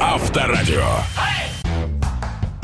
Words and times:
Авторадио. 0.00 0.82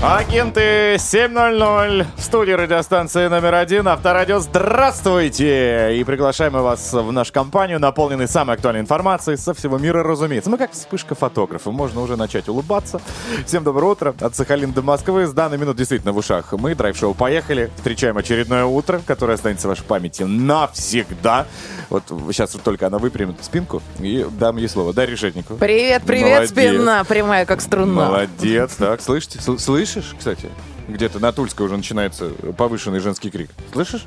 Агенты 0.03 0.97
7.00 0.97 2.07
в 2.17 2.21
студии 2.21 2.51
радиостанции 2.51 3.29
номер 3.29 3.55
один 3.55 3.87
Авторадио. 3.87 4.41
Здравствуйте! 4.41 5.97
И 5.97 6.03
приглашаем 6.03 6.55
вас 6.55 6.93
в 6.93 7.13
нашу 7.13 7.33
компанию, 7.33 7.79
наполненной 7.79 8.27
самой 8.27 8.57
актуальной 8.57 8.81
информацией 8.81 9.37
со 9.37 9.55
всего 9.55 9.79
мира, 9.79 10.03
разумеется. 10.03 10.51
Мы 10.51 10.59
как 10.59 10.73
вспышка 10.73 11.15
фотографов, 11.15 11.73
можно 11.73 12.01
уже 12.01 12.17
начать 12.17 12.49
улыбаться. 12.49 13.01
Всем 13.47 13.63
доброе 13.63 13.93
утро 13.93 14.13
от 14.19 14.35
Сахалина 14.35 14.73
до 14.73 14.83
Москвы. 14.83 15.25
С 15.25 15.33
данной 15.33 15.59
минут 15.59 15.77
действительно 15.77 16.13
в 16.13 16.17
ушах 16.17 16.51
мы, 16.51 16.75
драйв-шоу 16.75 17.15
«Поехали». 17.15 17.71
Встречаем 17.77 18.19
очередное 18.19 18.65
утро, 18.65 19.01
которое 19.07 19.35
останется 19.35 19.69
в 19.69 19.71
вашей 19.71 19.85
памяти 19.85 20.25
навсегда. 20.25 21.47
Вот 21.93 22.05
сейчас 22.33 22.55
вот 22.55 22.63
только 22.63 22.87
она 22.87 22.97
выпрямит 22.97 23.37
спинку 23.45 23.83
и 24.01 24.27
дам 24.39 24.57
ей 24.57 24.67
слово. 24.67 24.95
Дарья 24.95 25.13
Решетникову. 25.13 25.59
Привет, 25.59 26.03
привет, 26.07 26.49
Молодец. 26.49 26.51
спина 26.51 27.05
прямая, 27.05 27.45
как 27.45 27.61
струна. 27.61 28.07
Молодец. 28.07 28.77
Так, 28.77 29.03
слышите? 29.03 29.39
Сл- 29.41 29.59
Слышишь, 29.59 30.15
кстати? 30.19 30.49
Где-то 30.89 31.19
на 31.21 31.33
Тульской 31.33 31.67
уже 31.67 31.77
начинается 31.77 32.31
повышенный 32.57 32.99
женский 33.01 33.31
крик. 33.31 33.51
Слышишь? 33.73 34.05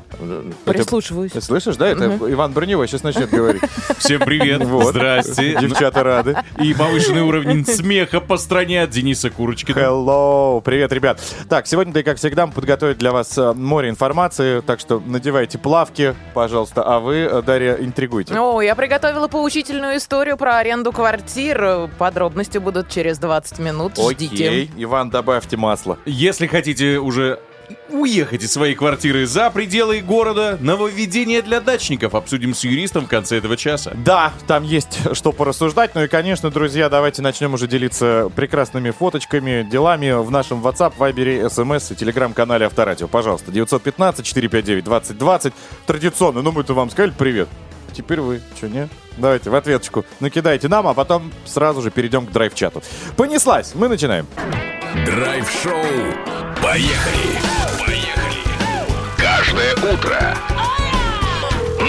Прислушиваюсь. 0.66 1.32
Это- 1.32 1.42
слышишь, 1.42 1.78
да? 1.78 1.88
Это 1.88 2.18
Иван 2.28 2.52
Броневой 2.52 2.88
сейчас 2.88 3.04
начнет 3.04 3.30
говорить. 3.30 3.62
Всем 3.98 4.20
привет, 4.22 4.64
Вот. 4.66 4.90
здрасте. 4.90 5.58
Девчата 5.60 6.04
рады. 6.04 6.38
И 6.62 6.74
повышенный 6.74 7.22
уровень 7.22 7.66
смеха 7.66 8.20
по 8.20 8.38
стране 8.38 8.84
от 8.84 8.90
Дениса 8.90 9.30
Курочкина. 9.30 9.78
Hello! 9.78 10.62
Привет, 10.62 10.92
ребят. 10.92 11.22
Так, 11.50 11.66
сегодня, 11.68 11.94
да 11.94 12.02
и 12.02 12.04
как 12.04 12.18
всегда, 12.18 12.46
мы 12.46 12.52
подготовили 12.54 12.96
для 12.96 13.12
вас 13.12 13.38
э, 13.38 13.54
море 13.54 13.90
информации, 13.90 14.60
так 14.62 14.80
что 14.80 15.02
надевайте 15.05 15.58
плавки, 15.58 16.16
пожалуйста, 16.34 16.84
а 16.84 16.99
вы, 16.99 17.16
э, 17.16 17.42
Дарья, 17.42 17.76
интригуйте. 17.76 18.34
О, 18.38 18.62
я 18.62 18.76
приготовила 18.76 19.27
поучительную 19.27 19.98
историю 19.98 20.38
про 20.38 20.58
аренду 20.58 20.92
квартир. 20.92 21.90
Подробности 21.98 22.58
будут 22.58 22.90
через 22.90 23.18
20 23.18 23.60
минут. 23.60 23.94
Ждите. 23.98 24.34
Окей, 24.36 24.71
Иван, 24.77 25.10
добавьте 25.10 25.55
масло. 25.58 25.98
Если 26.05 26.48
хотите 26.48 26.65
уже 26.99 27.40
уехать 27.90 28.44
из 28.44 28.52
своей 28.52 28.76
квартиры 28.76 29.26
за 29.26 29.49
пределы 29.49 30.02
города, 30.02 30.58
нововведение 30.62 31.41
для 31.41 31.62
дачников 31.62 32.13
обсудим 32.16 32.54
с 32.54 32.63
юристом 32.63 33.05
в 33.05 33.08
конце 33.08 33.38
этого 33.38 33.58
часа. 33.58 33.91
Да, 33.96 34.34
там 34.48 34.63
есть 34.63 34.99
что 35.13 35.32
порассуждать. 35.32 35.96
Ну 35.96 36.04
и, 36.04 36.08
конечно, 36.08 36.52
друзья, 36.52 36.90
давайте 36.90 37.21
начнем 37.21 37.54
уже 37.54 37.68
делиться 37.68 38.32
прекрасными 38.36 38.91
фоточками, 38.91 39.68
делами 39.70 40.12
в 40.12 40.30
нашем 40.32 40.66
WhatsApp, 40.66 40.93
Viber, 40.98 41.48
SMS 41.48 41.93
и 41.93 41.96
телеграм-канале 41.96 42.66
Авторадио. 42.66 43.08
Пожалуйста, 43.08 43.52
915-459-2020. 43.52 45.54
Традиционно, 45.86 46.41
ну 46.41 46.52
мы-то 46.52 46.74
вам 46.74 46.90
сказали 46.90 47.13
привет. 47.18 47.48
Теперь 47.96 48.20
вы, 48.20 48.41
что, 48.57 48.68
не? 48.68 48.90
Давайте 49.18 49.49
в 49.49 49.55
ответочку 49.55 50.05
накидайте 50.20 50.68
нам, 50.68 50.88
а 50.88 50.93
потом 50.93 51.32
сразу 51.46 51.82
же 51.82 51.91
перейдем 51.91 52.27
к 52.27 52.32
драйв-чату. 52.32 52.84
Понеслась, 53.15 53.74
мы 53.74 53.87
начинаем. 53.87 54.27
Драйв-шоу. 55.05 55.71
Поехали. 56.62 57.40
Поехали. 57.85 58.35
Каждое 59.18 59.74
утро 59.76 60.35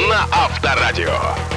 на 0.09 0.27
Авторадио. 0.33 1.56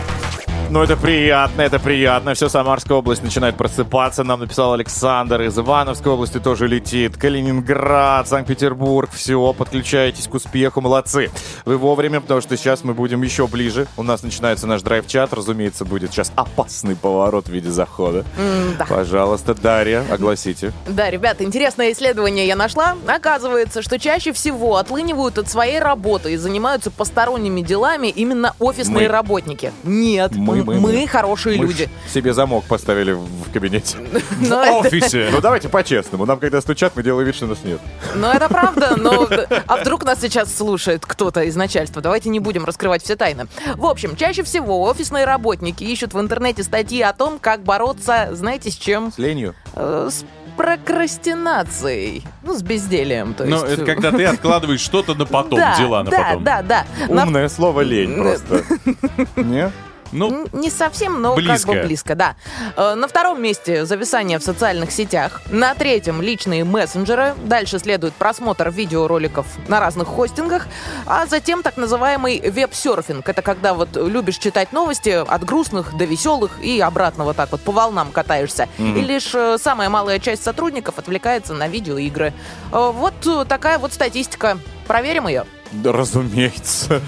Ну, 0.71 0.83
это 0.83 0.95
приятно, 0.95 1.63
это 1.63 1.79
приятно. 1.79 2.35
Все, 2.35 2.47
Самарская 2.47 2.95
область 2.95 3.23
начинает 3.23 3.57
просыпаться. 3.57 4.23
Нам 4.23 4.41
написал 4.41 4.73
Александр. 4.73 5.41
Из 5.41 5.57
Ивановской 5.57 6.11
области 6.11 6.39
тоже 6.39 6.67
летит. 6.67 7.17
Калининград, 7.17 8.27
Санкт-Петербург. 8.27 9.09
Все, 9.11 9.51
подключайтесь 9.53 10.27
к 10.27 10.33
успеху. 10.35 10.79
Молодцы. 10.81 11.31
Вы 11.65 11.77
вовремя, 11.77 12.21
потому 12.21 12.41
что 12.41 12.55
сейчас 12.55 12.83
мы 12.83 12.93
будем 12.93 13.23
еще 13.23 13.47
ближе. 13.47 13.87
У 13.97 14.03
нас 14.03 14.21
начинается 14.21 14.67
наш 14.67 14.83
драйв-чат. 14.83 15.33
Разумеется, 15.33 15.85
будет 15.85 16.11
сейчас 16.11 16.31
опасный 16.35 16.95
поворот 16.95 17.47
в 17.47 17.51
виде 17.51 17.71
захода. 17.71 18.23
М-да. 18.37 18.85
Пожалуйста, 18.85 19.55
Дарья, 19.55 20.05
огласите. 20.11 20.71
Да, 20.87 21.09
ребята, 21.09 21.43
интересное 21.43 21.91
исследование 21.93 22.45
я 22.45 22.55
нашла. 22.55 22.95
Оказывается, 23.07 23.81
что 23.81 23.97
чаще 23.97 24.33
всего 24.33 24.75
отлынивают 24.77 25.39
от 25.39 25.49
своей 25.49 25.79
работы 25.79 26.33
и 26.33 26.37
занимаются 26.37 26.91
посторонними 26.91 27.61
делами 27.61 28.09
именно 28.09 28.53
офисные 28.59 29.07
Мы. 29.07 29.11
работники. 29.11 29.73
Нет, 29.83 30.33
Мы, 30.35 30.58
мы, 30.63 30.79
мы. 30.79 31.07
хорошие 31.07 31.57
Мы 31.57 31.65
люди. 31.65 31.89
себе 32.13 32.33
замок 32.33 32.65
поставили 32.65 33.11
в 33.13 33.51
кабинете. 33.53 33.97
Но 34.39 34.57
В 34.59 34.63
это, 34.63 34.71
офисе. 34.73 35.29
Ну, 35.31 35.41
давайте 35.41 35.69
по-честному. 35.69 36.25
Нам, 36.25 36.39
когда 36.39 36.61
стучат, 36.61 36.93
мы 36.95 37.03
делаем 37.03 37.25
вид, 37.25 37.35
что 37.35 37.47
нас 37.47 37.59
нет. 37.63 37.79
но 38.15 38.31
это 38.31 38.47
правда, 38.49 38.95
но... 38.97 39.27
А 39.67 39.77
вдруг 39.77 40.05
нас 40.05 40.19
сейчас 40.21 40.55
слушает 40.55 41.05
кто-то 41.05 41.41
из 41.43 41.55
начальства? 41.55 42.01
Давайте 42.01 42.29
не 42.29 42.39
будем 42.39 42.65
раскрывать 42.65 43.03
все 43.03 43.15
тайны. 43.15 43.47
В 43.75 43.85
общем, 43.85 44.15
чаще 44.15 44.43
всего 44.43 44.81
офисные 44.83 45.25
работники 45.25 45.83
ищут 45.83 46.13
в 46.13 46.19
интернете 46.19 46.63
статьи 46.63 47.01
о 47.01 47.13
том, 47.13 47.39
как 47.39 47.63
бороться, 47.63 48.29
знаете, 48.33 48.71
с 48.71 48.75
чем? 48.75 49.11
С 49.11 49.17
ленью. 49.17 49.55
Э, 49.75 50.09
С 50.11 50.23
прокрастинацией. 50.57 52.23
Ну, 52.43 52.53
с 52.57 52.61
безделием, 52.61 53.33
то 53.33 53.45
есть. 53.45 53.61
Но 53.61 53.65
это 53.65 53.85
когда 53.85 54.11
ты 54.11 54.25
откладываешь 54.25 54.81
что-то 54.81 55.15
на 55.15 55.25
потом, 55.25 55.57
да, 55.59 55.77
дела 55.77 56.03
на 56.03 56.11
да, 56.11 56.17
потом. 56.17 56.43
Да, 56.43 56.61
да, 56.61 56.85
На- 57.07 57.23
Умное 57.23 57.47
слово 57.49 57.81
лень 57.81 58.15
просто. 58.15 58.63
Не? 59.37 59.71
Ну, 60.11 60.47
Не 60.53 60.69
совсем, 60.69 61.21
но 61.21 61.35
Близко. 61.35 61.67
как 61.67 61.75
бы 61.81 61.87
близко, 61.87 62.15
да. 62.15 62.35
Э, 62.75 62.95
На 62.95 63.07
втором 63.07 63.41
месте 63.41 63.85
зависание 63.85 64.39
в 64.39 64.43
социальных 64.43 64.91
сетях. 64.91 65.41
На 65.49 65.73
третьем 65.75 66.21
личные 66.21 66.63
мессенджеры. 66.63 67.35
Дальше 67.45 67.79
следует 67.79 68.13
просмотр 68.13 68.69
видеороликов 68.69 69.45
на 69.67 69.79
разных 69.79 70.07
хостингах. 70.07 70.67
А 71.05 71.25
затем 71.25 71.63
так 71.63 71.77
называемый 71.77 72.39
веб-серфинг. 72.49 73.27
Это 73.29 73.41
когда 73.41 73.73
вот 73.73 73.89
любишь 73.95 74.37
читать 74.37 74.71
новости 74.73 75.09
от 75.09 75.43
грустных 75.43 75.95
до 75.97 76.05
веселых 76.05 76.51
и 76.61 76.79
обратно 76.79 77.23
вот 77.23 77.35
так 77.35 77.51
вот 77.51 77.61
по 77.61 77.71
волнам 77.71 78.11
катаешься. 78.11 78.67
И 78.77 79.01
лишь 79.01 79.31
э, 79.33 79.57
самая 79.59 79.89
малая 79.89 80.19
часть 80.19 80.43
сотрудников 80.43 80.97
отвлекается 80.97 81.53
на 81.53 81.67
видеоигры. 81.67 82.33
Э, 82.71 82.91
Вот 82.93 83.47
такая 83.47 83.77
вот 83.79 83.93
статистика. 83.93 84.57
Проверим 84.89 85.27
ее. 85.27 85.45
Да, 85.71 85.91
разумеется. 85.91 86.99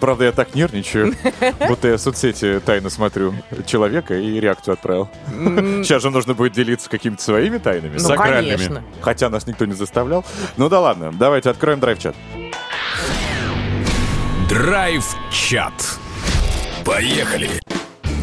Правда, 0.00 0.24
я 0.24 0.32
так 0.32 0.54
нервничаю, 0.54 1.14
будто 1.68 1.86
я 1.86 1.98
в 1.98 2.00
соцсети 2.00 2.62
тайно 2.64 2.88
смотрю 2.88 3.34
человека 3.66 4.14
и 4.14 4.40
реакцию 4.40 4.72
отправил. 4.72 5.10
Сейчас 5.28 6.00
же 6.00 6.08
нужно 6.08 6.32
будет 6.32 6.54
делиться 6.54 6.88
какими-то 6.88 7.22
своими 7.22 7.58
тайнами. 7.58 7.92
Ну, 7.92 7.98
Сакральными. 7.98 8.56
конечно. 8.56 8.84
Хотя 9.02 9.28
нас 9.28 9.46
никто 9.46 9.66
не 9.66 9.74
заставлял. 9.74 10.24
Ну 10.56 10.70
да 10.70 10.80
ладно, 10.80 11.12
давайте 11.12 11.50
откроем 11.50 11.78
драйв-чат. 11.78 12.16
Драйв-чат. 14.48 15.74
Поехали. 16.86 17.50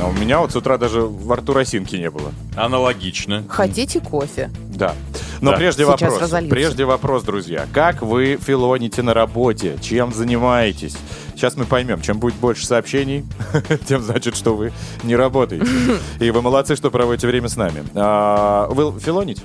А 0.01 0.07
у 0.07 0.11
меня 0.11 0.39
вот 0.39 0.51
с 0.51 0.55
утра 0.55 0.77
даже 0.77 1.01
во 1.01 1.35
рту 1.37 1.53
росинки 1.53 1.95
не 1.95 2.09
было. 2.09 2.31
аналогично. 2.55 3.43
Хотите 3.47 3.99
кофе? 4.01 4.49
Да. 4.69 4.93
Но 5.41 5.51
Да. 5.51 5.57
прежде 5.57 5.83
Сейчас 5.85 6.01
вопрос. 6.01 6.21
разольются. 6.21 6.55
Прежде 6.55 6.85
вопрос, 6.85 7.23
друзья. 7.23 7.65
Как 7.73 8.01
вы 8.01 8.37
филоните 8.41 9.01
на 9.01 9.13
работе? 9.13 9.77
Чем 9.81 10.13
занимаетесь? 10.13 10.95
Сейчас 11.35 11.55
мы 11.57 11.65
поймем. 11.65 12.01
Чем 12.01 12.19
будет 12.19 12.35
больше 12.35 12.65
сообщений, 12.65 13.25
тем 13.87 14.01
значит, 14.01 14.35
что 14.35 14.55
вы 14.55 14.71
не 15.03 15.15
работаете. 15.15 15.65
И 16.19 16.29
вы 16.31 16.41
молодцы, 16.41 16.75
что 16.75 16.91
проводите 16.91 17.27
время 17.27 17.47
с 17.49 17.55
нами. 17.55 17.83
А, 17.95 18.67
Вы 18.69 18.99
филоните? 18.99 19.43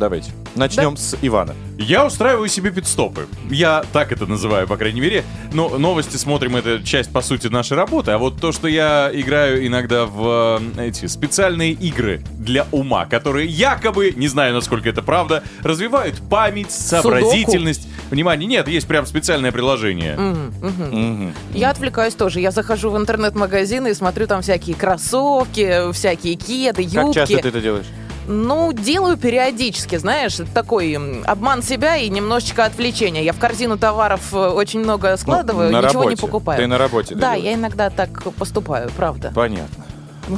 Давайте. 0.00 0.32
Начнем 0.54 0.96
с 0.96 1.14
Ивана. 1.20 1.54
Я 1.76 2.06
устраиваю 2.06 2.48
себе 2.48 2.70
пидстопы. 2.70 3.28
Я 3.50 3.84
так 3.92 4.12
это 4.12 4.26
называю, 4.26 4.66
по 4.66 4.78
крайней 4.78 5.02
мере. 5.02 5.24
Но 5.52 5.68
новости 5.76 6.16
смотрим, 6.16 6.56
это 6.56 6.82
часть, 6.82 7.12
по 7.12 7.20
сути, 7.20 7.48
нашей 7.48 7.76
работы. 7.76 8.10
А 8.10 8.16
вот 8.16 8.40
то, 8.40 8.50
что 8.50 8.66
я 8.66 9.10
играю 9.12 9.66
иногда 9.66 10.06
в 10.06 10.58
э, 10.78 10.88
эти 10.88 11.04
специальные 11.04 11.72
игры 11.72 12.22
для 12.38 12.66
ума, 12.72 13.04
которые 13.04 13.46
якобы, 13.46 14.14
не 14.16 14.26
знаю, 14.26 14.54
насколько 14.54 14.88
это 14.88 15.02
правда, 15.02 15.42
развивают 15.62 16.16
память, 16.30 16.70
сообразительность. 16.70 17.86
Внимание, 18.10 18.48
нет, 18.48 18.68
есть 18.68 18.88
прям 18.88 19.04
специальное 19.04 19.52
приложение. 19.52 20.16
Мгм. 20.16 21.34
Я 21.52 21.70
отвлекаюсь 21.70 22.14
тоже. 22.14 22.40
Я 22.40 22.52
захожу 22.52 22.90
в 22.90 22.96
интернет-магазин 22.96 23.86
и 23.86 23.92
смотрю 23.92 24.26
там 24.26 24.40
всякие 24.40 24.76
кроссовки, 24.76 25.92
всякие 25.92 26.36
кеды, 26.36 26.82
юбки. 26.82 26.96
Как 26.96 27.14
часто 27.14 27.36
ты 27.36 27.48
это 27.48 27.60
делаешь? 27.60 27.86
Ну, 28.26 28.72
делаю 28.72 29.16
периодически, 29.16 29.96
знаешь, 29.96 30.38
такой 30.54 30.96
обман 31.24 31.62
себя 31.62 31.96
и 31.96 32.08
немножечко 32.08 32.64
отвлечения. 32.64 33.22
Я 33.22 33.32
в 33.32 33.38
корзину 33.38 33.78
товаров 33.78 34.32
э, 34.32 34.36
очень 34.36 34.80
много 34.80 35.16
складываю, 35.16 35.70
Ну, 35.72 35.78
ничего 35.78 36.04
не 36.04 36.10
работе. 36.10 36.22
покупаю. 36.22 36.58
Ты 36.60 36.66
на 36.66 36.78
работе 36.78 37.14
Да, 37.14 37.34
я 37.34 37.54
иногда 37.54 37.90
так 37.90 38.22
поступаю, 38.34 38.90
правда. 38.96 39.32
Понятно. 39.34 39.84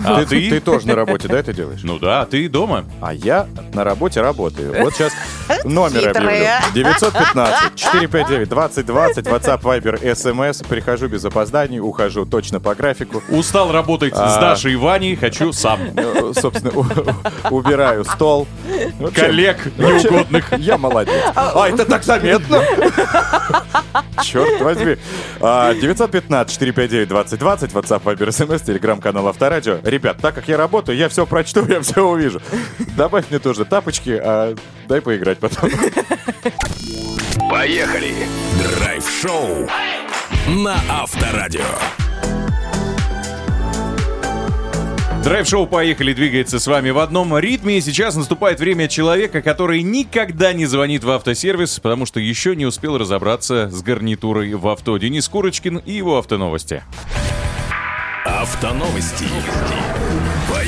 А 0.05 0.19
ты, 0.21 0.27
ты? 0.27 0.51
ты 0.51 0.61
тоже 0.61 0.87
на 0.87 0.95
работе, 0.95 1.29
да, 1.29 1.39
это 1.39 1.53
делаешь? 1.53 1.81
Ну 1.83 1.99
да, 1.99 2.25
ты 2.27 2.49
дома. 2.49 2.85
А 3.01 3.13
я 3.15 3.47
на 3.75 3.85
работе 3.85 4.21
работаю. 4.21 4.75
Вот 4.83 4.95
сейчас 4.95 5.13
Номер 5.65 6.09
объявлю. 6.11 6.73
915 6.75 7.75
459 7.77 8.49
2020 8.49 9.27
WhatsApp, 9.27 9.61
Viber, 9.63 10.03
SMS. 10.03 10.67
Прихожу 10.67 11.09
без 11.09 11.25
опозданий, 11.25 11.81
ухожу 11.81 12.27
точно 12.27 12.61
по 12.61 12.75
графику. 12.75 13.23
Устал 13.29 13.71
работать 13.73 14.15
с 14.15 14.19
А. 14.19 14.41
Дашей 14.41 14.73
и 14.73 14.77
Ваней, 14.77 15.17
хочу 15.17 15.53
сам. 15.53 15.81
Э, 15.97 16.33
Собственно, 16.35 16.73
у- 16.75 16.87
убираю 17.55 18.05
стол. 18.05 18.47
Вообще, 18.99 19.21
Коллег 19.23 19.59
неугодных. 19.77 20.53
Я 20.59 20.79
молодец. 20.79 21.15
А, 21.35 21.69
это 21.69 21.85
так 21.85 22.03
заметно. 22.05 22.63
Черт 24.23 24.61
возьми. 24.61 24.97
А, 25.41 25.73
915-459-2020, 25.75 27.73
WhatsApp, 27.73 28.03
Viber, 28.03 28.29
SMS, 28.29 28.63
телеграм-канал 28.65 29.29
Авторадио. 29.29 29.79
Ребят, 29.83 30.19
так 30.21 30.35
как 30.35 30.49
я 30.49 30.57
работаю, 30.57 30.97
я 30.97 31.09
все 31.09 31.27
прочту, 31.27 31.67
я 31.69 31.81
все 31.81 32.07
увижу. 32.07 32.41
Добавь 32.97 33.27
мне 33.31 33.39
тоже 33.39 33.65
тапочки, 33.65 34.21
а 34.23 34.55
дай 34.89 35.01
поиграть 35.01 35.39
потом. 35.39 35.71
Поехали! 37.51 38.15
Драйв-шоу 38.79 39.69
на 40.49 40.77
Авторадио. 40.89 41.65
Драйв-шоу 45.25 45.69
«Поехали» 45.69 46.13
двигается 46.15 46.59
с 46.59 46.67
вами 46.67 46.91
в 46.91 46.99
одном 46.99 47.39
ритме, 47.39 47.79
и 47.79 47.81
сейчас 47.81 48.17
наступает 48.17 48.59
время 48.59 48.89
человека, 48.89 49.41
который 49.41 49.81
никогда 49.83 50.53
не 50.53 50.67
звонит 50.67 51.05
в 51.05 51.11
автосервис, 51.11 51.79
потому 51.79 52.07
что 52.07 52.19
еще 52.19 52.57
не 52.57 52.67
успел 52.67 52.99
разобраться 52.99 53.71
с 53.71 53.83
гарнитурой 53.83 54.55
в 54.55 54.67
авто. 54.67 54.99
Денис 54.99 55.29
Курочкин 55.29 55.79
и 55.79 55.93
его 55.93 56.19
автоновости. 56.19 56.83
Автоновости. 58.25 59.27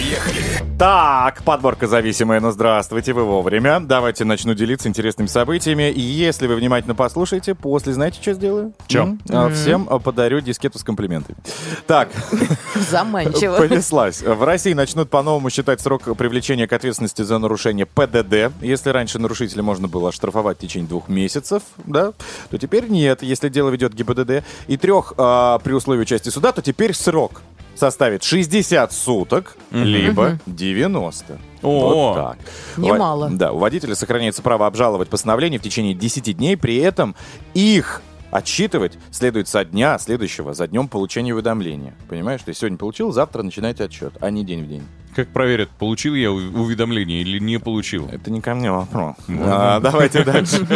Поехали! 0.04 0.44
Так, 0.78 1.42
подборка 1.44 1.86
зависимая, 1.86 2.38
но 2.40 2.50
здравствуйте, 2.50 3.14
вы 3.14 3.24
вовремя. 3.24 3.80
Давайте 3.80 4.24
начну 4.24 4.52
делиться 4.52 4.86
интересными 4.86 5.28
событиями. 5.28 5.90
И 5.90 6.00
если 6.00 6.46
вы 6.46 6.56
внимательно 6.56 6.94
послушаете, 6.94 7.54
после 7.54 7.94
знаете, 7.94 8.20
что 8.20 8.34
сделаю? 8.34 8.74
Чё? 8.86 9.04
М? 9.04 9.20
А, 9.30 9.48
Всем 9.48 9.86
а, 9.88 9.98
подарю 9.98 10.40
дискету 10.40 10.78
с 10.78 10.84
комплиментами. 10.84 11.38
Так, 11.86 12.10
Заманчиво. 12.90 13.56
Понеслась. 13.56 14.20
В 14.20 14.44
России 14.44 14.74
начнут 14.74 15.08
по-новому 15.08 15.48
считать 15.48 15.80
срок 15.80 16.02
привлечения 16.18 16.68
к 16.68 16.72
ответственности 16.74 17.22
за 17.22 17.38
нарушение 17.38 17.86
ПДД. 17.86 18.52
Если 18.60 18.90
раньше 18.90 19.18
нарушителя 19.18 19.62
можно 19.62 19.88
было 19.88 20.10
оштрафовать 20.10 20.58
в 20.58 20.60
течение 20.60 20.88
двух 20.88 21.08
месяцев, 21.08 21.62
да, 21.84 22.12
то 22.50 22.58
теперь 22.58 22.88
нет. 22.88 23.22
Если 23.22 23.48
дело 23.48 23.70
ведет 23.70 23.94
ГИБДД 23.94 24.44
и 24.66 24.76
трех 24.76 25.14
а, 25.16 25.60
при 25.60 25.72
условии 25.72 26.02
участия 26.02 26.30
суда, 26.30 26.52
то 26.52 26.60
теперь 26.60 26.92
срок 26.92 27.40
составит 27.74 28.22
60 28.22 28.92
суток, 28.92 29.56
либо 29.70 30.38
90. 30.46 31.38
О. 31.62 31.68
Вот 31.68 32.14
так. 32.14 32.38
Немало. 32.76 33.30
Да, 33.30 33.52
у 33.52 33.58
водителя 33.58 33.94
сохраняется 33.94 34.42
право 34.42 34.66
обжаловать 34.66 35.08
постановление 35.08 35.58
в 35.58 35.62
течение 35.62 35.94
10 35.94 36.36
дней, 36.36 36.56
при 36.56 36.76
этом 36.76 37.14
их 37.54 38.02
отсчитывать 38.30 38.98
следует 39.12 39.46
со 39.46 39.64
дня 39.64 39.96
следующего, 39.98 40.54
за 40.54 40.66
днем 40.66 40.88
получения 40.88 41.32
уведомления. 41.32 41.94
Понимаешь, 42.08 42.40
ты 42.44 42.52
сегодня 42.52 42.76
получил, 42.76 43.12
завтра 43.12 43.42
начинаете 43.42 43.84
отсчет, 43.84 44.14
а 44.20 44.30
не 44.30 44.44
день 44.44 44.64
в 44.64 44.68
день. 44.68 44.82
Как 45.14 45.28
проверят, 45.28 45.70
получил 45.70 46.14
я 46.14 46.32
уведомление 46.32 47.20
или 47.20 47.38
не 47.38 47.58
получил? 47.58 48.08
Это 48.10 48.32
не 48.32 48.40
ко 48.40 48.54
мне 48.54 48.72
вопрос. 48.72 49.14
А, 49.28 49.78
давайте 49.78 50.24
дальше. 50.24 50.66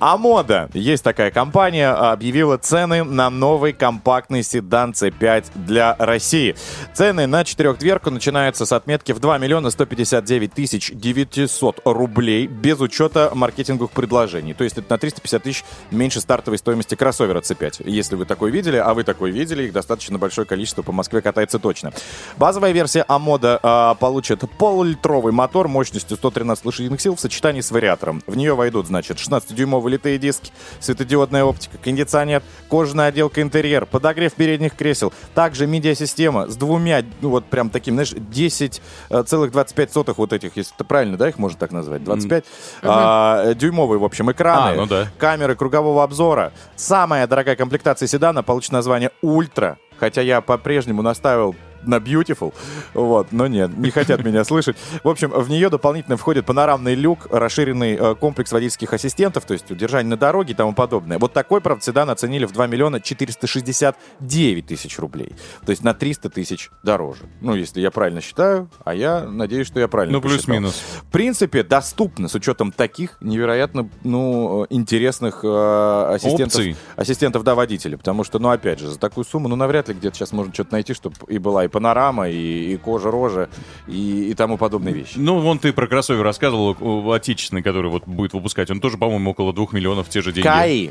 Амода. 0.00 0.68
Есть 0.74 1.04
такая 1.04 1.30
компания, 1.30 1.90
а, 1.90 2.12
объявила 2.12 2.58
цены 2.58 3.04
на 3.04 3.30
новый 3.30 3.72
компактный 3.72 4.42
седан 4.42 4.90
C5 4.90 5.44
для 5.54 5.94
России. 6.00 6.56
Цены 6.94 7.28
на 7.28 7.44
четырехдверку 7.44 8.10
начинаются 8.10 8.66
с 8.66 8.72
отметки 8.72 9.12
в 9.12 9.20
2 9.20 9.38
миллиона 9.38 9.70
159 9.70 10.52
тысяч 10.52 10.90
900 10.92 11.82
рублей 11.84 12.48
без 12.48 12.80
учета 12.80 13.30
маркетинговых 13.34 13.92
предложений. 13.92 14.54
То 14.54 14.64
есть 14.64 14.78
это 14.78 14.86
на 14.90 14.98
350 14.98 15.42
тысяч 15.42 15.64
меньше 15.92 16.20
стартовой 16.20 16.58
стоимости 16.58 16.96
кроссовера 16.96 17.40
C5. 17.40 17.88
Если 17.88 18.16
вы 18.16 18.24
такой 18.24 18.50
видели, 18.50 18.78
а 18.78 18.94
вы 18.94 19.04
такой 19.04 19.30
видели, 19.30 19.64
их 19.64 19.72
достаточно 19.72 20.18
большое 20.18 20.46
количество 20.46 20.82
по 20.82 20.90
Москве 20.90 21.20
катается 21.22 21.60
точно. 21.60 21.92
Базовая 22.36 22.72
версия 22.72 23.04
Амода 23.06 23.60
а, 23.76 23.94
получит 23.94 24.42
полулитровый 24.58 25.34
мотор 25.34 25.68
мощностью 25.68 26.16
113 26.16 26.64
лошадиных 26.64 27.00
сил 27.00 27.14
в 27.14 27.20
сочетании 27.20 27.60
с 27.60 27.70
вариатором. 27.70 28.22
В 28.26 28.34
нее 28.34 28.54
войдут, 28.54 28.86
значит, 28.86 29.18
16-дюймовые 29.18 29.90
литые 29.90 30.18
диски, 30.18 30.50
светодиодная 30.80 31.44
оптика, 31.44 31.76
кондиционер, 31.76 32.42
кожаная 32.70 33.08
отделка 33.08 33.42
интерьер, 33.42 33.84
подогрев 33.84 34.32
передних 34.32 34.74
кресел, 34.74 35.12
также 35.34 35.66
медиасистема 35.66 36.48
с 36.48 36.56
двумя, 36.56 37.04
ну 37.20 37.28
вот 37.28 37.44
прям 37.46 37.68
таким, 37.68 37.94
знаешь, 37.94 38.12
10,25 38.12 40.14
вот 40.16 40.32
этих, 40.32 40.56
если 40.56 40.74
это 40.74 40.84
правильно, 40.84 41.18
да, 41.18 41.28
их 41.28 41.38
можно 41.38 41.58
так 41.58 41.72
назвать, 41.72 42.02
25, 42.02 42.44
а, 42.82 43.54
дюймовые, 43.54 43.98
в 43.98 44.04
общем, 44.04 44.30
экраны, 44.30 44.72
А, 44.72 44.74
ну 44.74 44.86
да. 44.86 45.08
камеры 45.18 45.54
кругового 45.54 46.02
обзора. 46.02 46.52
Самая 46.76 47.26
дорогая 47.26 47.56
комплектация 47.56 48.06
седана 48.06 48.42
получит 48.42 48.72
название 48.72 49.10
«Ультра», 49.20 49.78
хотя 49.98 50.22
я 50.22 50.40
по-прежнему 50.40 51.02
настаивал 51.02 51.54
на 51.86 51.96
Beautiful, 51.96 52.54
вот, 52.94 53.32
но 53.32 53.46
нет, 53.46 53.76
не 53.76 53.90
хотят 53.90 54.24
меня 54.24 54.44
слышать. 54.44 54.76
В 55.02 55.08
общем, 55.08 55.30
в 55.30 55.48
нее 55.48 55.70
дополнительно 55.70 56.16
входит 56.16 56.46
панорамный 56.46 56.94
люк, 56.94 57.26
расширенный 57.30 57.96
э, 57.96 58.14
комплекс 58.14 58.52
водительских 58.52 58.92
ассистентов, 58.92 59.44
то 59.44 59.54
есть 59.54 59.70
удержание 59.70 60.10
на 60.10 60.16
дороге 60.16 60.52
и 60.52 60.56
тому 60.56 60.72
подобное. 60.72 61.18
Вот 61.18 61.32
такой, 61.32 61.60
правда, 61.60 61.84
седан 61.84 62.10
оценили 62.10 62.44
в 62.44 62.52
2 62.52 62.66
миллиона 62.66 63.00
469 63.00 64.66
тысяч 64.66 64.98
рублей. 64.98 65.34
То 65.64 65.70
есть 65.70 65.82
на 65.82 65.94
300 65.94 66.30
тысяч 66.30 66.70
дороже. 66.82 67.24
Ну, 67.40 67.54
если 67.54 67.80
я 67.80 67.90
правильно 67.90 68.20
считаю, 68.20 68.70
а 68.84 68.94
я 68.94 69.24
надеюсь, 69.24 69.66
что 69.66 69.80
я 69.80 69.88
правильно 69.88 70.18
Ну, 70.18 70.22
плюс-минус. 70.22 70.82
В 71.02 71.10
принципе, 71.10 71.62
доступно 71.62 72.28
с 72.28 72.34
учетом 72.34 72.72
таких 72.72 73.18
невероятно, 73.20 73.88
ну, 74.04 74.64
э, 74.64 74.66
интересных 74.70 75.40
э, 75.42 76.14
ассистентов, 76.14 76.60
Опций. 76.60 76.76
ассистентов, 76.96 77.44
да, 77.44 77.54
водителя. 77.54 77.96
Потому 77.96 78.24
что, 78.24 78.38
ну, 78.38 78.50
опять 78.50 78.78
же, 78.78 78.88
за 78.88 78.98
такую 78.98 79.24
сумму, 79.24 79.48
ну, 79.48 79.56
навряд 79.56 79.88
ли 79.88 79.94
где-то 79.94 80.16
сейчас 80.16 80.32
можно 80.32 80.52
что-то 80.52 80.72
найти, 80.72 80.94
чтобы 80.94 81.16
и 81.28 81.38
была 81.38 81.64
и 81.64 81.68
панорама, 81.76 82.30
и, 82.30 82.72
и 82.72 82.76
кожа, 82.78 83.10
рожа, 83.10 83.50
и, 83.86 84.30
и 84.30 84.34
тому 84.34 84.56
подобные 84.56 84.94
вещи. 84.94 85.12
Ну, 85.16 85.40
вон 85.40 85.58
ты 85.58 85.74
про 85.74 85.86
кроссовер 85.86 86.22
рассказывал, 86.22 87.12
отечественный, 87.12 87.62
который 87.62 87.90
вот 87.90 88.04
будет 88.06 88.32
выпускать. 88.32 88.70
Он 88.70 88.80
тоже, 88.80 88.96
по-моему, 88.96 89.32
около 89.32 89.52
двух 89.52 89.74
миллионов 89.74 90.06
в 90.06 90.10
те 90.10 90.22
же 90.22 90.32
деньги. 90.32 90.46
КАИ. 90.46 90.90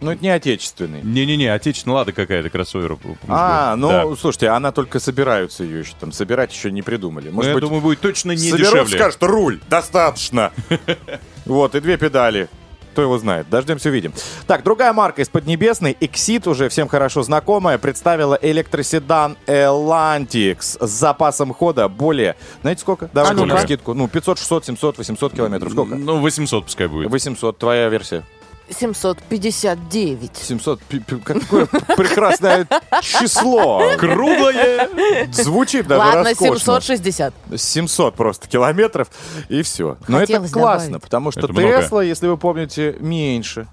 Ну, 0.00 0.10
это 0.10 0.22
не 0.22 0.28
отечественный. 0.30 1.00
Не-не-не, 1.02 1.46
отечественная 1.46 1.98
лада 1.98 2.12
какая-то 2.12 2.50
кроссовер. 2.50 2.98
А, 3.28 3.76
ну, 3.76 3.88
Да. 3.88 4.16
слушайте, 4.16 4.48
она 4.48 4.72
только 4.72 4.98
собираются 4.98 5.62
ее 5.62 5.78
еще 5.80 5.92
там, 5.98 6.10
собирать 6.10 6.52
еще 6.52 6.72
не 6.72 6.82
придумали. 6.82 7.28
Ну, 7.28 7.36
Может 7.36 7.50
я 7.50 7.54
быть, 7.54 7.62
думаю, 7.62 7.80
будет 7.80 8.00
точно 8.00 8.32
не 8.32 8.50
соберут, 8.50 8.72
дешевле. 8.72 8.98
скажут, 8.98 9.22
руль, 9.22 9.60
достаточно. 9.70 10.52
Вот, 11.46 11.76
и 11.76 11.80
две 11.80 11.96
педали. 11.96 12.48
Кто 12.96 13.02
его 13.02 13.18
знает? 13.18 13.50
Дождемся, 13.50 13.90
увидим. 13.90 14.14
Так, 14.46 14.62
другая 14.64 14.90
марка 14.94 15.20
из 15.20 15.28
Поднебесной, 15.28 15.94
Exit, 16.00 16.48
уже 16.48 16.70
всем 16.70 16.88
хорошо 16.88 17.22
знакомая, 17.22 17.76
представила 17.76 18.38
электроседан 18.40 19.36
Elantix 19.46 20.78
с 20.80 20.88
запасом 20.88 21.52
хода 21.52 21.88
более... 21.88 22.36
Знаете 22.62 22.80
сколько? 22.80 23.10
Ну-ка. 23.12 23.44
на 23.44 23.60
скидку. 23.60 23.92
Ну, 23.92 24.08
500, 24.08 24.38
600, 24.38 24.64
700, 24.64 24.96
800 24.96 25.34
километров. 25.34 25.72
Сколько? 25.72 25.94
Ну, 25.94 26.20
800 26.20 26.64
пускай 26.64 26.86
будет. 26.86 27.10
800, 27.10 27.58
твоя 27.58 27.90
версия. 27.90 28.22
759. 28.70 30.30
700, 30.36 30.80
пи- 30.82 31.00
пи- 31.00 31.18
какое 31.20 31.66
прекрасное 31.66 32.66
число. 33.02 33.82
Круглое! 33.98 34.88
Звучит 35.32 35.86
даже 35.86 36.00
Ладно, 36.00 36.24
роскошно. 36.30 36.58
760. 36.58 37.34
700 37.56 38.14
просто 38.14 38.48
километров, 38.48 39.08
и 39.48 39.62
все. 39.62 39.96
Но 40.08 40.18
это 40.18 40.26
Хотелось 40.26 40.50
классно, 40.50 40.86
добавить. 40.86 41.02
потому 41.02 41.30
что 41.30 41.40
Это 41.40 41.52
много. 41.52 41.82
Тесла, 41.82 42.02
если 42.02 42.26
вы 42.28 42.36
помните, 42.36 42.96
меньше. 43.00 43.66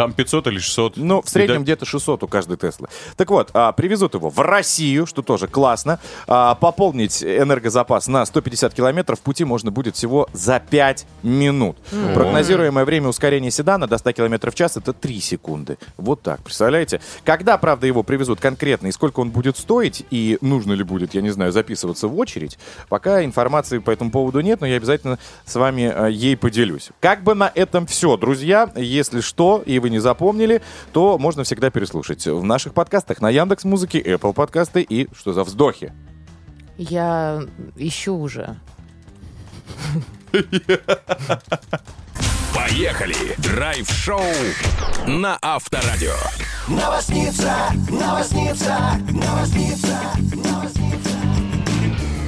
Там 0.00 0.14
500 0.14 0.46
или 0.46 0.58
600. 0.58 0.96
Ну, 0.96 1.20
в 1.20 1.28
среднем 1.28 1.56
да- 1.56 1.62
где-то 1.62 1.84
600 1.84 2.22
у 2.22 2.26
каждой 2.26 2.56
Теслы. 2.56 2.88
Так 3.18 3.28
вот, 3.28 3.50
а, 3.52 3.70
привезут 3.72 4.14
его 4.14 4.30
в 4.30 4.38
Россию, 4.38 5.04
что 5.04 5.20
тоже 5.20 5.46
классно. 5.46 6.00
А, 6.26 6.54
пополнить 6.54 7.22
энергозапас 7.22 8.08
на 8.08 8.24
150 8.24 8.72
километров 8.72 9.20
пути 9.20 9.44
можно 9.44 9.70
будет 9.70 9.96
всего 9.96 10.26
за 10.32 10.58
5 10.58 11.06
минут. 11.22 11.76
Прогнозируемое 12.14 12.86
время 12.86 13.08
ускорения 13.08 13.50
седана 13.50 13.86
до 13.86 13.98
100 13.98 14.12
километров 14.12 14.54
в 14.54 14.56
час 14.56 14.78
это 14.78 14.94
3 14.94 15.20
секунды. 15.20 15.76
Вот 15.98 16.22
так, 16.22 16.42
представляете? 16.42 17.02
Когда, 17.22 17.58
правда, 17.58 17.86
его 17.86 18.02
привезут 18.02 18.40
конкретно 18.40 18.86
и 18.86 18.92
сколько 18.92 19.20
он 19.20 19.28
будет 19.28 19.58
стоить, 19.58 20.06
и 20.10 20.38
нужно 20.40 20.72
ли 20.72 20.82
будет, 20.82 21.12
я 21.12 21.20
не 21.20 21.28
знаю, 21.28 21.52
записываться 21.52 22.08
в 22.08 22.18
очередь, 22.18 22.58
пока 22.88 23.22
информации 23.22 23.80
по 23.80 23.90
этому 23.90 24.10
поводу 24.10 24.40
нет, 24.40 24.62
но 24.62 24.66
я 24.66 24.76
обязательно 24.76 25.18
с 25.44 25.56
вами 25.56 25.92
э, 25.94 26.10
ей 26.10 26.38
поделюсь. 26.38 26.88
Как 27.00 27.22
бы 27.22 27.34
на 27.34 27.52
этом 27.54 27.86
все, 27.86 28.16
друзья. 28.16 28.72
Если 28.76 29.20
что, 29.20 29.62
и 29.66 29.78
вы 29.78 29.89
не 29.90 29.98
запомнили, 29.98 30.62
то 30.92 31.18
можно 31.18 31.44
всегда 31.44 31.70
переслушать 31.70 32.26
в 32.26 32.42
наших 32.42 32.72
подкастах 32.74 33.20
на 33.20 33.28
Яндекс 33.28 33.64
Музыке, 33.64 34.00
Apple 34.00 34.32
подкасты 34.32 34.82
и 34.82 35.08
что 35.14 35.32
за 35.32 35.44
вздохи. 35.44 35.92
Я 36.78 37.42
ищу 37.76 38.16
уже. 38.16 38.56
Поехали! 42.54 43.34
Драйв-шоу 43.38 44.22
на 45.06 45.38
Авторадио. 45.42 46.14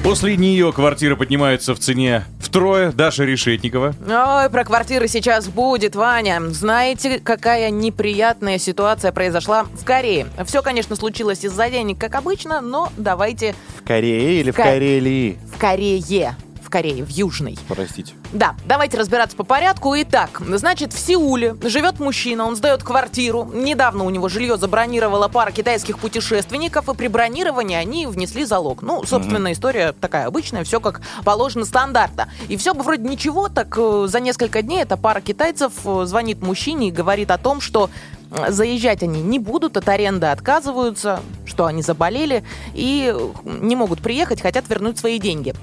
После 0.03 0.35
нее 0.35 0.71
квартиры 0.73 1.15
поднимаются 1.15 1.73
в 1.73 1.79
цене 1.79 2.25
в 2.39 2.49
трое, 2.49 2.91
Даша 2.91 3.23
Решетникова. 3.23 3.95
Ой, 4.05 4.49
про 4.49 4.65
квартиры 4.65 5.07
сейчас 5.07 5.47
будет, 5.47 5.95
Ваня. 5.95 6.41
Знаете, 6.49 7.19
какая 7.19 7.69
неприятная 7.69 8.57
ситуация 8.57 9.11
произошла 9.13 9.63
в 9.63 9.85
Корее? 9.85 10.27
Все, 10.45 10.61
конечно, 10.61 10.95
случилось 10.97 11.45
из-за 11.45 11.69
денег, 11.69 11.97
как 11.97 12.15
обычно, 12.15 12.59
но 12.59 12.89
давайте 12.97 13.55
В 13.81 13.87
Корее 13.87 14.41
или 14.41 14.51
в 14.51 14.55
Ка- 14.57 14.63
Карелии? 14.63 15.37
в 15.55 15.57
Корее. 15.57 16.35
Корее, 16.73 17.05
в 17.05 17.09
Южной. 17.09 17.55
Простите. 17.67 18.15
Да, 18.31 18.55
давайте 18.65 18.97
разбираться 18.97 19.37
по 19.37 19.43
порядку. 19.43 19.93
Итак, 19.95 20.41
значит, 20.43 20.91
в 20.91 20.97
Сеуле 20.97 21.55
живет 21.61 21.99
мужчина, 21.99 22.47
он 22.47 22.55
сдает 22.55 22.81
квартиру. 22.81 23.47
Недавно 23.53 24.05
у 24.05 24.09
него 24.09 24.27
жилье 24.27 24.57
забронировала 24.57 25.27
пара 25.27 25.51
китайских 25.51 25.99
путешественников, 25.99 26.89
и 26.89 26.95
при 26.95 27.09
бронировании 27.09 27.75
они 27.75 28.07
внесли 28.07 28.43
залог. 28.43 28.81
Ну, 28.81 29.03
собственно, 29.05 29.51
история 29.51 29.93
такая 29.93 30.25
обычная, 30.25 30.63
все 30.63 30.79
как 30.79 31.01
положено 31.23 31.65
стандартно. 31.65 32.27
И 32.47 32.57
все 32.57 32.73
бы 32.73 32.81
вроде 32.81 33.07
ничего, 33.07 33.49
так 33.49 33.77
э, 33.77 34.07
за 34.07 34.19
несколько 34.19 34.63
дней 34.63 34.81
эта 34.81 34.97
пара 34.97 35.21
китайцев 35.21 35.73
э, 35.85 36.05
звонит 36.05 36.41
мужчине 36.41 36.87
и 36.87 36.91
говорит 36.91 37.29
о 37.29 37.37
том, 37.37 37.61
что 37.61 37.91
э, 38.31 38.51
заезжать 38.51 39.03
они 39.03 39.21
не 39.21 39.37
будут, 39.37 39.77
от 39.77 39.87
аренды 39.87 40.25
отказываются, 40.25 41.21
что 41.45 41.67
они 41.67 41.83
заболели 41.83 42.43
и 42.73 43.15
не 43.45 43.75
могут 43.75 44.01
приехать, 44.01 44.41
хотят 44.41 44.67
вернуть 44.69 44.97
свои 44.97 45.19
деньги. 45.19 45.53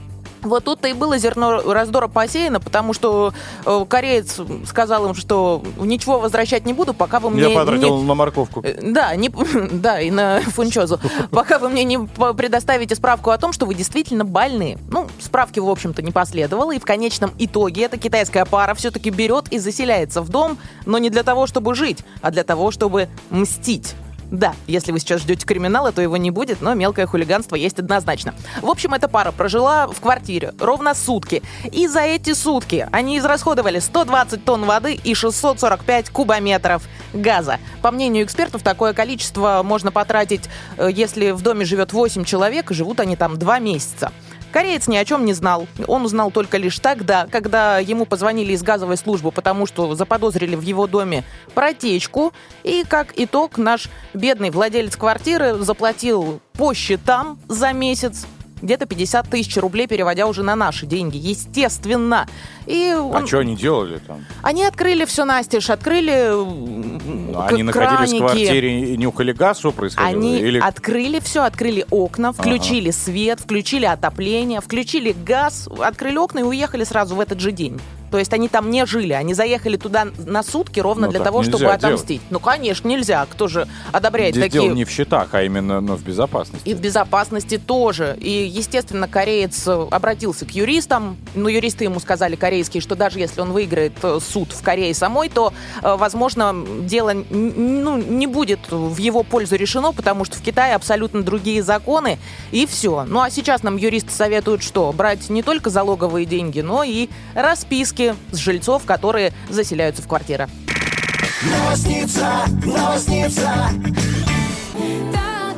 Вот 0.43 0.65
тут-то 0.65 0.89
и 0.89 0.93
было 0.93 1.19
зерно 1.19 1.61
раздора 1.73 2.09
посеяно, 2.09 2.61
потому 2.61 2.93
что 2.93 3.33
э, 3.65 3.85
кореец 3.89 4.41
сказал 4.67 5.07
им, 5.09 5.15
что 5.15 5.63
ничего 5.79 6.19
возвращать 6.19 6.65
не 6.67 6.73
буду, 6.73 6.95
пока 6.95 7.21
вы 7.21 7.31
мне 7.31 7.43
Я 7.43 7.51
потратил 7.51 7.99
не... 7.99 8.05
на 8.09 8.15
морковку. 8.15 8.61
Э, 8.63 8.79
Да, 8.81 9.15
не, 9.17 9.29
да, 9.73 10.01
и 10.01 10.11
на 10.11 10.41
фунчозу. 10.41 11.01
Пока 11.31 11.59
вы 11.59 11.69
мне 11.69 11.85
не 11.85 11.99
предоставите 11.99 12.95
справку 12.95 13.31
о 13.31 13.39
том, 13.39 13.53
что 13.53 13.67
вы 13.67 13.75
действительно 13.75 14.25
больны. 14.25 14.79
Ну, 14.91 15.09
справки, 15.21 15.61
в 15.61 15.69
общем-то, 15.69 16.03
не 16.03 16.13
последовало, 16.13 16.75
и 16.75 16.79
в 16.79 16.85
конечном 16.85 17.33
итоге 17.39 17.85
эта 17.85 17.99
китайская 17.99 18.45
пара 18.45 18.75
все-таки 18.75 19.11
берет 19.11 19.49
и 19.51 19.59
заселяется 19.59 20.23
в 20.23 20.29
дом, 20.29 20.59
но 20.87 20.99
не 20.99 21.11
для 21.11 21.23
того, 21.23 21.47
чтобы 21.47 21.75
жить, 21.75 21.99
а 22.23 22.31
для 22.31 22.45
того, 22.45 22.71
чтобы 22.71 23.09
мстить. 23.31 23.95
Да, 24.31 24.55
если 24.69 24.93
вы 24.93 25.01
сейчас 25.01 25.23
ждете 25.23 25.45
криминала, 25.45 25.91
то 25.91 26.01
его 26.01 26.17
не 26.17 26.31
будет, 26.31 26.61
но 26.61 26.75
мелкое 26.75 27.07
хулиганство 27.07 27.57
есть 27.57 27.79
однозначно. 27.81 28.35
В 28.63 28.71
общем, 28.71 28.95
эта 28.95 29.09
пара 29.09 29.33
прожила 29.33 29.89
в 29.89 30.01
квартире 30.01 30.55
ровно 30.61 30.95
сутки. 30.95 31.43
И 31.73 31.89
за 31.89 32.01
эти 32.01 32.33
сутки 32.33 32.89
они 32.93 33.19
израсходовали 33.19 33.81
120 33.81 34.45
тонн 34.45 34.65
воды 34.65 34.95
и 34.95 35.15
645 35.15 36.11
кубометров 36.11 36.85
газа. 37.13 37.59
По 37.83 37.91
мнению 37.91 38.25
экспертов, 38.25 38.63
такое 38.63 38.93
количество 38.93 39.63
можно 39.65 39.91
потратить, 39.91 40.49
э, 40.77 40.89
если 40.93 41.33
в 41.33 41.43
доме 41.43 41.65
живет 41.65 41.93
8 41.93 42.25
человек, 42.25 42.71
живут 42.71 43.01
они 43.01 43.17
там 43.17 43.37
2 43.37 43.59
месяца. 43.59 44.13
Кореец 44.53 44.89
ни 44.89 44.97
о 44.97 45.05
чем 45.05 45.25
не 45.25 45.33
знал. 45.33 45.67
Он 45.87 46.05
узнал 46.05 46.31
только 46.31 46.57
лишь 46.57 46.79
тогда, 46.79 47.27
когда 47.31 47.79
ему 47.79 48.05
позвонили 48.05 48.53
из 48.53 48.63
газовой 48.63 48.97
службы, 48.97 49.31
потому 49.31 49.67
что 49.67 49.95
заподозрили 49.95 50.57
в 50.57 50.63
его 50.63 50.87
доме 50.87 51.25
протечку. 51.55 52.33
И 52.65 52.85
как 52.89 53.13
итог, 53.17 53.59
наш 53.59 53.89
бедный 54.13 54.51
владелец 54.51 54.97
квартиры 54.97 55.55
заплатил 55.55 56.41
по 56.55 56.75
счетам 56.75 57.39
за 57.49 57.73
месяц 57.73 58.27
где-то 58.63 58.87
50 58.87 59.29
тысяч 59.29 59.57
рублей, 59.57 59.87
переводя 59.87 60.27
уже 60.27 60.43
на 60.43 60.57
наши 60.57 60.87
деньги, 60.87 61.17
естественно. 61.17 62.27
И 62.67 62.91
А 62.95 63.03
он- 63.03 63.27
что 63.27 63.39
они 63.39 63.57
делали 63.57 63.99
там? 63.99 64.25
они 64.43 64.65
открыли 64.65 65.05
все 65.05 65.25
настежь, 65.25 65.71
открыли 65.71 66.31
Ну, 66.31 67.41
Они 67.41 67.63
находились 67.63 68.13
в 68.13 68.19
квартире 68.19 68.93
и 68.95 68.97
нюхали 68.97 69.33
газ, 69.33 69.59
что 69.59 69.71
происходило? 69.73 70.09
Они 70.19 70.39
Или 70.39 70.59
открыли 70.59 71.21
все, 71.21 71.43
открыли 71.45 71.87
окна, 71.91 72.33
включили 72.33 72.91
свет, 72.91 73.41
включили 73.41 73.85
отопление, 73.87 74.61
включили 74.61 75.13
газ, 75.13 75.69
открыли 75.81 76.17
окна 76.17 76.41
и 76.41 76.43
уехали 76.43 76.85
сразу 76.85 77.15
в 77.15 77.21
этот 77.21 77.41
же 77.41 77.53
день. 77.53 77.81
То 78.11 78.19
есть 78.19 78.33
они 78.33 78.49
там 78.49 78.71
не 78.71 78.87
жили, 78.87 79.13
они 79.13 79.35
заехали 79.35 79.77
туда 79.77 80.09
на 80.19 80.43
сутки 80.43 80.81
ровно 80.81 81.07
Ну, 81.07 81.13
для 81.13 81.21
того, 81.21 81.43
чтобы 81.43 81.59
делать. 81.61 81.85
отомстить. 81.85 82.23
Ну, 82.31 82.41
конечно, 82.41 82.89
нельзя. 82.89 83.27
Кто 83.31 83.49
же 83.49 83.69
одобряет 83.93 84.35
Здесь 84.35 84.47
такие... 84.47 84.63
дело 84.63 84.75
не 84.75 84.85
в 84.85 84.91
счетах, 84.91 85.29
а 85.33 85.43
именно 85.43 85.81
ну, 85.81 85.97
в 85.97 86.03
безопасности. 86.03 86.69
И 86.69 86.75
в 86.75 86.81
безопасности 86.81 87.59
тоже. 87.59 88.17
И, 88.21 88.31
естественно, 88.31 89.09
кореец 89.09 89.67
э, 89.67 89.87
обратился 89.91 90.45
к 90.45 90.51
юристам. 90.51 91.17
Но 91.35 91.49
юристы 91.49 91.85
ему 91.85 92.01
сказали 92.01 92.37
корейские, 92.37 92.81
что 92.81 92.97
даже 92.97 93.19
если 93.19 93.41
он 93.41 93.53
выиграет 93.53 93.93
э, 94.03 94.19
суд 94.21 94.53
в 94.53 94.63
Корее 94.63 94.95
самой, 94.95 95.29
то, 95.29 95.53
э, 95.83 95.97
возможно, 95.97 96.55
дело 96.83 97.13
ну, 97.31 97.97
не 97.99 98.27
будет 98.27 98.61
в 98.71 98.97
его 98.99 99.23
пользу 99.23 99.57
решено, 99.57 99.93
потому 99.93 100.25
что 100.25 100.37
в 100.37 100.43
Китае 100.43 100.75
абсолютно 100.75 101.23
другие 101.23 101.63
законы, 101.63 102.19
и 102.51 102.67
все. 102.67 103.05
Ну 103.07 103.21
а 103.21 103.31
сейчас 103.31 103.63
нам 103.63 103.77
юристы 103.77 104.11
советуют 104.11 104.63
что? 104.63 104.93
Брать 104.93 105.31
не 105.31 105.43
только 105.43 105.71
залоговые 105.71 106.27
деньги, 106.27 106.61
но 106.61 106.83
и 106.83 107.09
расписки 107.35 108.00
с 108.33 108.37
жильцов, 108.37 108.85
которые 108.85 109.33
заселяются 109.49 110.03
в 110.03 110.09
квартиры. 110.09 110.49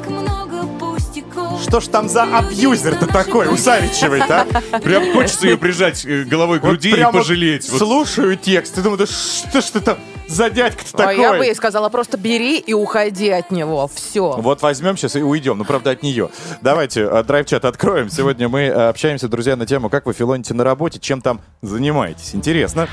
Много 0.08 0.62
пустяков. 0.78 1.62
Что 1.62 1.80
ж 1.80 1.86
там 1.88 2.08
за 2.08 2.24
абьюзер-то 2.24 3.06
такой 3.06 3.48
у 3.48 3.56
Савичевой-то, 3.56 4.46
а? 4.72 4.78
Прям 4.80 5.12
хочется 5.12 5.46
ее 5.48 5.56
прижать 5.56 6.04
э, 6.04 6.24
головой 6.24 6.58
к 6.60 6.62
Вот 6.62 6.70
груди 6.70 6.90
и 6.90 6.94
прямо 6.94 7.12
пожалеть. 7.12 7.68
Вот 7.70 7.78
Слушаю 7.78 8.36
текст 8.36 8.78
и 8.78 8.82
думаю, 8.82 8.98
да 8.98 9.06
что 9.06 9.60
ж 9.60 9.64
ты 9.64 9.80
там 9.80 9.98
за 10.32 10.50
дядька-то 10.50 11.08
А 11.08 11.12
я 11.12 11.30
бы 11.30 11.36
ей 11.36 11.40
такой? 11.50 11.54
сказала, 11.56 11.88
просто 11.88 12.16
бери 12.16 12.58
и 12.58 12.72
уходи 12.72 13.28
от 13.28 13.50
него. 13.50 13.88
Все. 13.94 14.32
Вот 14.38 14.62
возьмем 14.62 14.96
сейчас 14.96 15.16
и 15.16 15.22
уйдем, 15.22 15.58
ну, 15.58 15.64
правда, 15.64 15.90
от 15.90 16.02
нее. 16.02 16.30
Давайте 16.62 17.02
э, 17.02 17.22
драйв-чат 17.22 17.64
откроем. 17.64 18.08
Сегодня 18.08 18.48
мы 18.48 18.62
э, 18.62 18.88
общаемся, 18.88 19.28
друзья, 19.28 19.56
на 19.56 19.66
тему, 19.66 19.90
как 19.90 20.06
вы 20.06 20.14
филоните 20.14 20.54
на 20.54 20.64
работе, 20.64 20.98
чем 20.98 21.20
там 21.20 21.40
занимаетесь. 21.60 22.34
Интересно. 22.34 22.88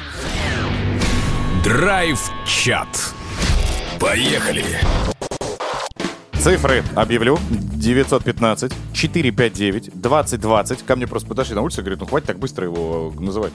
Драйв-чат. 1.63 2.87
Поехали. 3.99 4.63
Цифры 6.39 6.83
объявлю. 6.95 7.37
915 7.49 8.71
459 8.93 9.91
2020. 9.93 10.85
Ко 10.85 10.95
мне 10.95 11.07
просто 11.07 11.27
подошли 11.27 11.55
на 11.55 11.61
улице 11.61 11.79
и 11.79 11.83
говорят, 11.83 11.99
ну 12.01 12.05
хватит 12.05 12.27
так 12.27 12.39
быстро 12.39 12.65
его 12.65 13.13
э, 13.15 13.21
называть. 13.21 13.53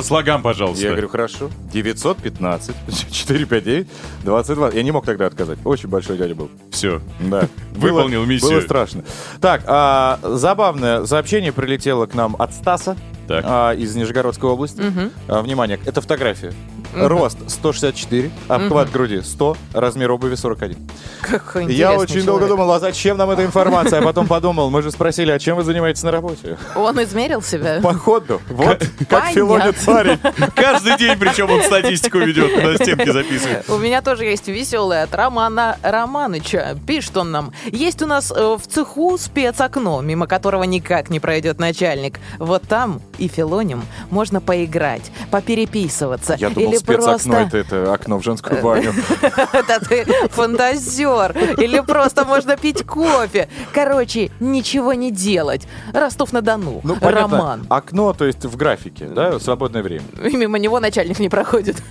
По 0.00 0.06
слогам, 0.06 0.42
пожалуйста. 0.42 0.82
Я 0.84 0.90
говорю, 0.90 1.08
хорошо. 1.08 1.50
915 1.72 2.74
459 3.10 3.88
2020. 4.24 4.74
Я 4.74 4.82
не 4.82 4.90
мог 4.92 5.04
тогда 5.04 5.26
отказать. 5.26 5.58
Очень 5.64 5.88
большой 5.88 6.16
дядя 6.18 6.34
был. 6.34 6.50
Все. 6.70 7.00
Да. 7.20 7.48
Выполнил 7.72 8.22
Было- 8.22 8.26
миссию. 8.26 8.50
Было 8.52 8.60
страшно. 8.60 9.04
Так, 9.40 9.62
а, 9.66 10.18
забавное 10.22 11.04
сообщение 11.06 11.52
прилетело 11.52 12.06
к 12.06 12.14
нам 12.14 12.36
от 12.38 12.54
Стаса 12.54 12.96
Так. 13.26 13.44
а, 13.46 13.72
из 13.72 13.94
Нижегородской 13.94 14.48
области. 14.48 14.82
А, 15.28 15.42
внимание, 15.42 15.78
это 15.84 16.00
фотография. 16.00 16.52
Рост 16.94 17.38
164, 17.48 18.30
обхват 18.48 18.90
груди 18.90 19.20
100, 19.22 19.56
размер 19.72 20.10
обуви 20.12 20.34
41. 20.34 20.76
Как 21.20 21.56
Я 21.68 21.92
очень 21.92 22.24
долго 22.24 22.46
человек. 22.46 22.48
думал, 22.48 22.72
а 22.72 22.80
зачем 22.80 23.16
нам 23.16 23.30
эта 23.30 23.44
информация? 23.44 24.00
А 24.00 24.02
потом 24.02 24.26
подумал, 24.26 24.70
мы 24.70 24.82
же 24.82 24.90
спросили, 24.90 25.30
а 25.30 25.38
чем 25.38 25.56
вы 25.56 25.64
занимаетесь 25.64 26.02
на 26.02 26.10
работе? 26.10 26.56
Он 26.74 27.02
измерил 27.02 27.42
себя. 27.42 27.80
Походу. 27.82 28.40
Вот 28.48 28.84
как 29.08 29.26
филонит 29.26 29.76
парень. 29.84 30.18
Каждый 30.54 30.96
день, 30.96 31.18
причем 31.18 31.50
он 31.50 31.62
статистику 31.62 32.18
ведет, 32.18 32.62
на 32.62 32.74
стенке 32.76 33.12
записывает. 33.12 33.68
У 33.68 33.78
меня 33.78 34.02
тоже 34.02 34.24
есть 34.24 34.48
веселая 34.48 35.04
от 35.04 35.14
Романа 35.14 35.76
Романыча. 35.82 36.78
Пишет 36.86 37.16
он 37.16 37.30
нам. 37.30 37.52
Есть 37.66 38.02
у 38.02 38.06
нас 38.06 38.32
э, 38.34 38.56
в 38.58 38.66
цеху 38.66 39.18
спецокно, 39.18 40.00
мимо 40.00 40.26
которого 40.26 40.62
никак 40.64 41.10
не 41.10 41.20
пройдет 41.20 41.58
начальник. 41.58 42.20
Вот 42.38 42.62
там 42.62 43.00
и 43.18 43.28
филоним 43.28 43.82
можно 44.10 44.40
поиграть, 44.40 45.10
попереписываться. 45.30 46.36
Я 46.38 46.50
думал, 46.50 46.77
спецокно 46.78 47.34
просто... 47.34 47.56
это, 47.58 47.58
это 47.58 47.92
окно 47.92 48.18
в 48.18 48.24
женскую 48.24 48.62
баню. 48.62 48.94
Это 49.52 49.80
ты 49.86 50.04
фантазер. 50.30 51.36
Или 51.58 51.80
просто 51.80 52.24
можно 52.24 52.56
пить 52.56 52.84
кофе. 52.84 53.48
Короче, 53.72 54.30
ничего 54.40 54.92
не 54.94 55.10
делать. 55.10 55.66
Ростов-на-Дону. 55.92 56.80
Ну, 56.84 56.96
Роман. 57.00 57.66
окно, 57.68 58.12
то 58.12 58.24
есть 58.24 58.44
в 58.44 58.56
графике, 58.56 59.06
да, 59.06 59.38
свободное 59.38 59.82
время. 59.82 60.04
И 60.24 60.36
мимо 60.36 60.58
него 60.58 60.80
начальник 60.80 61.18
не 61.18 61.28
проходит. 61.28 61.82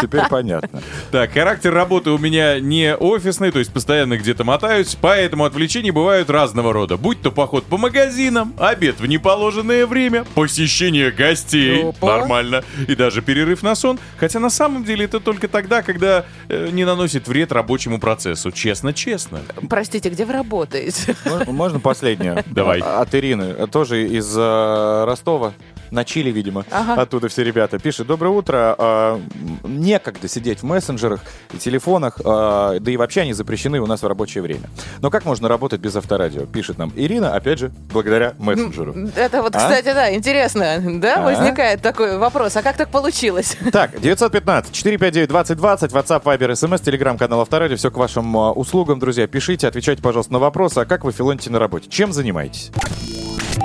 Теперь 0.00 0.22
понятно. 0.28 0.82
Так, 1.10 1.32
характер 1.32 1.72
работы 1.72 2.10
у 2.10 2.18
меня 2.18 2.60
не 2.60 2.94
офисный, 2.96 3.50
то 3.50 3.58
есть 3.58 3.72
постоянно 3.72 4.16
где-то 4.16 4.44
мотаюсь, 4.44 4.96
поэтому 5.00 5.44
отвлечения 5.44 5.92
бывают 5.92 6.30
разного 6.30 6.72
рода. 6.72 6.96
Будь 6.96 7.20
то 7.22 7.30
поход 7.30 7.64
по 7.64 7.76
магазинам, 7.76 8.54
обед 8.58 9.00
в 9.00 9.06
неположенное 9.06 9.86
время, 9.86 10.24
посещение 10.34 11.10
гостей, 11.10 11.88
Опа. 11.88 12.18
нормально, 12.18 12.64
и 12.88 12.94
даже 12.94 13.22
перерыв 13.22 13.62
на 13.62 13.74
сон. 13.74 13.98
Хотя 14.24 14.40
на 14.40 14.48
самом 14.48 14.84
деле 14.84 15.04
это 15.04 15.20
только 15.20 15.48
тогда, 15.48 15.82
когда 15.82 16.24
э, 16.48 16.70
не 16.72 16.86
наносит 16.86 17.28
вред 17.28 17.52
рабочему 17.52 18.00
процессу. 18.00 18.50
Честно-честно. 18.52 19.40
Простите, 19.68 20.08
где 20.08 20.24
вы 20.24 20.32
работаете? 20.32 21.14
Мо- 21.26 21.52
Можно 21.52 21.78
последнее? 21.78 22.42
Давай. 22.46 22.80
А- 22.80 23.02
От 23.02 23.14
Ирины. 23.14 23.66
Тоже 23.66 24.08
из 24.08 24.34
э, 24.34 25.04
Ростова. 25.04 25.52
На 25.94 26.04
Чили, 26.04 26.30
видимо. 26.30 26.64
Ага. 26.72 27.00
Оттуда 27.02 27.28
все 27.28 27.44
ребята. 27.44 27.78
Пишет, 27.78 28.08
доброе 28.08 28.30
утро. 28.30 28.74
м, 28.78 29.22
некогда 29.62 30.26
сидеть 30.26 30.58
в 30.60 30.64
мессенджерах 30.64 31.20
и 31.52 31.56
телефонах, 31.58 32.20
а, 32.24 32.78
да 32.80 32.90
и 32.90 32.96
вообще 32.96 33.20
они 33.20 33.32
запрещены 33.32 33.80
у 33.80 33.86
нас 33.86 34.02
в 34.02 34.06
рабочее 34.06 34.42
время. 34.42 34.68
Но 35.00 35.10
как 35.10 35.24
можно 35.24 35.48
работать 35.48 35.80
без 35.80 35.94
авторадио? 35.94 36.46
Пишет 36.46 36.78
нам 36.78 36.92
Ирина, 36.96 37.34
опять 37.36 37.60
же, 37.60 37.70
благодаря 37.92 38.34
мессенджеру. 38.38 38.92
Это 39.14 39.40
вот, 39.40 39.54
А? 39.54 39.58
кстати, 39.58 39.84
да, 39.94 40.12
интересно, 40.12 40.82
да, 41.00 41.18
А? 41.18 41.22
возникает 41.22 41.80
такой 41.80 42.18
вопрос, 42.18 42.56
а 42.56 42.62
как 42.62 42.76
так 42.76 42.88
получилось? 42.88 43.56
Так, 43.70 43.94
915-459-2020, 43.94 45.92
WhatsApp, 45.92 46.22
Viber, 46.24 46.50
SMS, 46.52 46.82
телеграм-канал 46.82 47.40
Авторадио. 47.42 47.76
Все 47.76 47.92
к 47.92 47.96
вашим 47.96 48.36
а, 48.36 48.50
услугам, 48.52 48.98
друзья. 48.98 49.28
Пишите, 49.28 49.68
отвечайте, 49.68 50.02
пожалуйста, 50.02 50.32
на 50.32 50.40
вопросы. 50.40 50.78
А 50.78 50.84
как 50.86 51.04
вы 51.04 51.12
филоните 51.12 51.50
на 51.50 51.60
работе? 51.60 51.88
Чем 51.88 52.12
занимаетесь? 52.12 52.72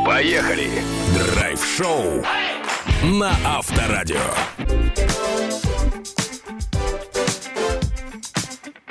Поехали! 0.10 0.72
Драйв-шоу 1.14 2.24
на 3.04 3.32
Авторадио. 3.46 4.18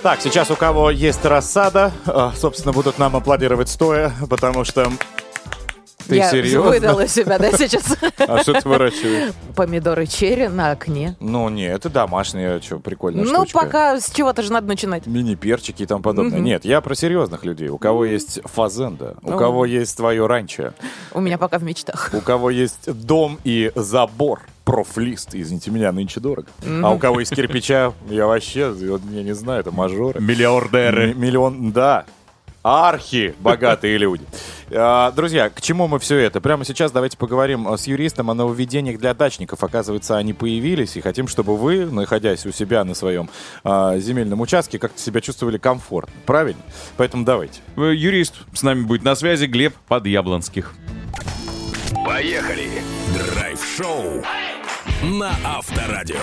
Так, 0.00 0.20
сейчас 0.22 0.52
у 0.52 0.54
кого 0.54 0.92
есть 0.92 1.25
рассада, 1.25 1.90
а, 2.06 2.32
собственно, 2.37 2.72
будут 2.72 3.00
нам 3.00 3.16
аплодировать 3.16 3.68
стоя, 3.68 4.12
потому 4.30 4.62
что... 4.62 4.92
Ты 6.09 6.17
Я 6.17 6.31
серьезно? 6.31 6.71
выдала 6.71 7.07
себя, 7.07 7.38
да, 7.38 7.53
сейчас? 7.53 7.97
А 8.19 8.38
что 8.43 8.55
ты 8.61 8.69
выращиваешь? 8.69 9.33
Помидоры 9.55 10.07
черри 10.07 10.49
на 10.49 10.71
окне. 10.71 11.17
Ну, 11.21 11.49
не, 11.50 11.67
это 11.67 11.88
домашнее, 11.91 12.61
что, 12.62 12.79
прикольная 12.79 13.25
Ну, 13.25 13.31
штучка. 13.45 13.59
пока 13.61 14.00
с 14.00 14.11
чего-то 14.11 14.43
же 14.43 14.53
надо 14.53 14.67
начинать. 14.67 15.07
Мини-перчики 15.07 15.83
и 15.83 15.87
тому 15.87 16.03
подобное. 16.03 16.38
Нет, 16.41 16.65
я 16.65 16.81
про 16.81 16.95
серьезных 16.95 17.45
людей. 17.45 17.69
У 17.69 17.79
кого 17.79 18.05
есть 18.07 18.41
фазенда, 18.45 19.17
у 19.23 19.33
Ну. 19.33 19.38
кого 19.38 19.65
есть 19.67 19.97
твое 19.97 20.27
ранчо, 20.27 20.73
У 21.12 21.21
меня 21.21 21.37
пока 21.38 21.59
в 21.59 21.62
мечтах. 21.62 22.11
у 22.15 22.21
кого 22.21 22.50
есть 22.50 22.91
дом 22.93 23.38
и 23.45 23.71
забор, 23.75 24.41
профлист, 24.65 25.31
извините 25.35 25.71
меня, 25.71 25.93
нынче 25.93 26.21
дорого. 26.21 26.49
А 26.83 26.93
у 26.93 26.99
кого 26.99 27.21
есть 27.21 27.35
кирпича, 27.35 27.93
я 28.11 28.27
вообще, 28.27 28.71
вот, 28.71 29.00
я 29.11 29.23
не 29.23 29.35
знаю, 29.35 29.61
это 29.61 29.71
мажоры. 29.73 30.21
Миллиардеры. 30.21 31.12
М- 31.12 31.21
Миллион, 31.21 31.73
да. 31.73 32.05
Архи 32.62 33.35
богатые 33.41 33.99
люди. 33.99 34.25
А, 34.71 35.11
Друзья, 35.12 35.49
к 35.49 35.61
чему 35.61 35.87
мы 35.87 35.99
все 35.99 36.17
это? 36.19 36.41
Прямо 36.41 36.65
сейчас 36.65 36.93
давайте 36.93 37.17
поговорим 37.17 37.69
а, 37.69 37.77
с 37.79 37.87
юристом 37.87 38.31
о 38.31 38.35
нововведениях 38.35 38.99
для 38.99 39.15
дачников. 39.15 39.65
Оказывается, 39.65 40.17
они 40.17 40.33
появились, 40.33 40.97
и 40.97 41.00
хотим, 41.00 41.29
чтобы 41.29 41.57
вы, 41.57 41.87
находясь 41.87 42.45
у 42.47 42.53
себя 42.53 42.85
на 42.85 42.95
своем 42.95 43.31
а, 43.65 43.99
земельном 43.99 44.41
участке, 44.41 44.79
как-то 44.79 45.00
себя 45.00 45.21
чувствовали 45.21 45.59
комфортно. 45.59 46.15
Правильно? 46.27 46.62
Поэтому 46.97 47.25
давайте. 47.25 47.61
Э, 47.77 47.93
Юрист 47.95 48.35
с 48.53 48.62
нами 48.62 48.83
будет 48.83 49.03
на 49.03 49.15
связи, 49.15 49.47
Глеб 49.47 49.75
Подъяблонских. 49.87 50.75
Поехали! 52.05 52.83
Драйв-шоу 53.15 54.23
на 55.03 55.31
Авторадио. 55.45 56.17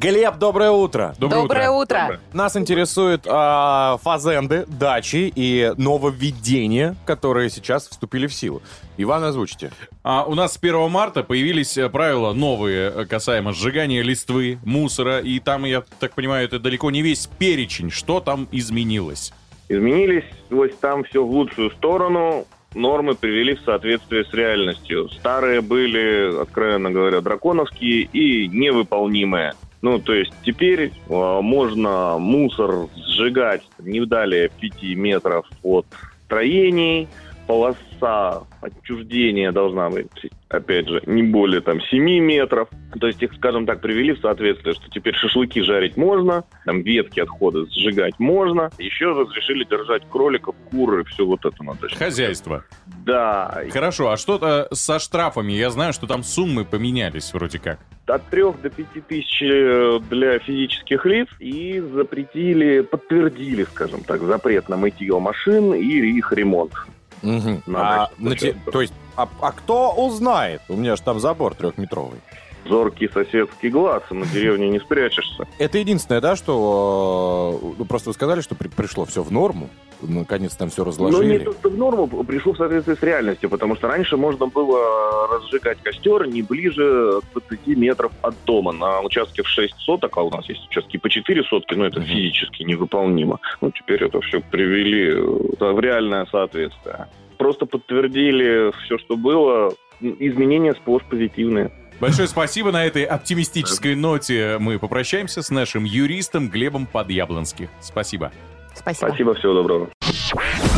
Глеб, 0.00 0.38
доброе 0.38 0.70
утро. 0.70 1.12
Доброе 1.18 1.70
утро. 1.70 2.20
Нас 2.32 2.56
интересуют 2.56 3.26
а, 3.26 3.98
фазенды, 4.00 4.64
дачи 4.68 5.32
и 5.34 5.72
нововведения, 5.76 6.94
которые 7.04 7.50
сейчас 7.50 7.88
вступили 7.88 8.28
в 8.28 8.32
силу. 8.34 8.62
Иван, 8.96 9.24
озвучите. 9.24 9.72
А 10.04 10.24
у 10.24 10.36
нас 10.36 10.52
с 10.52 10.56
1 10.56 10.88
марта 10.88 11.24
появились 11.24 11.76
э, 11.76 11.88
правила 11.88 12.32
новые 12.32 12.92
э, 12.94 13.06
касаемо 13.06 13.52
сжигания 13.52 14.02
листвы, 14.02 14.60
мусора, 14.64 15.18
и 15.18 15.40
там, 15.40 15.64
я 15.64 15.82
так 15.98 16.14
понимаю, 16.14 16.46
это 16.46 16.60
далеко 16.60 16.92
не 16.92 17.02
весь 17.02 17.26
перечень, 17.26 17.90
что 17.90 18.20
там 18.20 18.46
изменилось. 18.52 19.32
изменились, 19.68 20.26
то 20.48 20.64
есть 20.64 20.78
там 20.78 21.02
все 21.02 21.24
в 21.24 21.30
лучшую 21.30 21.72
сторону, 21.72 22.46
нормы 22.72 23.16
привели 23.16 23.56
в 23.56 23.62
соответствие 23.62 24.24
с 24.24 24.32
реальностью. 24.32 25.08
Старые 25.08 25.60
были, 25.60 26.40
откровенно 26.40 26.92
говоря, 26.92 27.20
драконовские 27.20 28.02
и 28.02 28.46
невыполнимые. 28.46 29.54
Ну, 29.80 29.98
то 30.00 30.12
есть 30.12 30.32
теперь 30.44 30.92
э, 31.08 31.40
можно 31.40 32.18
мусор 32.18 32.88
сжигать 32.96 33.62
не 33.78 34.04
далее 34.04 34.48
5 34.48 34.82
метров 34.96 35.46
от 35.62 35.86
строений, 36.24 37.08
полоса 37.48 38.42
отчуждения 38.60 39.52
должна 39.52 39.88
быть, 39.88 40.06
опять 40.50 40.86
же, 40.86 41.02
не 41.06 41.22
более 41.22 41.62
там 41.62 41.80
7 41.80 42.04
метров. 42.20 42.68
То 43.00 43.06
есть 43.06 43.22
их, 43.22 43.32
скажем 43.34 43.64
так, 43.64 43.80
привели 43.80 44.12
в 44.12 44.20
соответствие, 44.20 44.74
что 44.74 44.90
теперь 44.90 45.14
шашлыки 45.14 45.62
жарить 45.62 45.96
можно, 45.96 46.44
там 46.66 46.82
ветки 46.82 47.20
отходы 47.20 47.66
сжигать 47.70 48.18
можно. 48.18 48.70
Еще 48.78 49.06
разрешили 49.06 49.64
держать 49.64 50.02
кроликов, 50.10 50.54
куры, 50.70 51.04
все 51.04 51.24
вот 51.24 51.44
это 51.46 51.64
надо. 51.64 51.88
Хозяйство. 51.88 52.64
Да, 53.06 53.62
Хорошо, 53.72 54.10
а 54.10 54.18
что-то 54.18 54.68
со 54.72 54.98
штрафами? 54.98 55.52
Я 55.52 55.70
знаю, 55.70 55.94
что 55.94 56.06
там 56.06 56.22
суммы 56.22 56.66
поменялись 56.66 57.32
вроде 57.32 57.58
как. 57.58 57.78
от 58.06 58.28
3 58.28 58.42
до 58.62 58.68
5 58.68 59.06
тысяч 59.06 59.42
э, 59.42 60.00
для 60.10 60.38
физических 60.38 61.06
лиц 61.06 61.28
и 61.38 61.80
запретили, 61.80 62.82
подтвердили, 62.82 63.64
скажем 63.64 64.02
так, 64.04 64.20
запрет 64.20 64.68
на 64.68 64.76
мытье 64.76 65.18
машин 65.18 65.72
и 65.72 65.82
их 65.82 66.30
ремонт. 66.32 66.72
На 67.22 68.04
А, 68.04 68.10
на 68.18 68.36
те- 68.36 68.52
то 68.72 68.80
есть, 68.80 68.92
а, 69.16 69.28
а 69.40 69.52
кто 69.52 69.92
узнает? 69.92 70.62
У 70.68 70.74
меня 70.76 70.96
же 70.96 71.02
там 71.02 71.20
забор 71.20 71.54
трехметровый. 71.54 72.20
Зоркий 72.66 73.08
соседский 73.08 73.70
глаз, 73.70 74.02
на 74.10 74.26
деревне 74.26 74.68
не 74.68 74.78
спрячешься. 74.80 75.46
Это 75.58 75.78
единственное, 75.78 76.20
да, 76.20 76.36
что... 76.36 77.60
э, 77.62 77.74
Ну, 77.78 77.84
просто 77.84 78.10
вы 78.10 78.14
сказали, 78.14 78.40
что 78.40 78.54
при- 78.54 78.68
пришло 78.68 79.04
все 79.04 79.22
в 79.22 79.30
норму. 79.32 79.68
Наконец 80.02 80.54
там 80.54 80.68
все 80.70 80.82
Ну, 80.84 80.84
не 80.84 80.88
разложили. 80.90 81.38
то, 81.44 81.52
что 81.52 81.70
в 81.70 81.76
норму, 81.76 82.06
пришло 82.24 82.52
в 82.52 82.56
соответствии 82.56 82.94
с 82.94 83.02
реальностью, 83.02 83.50
потому 83.50 83.74
что 83.74 83.88
раньше 83.88 84.16
можно 84.16 84.46
было 84.46 85.26
разжигать 85.28 85.78
костер 85.82 86.26
не 86.28 86.42
ближе 86.42 87.20
20 87.32 87.66
метров 87.76 88.12
от 88.22 88.34
дома. 88.44 88.72
На 88.72 89.00
участке 89.00 89.42
в 89.42 89.48
6 89.48 89.74
соток, 89.80 90.16
а 90.16 90.22
у 90.22 90.30
нас 90.30 90.48
есть 90.48 90.64
участки 90.68 90.98
по 90.98 91.08
4 91.08 91.42
сотки, 91.44 91.74
но 91.74 91.86
это 91.86 92.00
физически 92.00 92.62
невыполнимо. 92.62 93.40
Ну, 93.60 93.70
теперь 93.72 94.04
это 94.04 94.20
все 94.20 94.40
привели 94.40 95.08
э, 95.10 95.72
в 95.72 95.80
реальное 95.80 96.26
соответствие. 96.30 97.08
Просто 97.38 97.66
подтвердили 97.66 98.72
все, 98.84 98.98
что 98.98 99.16
было. 99.16 99.72
Изменения 100.00 100.74
сплошь 100.74 101.02
позитивные. 101.10 101.72
Большое 102.00 102.28
спасибо. 102.28 102.70
На 102.70 102.84
этой 102.84 103.04
оптимистической 103.04 103.94
ноте 103.94 104.56
мы 104.58 104.78
попрощаемся 104.78 105.42
с 105.42 105.50
нашим 105.50 105.84
юристом 105.84 106.48
Глебом 106.48 106.86
Подъяблонских. 106.86 107.68
Спасибо. 107.80 108.32
Спасибо. 108.74 109.08
Спасибо, 109.08 109.34
всего 109.34 109.54
доброго. 109.54 109.88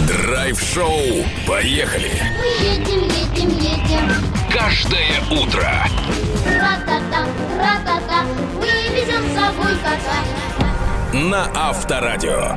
Драйв-шоу. 0.08 1.24
Поехали! 1.46 2.10
Мы 2.38 2.66
едем, 2.66 3.02
едем, 3.02 3.48
едем. 3.58 4.08
Каждое 4.50 5.20
утро 5.30 5.70
Ра-та-та, 6.46 7.26
ра-та-та. 7.58 8.24
Мы 8.58 8.66
везем 8.94 9.22
с 9.22 9.34
собой 9.34 9.74
кота. 9.82 11.18
на 11.28 11.50
Авторадио. 11.54 12.56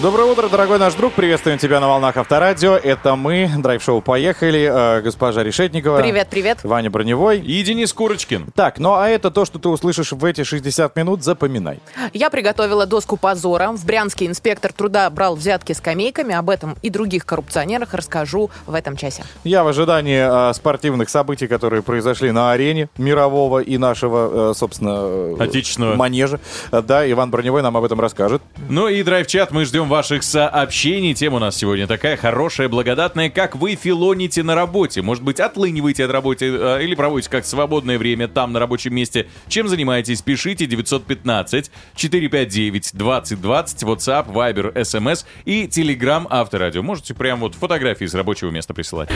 Доброе 0.00 0.30
утро, 0.30 0.48
дорогой 0.48 0.78
наш 0.78 0.94
друг. 0.94 1.12
Приветствуем 1.14 1.58
тебя 1.58 1.80
на 1.80 1.88
волнах 1.88 2.16
Авторадио. 2.16 2.76
Это 2.76 3.16
мы, 3.16 3.50
драйв-шоу 3.58 4.00
«Поехали». 4.00 4.70
Э, 4.72 5.00
госпожа 5.00 5.42
Решетникова. 5.42 5.98
Привет, 5.98 6.28
привет. 6.30 6.60
Ваня 6.62 6.88
Броневой. 6.88 7.40
И 7.40 7.60
Денис 7.64 7.92
Курочкин. 7.92 8.52
Так, 8.54 8.78
ну 8.78 8.94
а 8.94 9.08
это 9.08 9.32
то, 9.32 9.44
что 9.44 9.58
ты 9.58 9.68
услышишь 9.68 10.12
в 10.12 10.24
эти 10.24 10.44
60 10.44 10.94
минут, 10.94 11.24
запоминай. 11.24 11.80
Я 12.12 12.30
приготовила 12.30 12.86
доску 12.86 13.16
позора. 13.16 13.72
В 13.72 13.84
Брянске 13.84 14.26
инспектор 14.26 14.72
труда 14.72 15.10
брал 15.10 15.34
взятки 15.34 15.72
скамейками. 15.72 16.32
Об 16.32 16.50
этом 16.50 16.76
и 16.80 16.90
других 16.90 17.26
коррупционерах 17.26 17.92
расскажу 17.92 18.50
в 18.66 18.74
этом 18.74 18.96
часе. 18.96 19.24
Я 19.42 19.64
в 19.64 19.66
ожидании 19.66 20.50
э, 20.50 20.54
спортивных 20.54 21.08
событий, 21.08 21.48
которые 21.48 21.82
произошли 21.82 22.30
на 22.30 22.52
арене 22.52 22.88
мирового 22.98 23.58
и 23.58 23.76
нашего, 23.78 24.52
э, 24.52 24.54
собственно, 24.54 24.96
э, 25.00 25.36
Отечественного. 25.40 25.96
манежа. 25.96 26.38
Да, 26.70 27.10
Иван 27.10 27.32
Броневой 27.32 27.62
нам 27.62 27.76
об 27.76 27.82
этом 27.82 28.00
расскажет. 28.00 28.42
Ну 28.68 28.86
и 28.86 29.02
драйв-чат, 29.02 29.50
мы 29.50 29.64
ждем 29.64 29.87
ваших 29.88 30.22
сообщений. 30.22 31.14
Тема 31.14 31.36
у 31.36 31.40
нас 31.40 31.56
сегодня 31.56 31.86
такая 31.86 32.16
хорошая, 32.16 32.68
благодатная, 32.68 33.30
как 33.30 33.56
вы 33.56 33.74
филоните 33.74 34.42
на 34.42 34.54
работе. 34.54 35.02
Может 35.02 35.24
быть, 35.24 35.40
отлыниваете 35.40 36.04
от 36.04 36.10
работы 36.10 36.46
э, 36.46 36.84
или 36.84 36.94
проводите 36.94 37.30
как 37.30 37.44
свободное 37.44 37.98
время 37.98 38.28
там, 38.28 38.52
на 38.52 38.60
рабочем 38.60 38.94
месте. 38.94 39.26
Чем 39.48 39.68
занимаетесь? 39.68 40.22
Пишите 40.22 40.66
915 40.66 41.70
459 41.96 42.90
2020, 42.92 43.82
WhatsApp, 43.82 44.32
Viber, 44.32 44.72
SMS 44.74 45.24
и 45.44 45.64
Telegram 45.64 46.26
Авторадио. 46.28 46.82
Можете 46.82 47.14
прям 47.14 47.40
вот 47.40 47.54
фотографии 47.54 48.04
с 48.04 48.14
рабочего 48.14 48.50
места 48.50 48.74
присылать. 48.74 49.10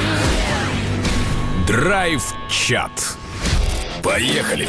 Драйв-чат. 1.66 3.16
Поехали! 4.02 4.68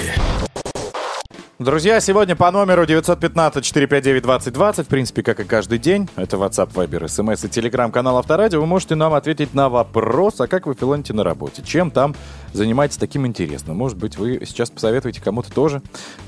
Друзья, 1.59 1.99
сегодня 1.99 2.35
по 2.35 2.49
номеру 2.49 2.83
915-459-2020, 2.85 4.83
в 4.83 4.87
принципе, 4.87 5.21
как 5.21 5.39
и 5.39 5.43
каждый 5.43 5.77
день, 5.77 6.09
это 6.15 6.37
WhatsApp, 6.37 6.73
Viber, 6.73 7.03
SMS 7.03 7.45
и 7.45 7.49
телеграм-канал 7.49 8.17
Авторадио, 8.17 8.59
вы 8.59 8.65
можете 8.65 8.95
нам 8.95 9.13
ответить 9.13 9.53
на 9.53 9.69
вопрос, 9.69 10.41
а 10.41 10.47
как 10.47 10.65
вы 10.65 10.73
филоните 10.73 11.13
на 11.13 11.23
работе? 11.23 11.61
Чем 11.63 11.91
там 11.91 12.15
занимаетесь 12.53 12.97
таким 12.97 13.27
интересным? 13.27 13.77
Может 13.77 13.99
быть, 13.99 14.17
вы 14.17 14.41
сейчас 14.47 14.71
посоветуете 14.71 15.21
кому-то 15.21 15.53
тоже 15.53 15.83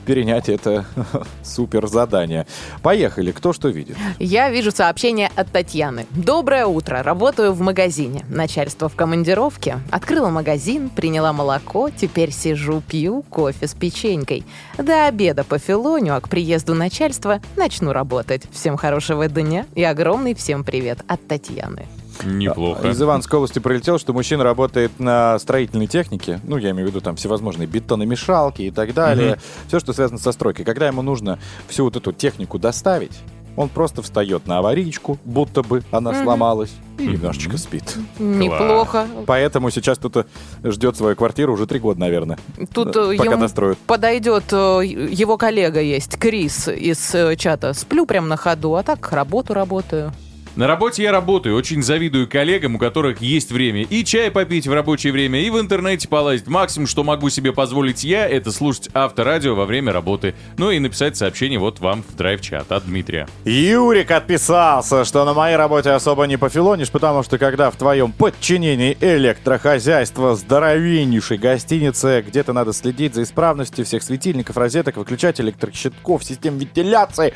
перенять 0.06 0.48
это 0.48 0.86
супер 1.44 1.88
задание. 1.88 2.46
Поехали, 2.84 3.32
кто 3.32 3.52
что 3.52 3.70
видит? 3.70 3.98
Я 4.20 4.52
вижу 4.52 4.72
сообщение 4.72 5.32
от 5.36 5.52
Татьяны. 5.52 6.06
Доброе 6.12 6.68
утро. 6.68 7.02
Работаю 7.02 7.52
в 7.52 7.62
магазине. 7.62 8.24
Начальство 8.30 8.90
в 8.90 8.96
командировке. 8.96 9.80
Открыла 9.90 10.30
магазин, 10.30 10.90
приняла 10.90 11.34
молоко. 11.34 11.90
Теперь 11.90 12.32
сижу, 12.32 12.84
пью 12.88 13.24
кофе 13.24 13.68
с 13.68 13.74
печенькой. 13.74 14.46
До 14.78 15.15
обеда 15.16 15.46
по 15.46 15.58
филоню, 15.58 16.14
а 16.14 16.20
к 16.20 16.28
приезду 16.28 16.74
начальства 16.74 17.40
начну 17.56 17.94
работать. 17.94 18.44
Всем 18.52 18.76
хорошего 18.76 19.30
дня 19.30 19.66
и 19.74 19.82
огромный 19.82 20.36
всем 20.36 20.66
привет 20.66 21.06
от 21.08 21.26
Татьяны. 21.26 21.86
Неплохо. 22.26 22.90
Из 22.90 23.02
Иванской 23.02 23.38
области 23.38 23.60
прилетел, 23.60 23.98
что 23.98 24.12
мужчина 24.12 24.44
работает 24.44 25.00
на 25.00 25.40
строительной 25.40 25.88
технике. 25.88 26.42
Ну, 26.44 26.58
я 26.58 26.72
имею 26.72 26.88
в 26.88 26.90
виду 26.90 27.00
там 27.00 27.16
всевозможные 27.16 27.66
бетономешалки 27.66 28.64
и 28.64 28.72
так 28.72 28.94
далее. 28.94 29.38
Все, 29.68 29.80
что 29.80 29.94
связано 29.94 30.20
со 30.20 30.34
стройкой. 30.34 30.66
Когда 30.66 30.88
ему 30.88 31.02
нужно 31.02 31.40
всю 31.70 31.86
вот 31.86 31.96
эту 31.96 32.12
технику 32.12 32.60
доставить, 32.60 33.18
он 33.56 33.70
просто 33.70 34.02
встает 34.02 34.48
на 34.48 34.60
аварийку, 34.60 35.18
будто 35.26 35.62
бы 35.64 35.84
она 35.92 36.14
сломалась, 36.24 36.74
и 36.98 37.08
немножечко 37.08 37.58
спит. 37.58 37.96
Неплохо. 38.20 39.08
Поэтому 39.26 39.70
сейчас 39.70 39.98
кто-то 39.98 40.26
ждет 40.64 40.96
свою 40.98 41.16
квартиру 41.16 41.54
уже 41.54 41.68
три 41.68 41.80
года, 41.80 42.00
наверное. 42.00 42.38
Тут 42.74 42.96
э, 42.96 43.14
э, 43.14 43.18
пока 43.18 43.38
достроят. 43.38 43.78
подойдет 43.80 44.46
э, 44.52 44.82
его 44.86 45.38
коллега 45.38 45.82
есть, 45.82 46.18
Крис 46.18 46.68
из 46.68 47.16
чата. 47.38 47.74
Сплю 47.74 48.06
прям 48.06 48.28
на 48.28 48.38
ходу, 48.38 48.76
а 48.76 48.84
так 48.84 49.12
работу 49.12 49.54
работаю. 49.54 50.12
На 50.56 50.68
работе 50.68 51.04
я 51.04 51.12
работаю, 51.12 51.54
очень 51.54 51.84
завидую 51.84 52.30
коллегам, 52.30 52.76
у 52.76 52.80
которых 52.80 53.22
есть 53.22 53.52
время 53.52 53.82
и 53.82 54.06
чай 54.06 54.32
попить 54.32 54.68
в 54.68 54.72
рабочее 54.72 55.12
время, 55.12 55.42
и 55.42 55.50
в 55.50 55.60
интернете 55.60 56.08
полазить. 56.08 56.48
Максимум, 56.48 56.88
что 56.88 57.04
могу 57.04 57.30
себе 57.30 57.52
позволить 57.52 58.06
я, 58.06 58.26
это 58.26 58.54
слушать 58.54 58.88
авторадио 58.94 59.54
во 59.54 59.66
время 59.66 59.92
работы. 59.92 60.34
Ну 60.58 60.72
и 60.72 60.80
написать 60.80 61.18
сообщение 61.18 61.60
вот 61.60 61.82
вам 61.82 62.04
в 62.04 62.16
драйв-чат 62.16 62.72
от 62.72 62.86
Дмитрия. 62.86 63.28
Юрик 63.44 64.12
отписался, 64.12 65.04
что 65.04 65.26
на 65.26 65.34
моей 65.34 65.58
работе 65.58 65.90
особо 65.90 66.24
не 66.24 66.38
пофилонишь, 66.38 66.90
потому 66.90 67.22
что 67.24 67.38
когда 67.38 67.70
в 67.70 67.76
твоем 67.76 68.14
подчинении 68.14 68.98
электрохозяйство 69.02 70.38
здоровеннейшей 70.38 71.38
гостиницы, 71.38 72.24
где-то 72.26 72.54
надо 72.54 72.72
следить 72.72 73.14
за 73.14 73.24
исправностью 73.24 73.84
всех 73.84 74.04
светильников, 74.04 74.56
розеток, 74.56 74.96
выключателей, 74.96 75.50
электрощитков, 75.50 76.24
систем 76.24 76.58
вентиляции. 76.58 77.34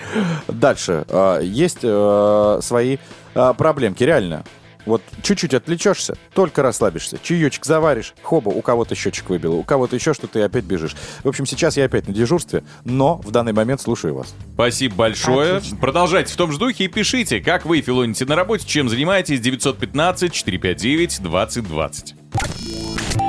Дальше. 0.47 1.03
э, 1.09 1.41
есть 1.43 1.79
э, 1.83 2.59
свои 2.61 2.97
э, 3.35 3.53
проблемки, 3.57 4.03
реально. 4.03 4.43
Вот 4.85 5.01
чуть-чуть 5.21 5.53
отвлечешься, 5.53 6.15
только 6.33 6.63
расслабишься. 6.63 7.19
Чаечек 7.21 7.65
заваришь, 7.65 8.13
хоба, 8.23 8.47
у 8.49 8.61
кого-то 8.61 8.95
счетчик 8.95 9.29
выбило, 9.29 9.55
у 9.55 9.63
кого-то 9.63 9.95
еще 9.95 10.13
что-то, 10.13 10.39
и 10.39 10.41
опять 10.41 10.63
бежишь. 10.63 10.95
В 11.23 11.27
общем, 11.27 11.45
сейчас 11.45 11.77
я 11.77 11.85
опять 11.85 12.07
на 12.07 12.13
дежурстве, 12.13 12.63
но 12.85 13.17
в 13.17 13.29
данный 13.31 13.53
момент 13.53 13.81
слушаю 13.81 14.15
вас. 14.15 14.33
Спасибо 14.53 14.95
большое. 14.95 15.61
Продолжайте 15.79 16.33
в 16.33 16.37
том 16.37 16.51
же 16.51 16.57
духе 16.57 16.85
и 16.85 16.87
пишите, 16.87 17.39
как 17.41 17.65
вы 17.65 17.81
филоните 17.81 18.25
на 18.25 18.35
работе, 18.35 18.65
чем 18.65 18.89
занимаетесь. 18.89 19.41
915-459-2020. 19.41 22.15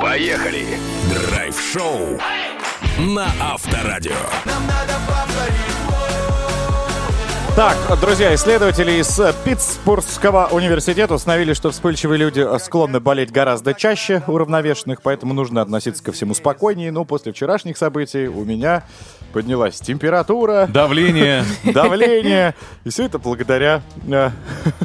Поехали! 0.01 0.65
Драйв-шоу 1.13 2.17
на 2.97 3.27
Авторадио. 3.39 4.15
Так, 7.53 7.75
друзья, 7.99 8.33
исследователи 8.33 8.93
из 8.93 9.19
Питтсбургского 9.43 10.47
университета 10.53 11.15
установили, 11.15 11.51
что 11.51 11.69
вспыльчивые 11.71 12.17
люди 12.17 12.47
склонны 12.59 13.01
болеть 13.01 13.33
гораздо 13.33 13.73
чаще 13.73 14.23
уравновешенных, 14.25 15.01
поэтому 15.01 15.33
нужно 15.33 15.61
относиться 15.61 16.01
ко 16.01 16.13
всему 16.13 16.33
спокойнее. 16.33 16.93
Но 16.93 17.03
после 17.03 17.33
вчерашних 17.33 17.77
событий 17.77 18.27
у 18.27 18.45
меня 18.45 18.83
поднялась 19.33 19.81
температура, 19.81 20.69
Давление. 20.71 21.43
давление. 21.65 22.55
И 22.85 22.89
все 22.89 23.03
это 23.03 23.19
благодаря... 23.19 23.81
э, 24.07 24.29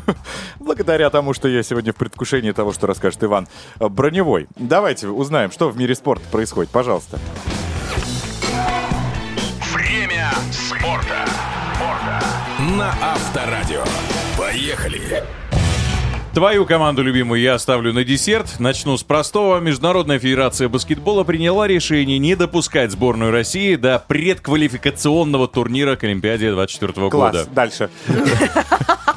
благодаря 0.59 1.09
тому, 1.11 1.35
что 1.35 1.46
я 1.46 1.62
сегодня 1.62 1.92
в 1.92 1.96
предвкушении 1.96 2.50
того, 2.50 2.72
что 2.72 2.88
расскажет 2.88 3.22
Иван 3.22 3.46
Броневой. 3.79 4.48
Давайте 4.57 5.07
узнаем, 5.07 5.52
что 5.52 5.68
в 5.68 5.76
мире 5.79 5.94
спорта 5.94 6.24
происходит. 6.33 6.72
Пожалуйста. 6.72 7.20
Время 7.20 7.56
На 12.77 12.95
Авторадио. 13.01 13.83
Поехали! 14.37 15.23
Твою 16.35 16.67
команду 16.67 17.03
любимую 17.03 17.41
я 17.41 17.55
оставлю 17.55 17.95
на 17.95 18.05
десерт. 18.05 18.61
Начну 18.61 18.99
с 18.99 19.03
простого. 19.03 19.59
Международная 19.61 20.19
федерация 20.19 20.69
баскетбола 20.69 21.25
приняла 21.25 21.67
решение 21.67 22.19
не 22.19 22.35
допускать 22.35 22.91
сборную 22.91 23.31
России 23.33 23.77
до 23.77 24.05
предквалификационного 24.07 25.49
турнира 25.49 25.97
к 25.97 26.05
Олимпиаде 26.05 26.53
24 26.53 27.09
Класс. 27.09 27.12
года. 27.12 27.47
Дальше. 27.51 27.89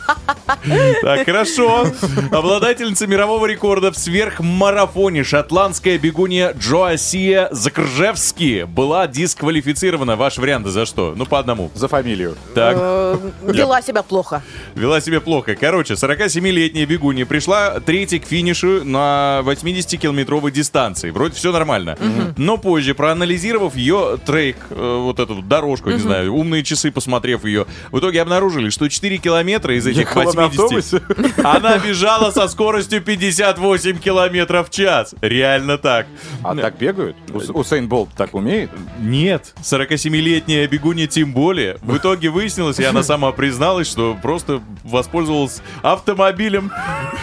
Так, 1.02 1.26
хорошо. 1.26 1.86
Обладательница 2.32 3.08
мирового 3.08 3.46
рекорда 3.46 3.92
в 3.92 3.98
сверхмарафоне 3.98 5.24
шотландская 5.24 5.98
бегунья 5.98 6.54
Джоасия 6.58 7.50
Закржевски 7.52 8.64
была 8.68 9.08
дисквалифицирована. 9.08 10.16
Ваши 10.16 10.42
варианты 10.42 10.70
за 10.70 10.86
что? 10.86 11.14
Ну, 11.16 11.26
по 11.26 11.40
одному. 11.40 11.72
За 11.76 11.88
фамилию. 11.88 12.36
Так. 12.56 12.76
Э, 12.80 13.18
Вела 13.44 13.82
себя 13.82 14.04
плохо. 14.04 14.42
Вела 14.76 15.02
себя 15.02 15.22
плохо. 15.22 15.56
Короче, 15.56 15.94
47-летняя 15.94 16.86
бегунья 16.86 17.26
пришла 17.26 17.80
третьей 17.80 18.20
к 18.20 18.26
финишу 18.26 18.84
на 18.84 19.42
80-километровой 19.44 20.52
дистанции. 20.52 21.10
Вроде 21.12 21.36
все 21.36 21.52
нормально. 21.52 21.98
Но 22.38 22.58
позже, 22.58 22.94
проанализировав 22.94 23.76
ее 23.76 24.18
трек, 24.26 24.58
э, 24.70 24.98
вот 25.02 25.20
эту 25.20 25.42
дорожку, 25.42 25.90
не 25.92 26.00
знаю, 26.00 26.34
умные 26.34 26.64
часы 26.64 26.92
посмотрев 26.92 27.46
ее, 27.46 27.66
в 27.92 28.00
итоге 28.00 28.22
обнаружили, 28.22 28.70
что 28.70 28.88
4 28.90 29.18
километра 29.18 29.76
из 29.76 29.86
этих 29.88 30.10
Ехала 30.20 30.34
на 30.34 30.48
80 30.48 30.94
автобусе? 31.02 31.02
она 31.44 31.78
бежала 31.78 32.32
со 32.32 32.48
скоростью 32.48 33.02
58 33.02 33.98
километров 34.00 34.68
в 34.70 34.72
час. 34.72 35.16
Реально 35.22 35.78
так. 35.78 36.08
А 36.44 36.56
так 36.56 36.78
бегают? 36.78 37.16
Ус- 37.34 37.50
Усейн 37.50 37.88
Болт 37.88 38.10
так 38.16 38.34
умеет? 38.36 38.70
Нет, 39.00 39.54
47-летняя 39.62 40.68
бегунья 40.68 41.08
тем 41.08 41.34
более. 41.34 41.78
В 41.82 41.98
итоге 41.98 42.30
выяснилось, 42.30 42.80
и 42.80 42.84
она 42.84 43.04
сама 43.04 43.32
призналась, 43.32 43.88
что 43.90 44.18
просто 44.22 44.62
воспользовалась 44.84 45.62
автомобилем. 45.82 46.72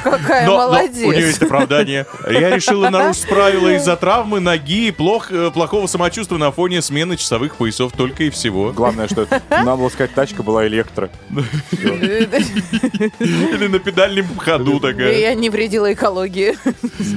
Какая 0.02 0.46
Но, 0.46 0.52
но 0.52 0.58
молодец. 0.68 1.04
у 1.06 1.12
нее 1.12 1.26
есть 1.26 1.42
оправдание. 1.42 2.06
Я 2.28 2.50
решила 2.54 2.90
нарушить 2.90 3.28
правила 3.28 3.74
из-за 3.76 3.96
травмы 3.96 4.40
ноги 4.40 4.88
и 4.88 4.90
плох, 4.90 5.32
э, 5.32 5.50
плохого 5.50 5.86
самочувствия 5.86 6.38
на 6.38 6.50
фоне 6.52 6.82
смены 6.82 7.16
часовых 7.16 7.56
поясов 7.56 7.92
только 7.92 8.24
и 8.24 8.30
всего. 8.30 8.72
Главное, 8.72 9.08
что 9.08 9.26
надо 9.50 9.76
было 9.76 9.88
сказать, 9.88 10.14
тачка 10.14 10.42
была 10.42 10.66
электро. 10.66 11.10
Или 13.20 13.66
на 13.66 13.78
педальном 13.78 14.26
ходу 14.38 14.80
такая. 14.80 15.18
Я 15.18 15.34
не 15.34 15.50
вредила 15.50 15.92
экологии. 15.92 16.56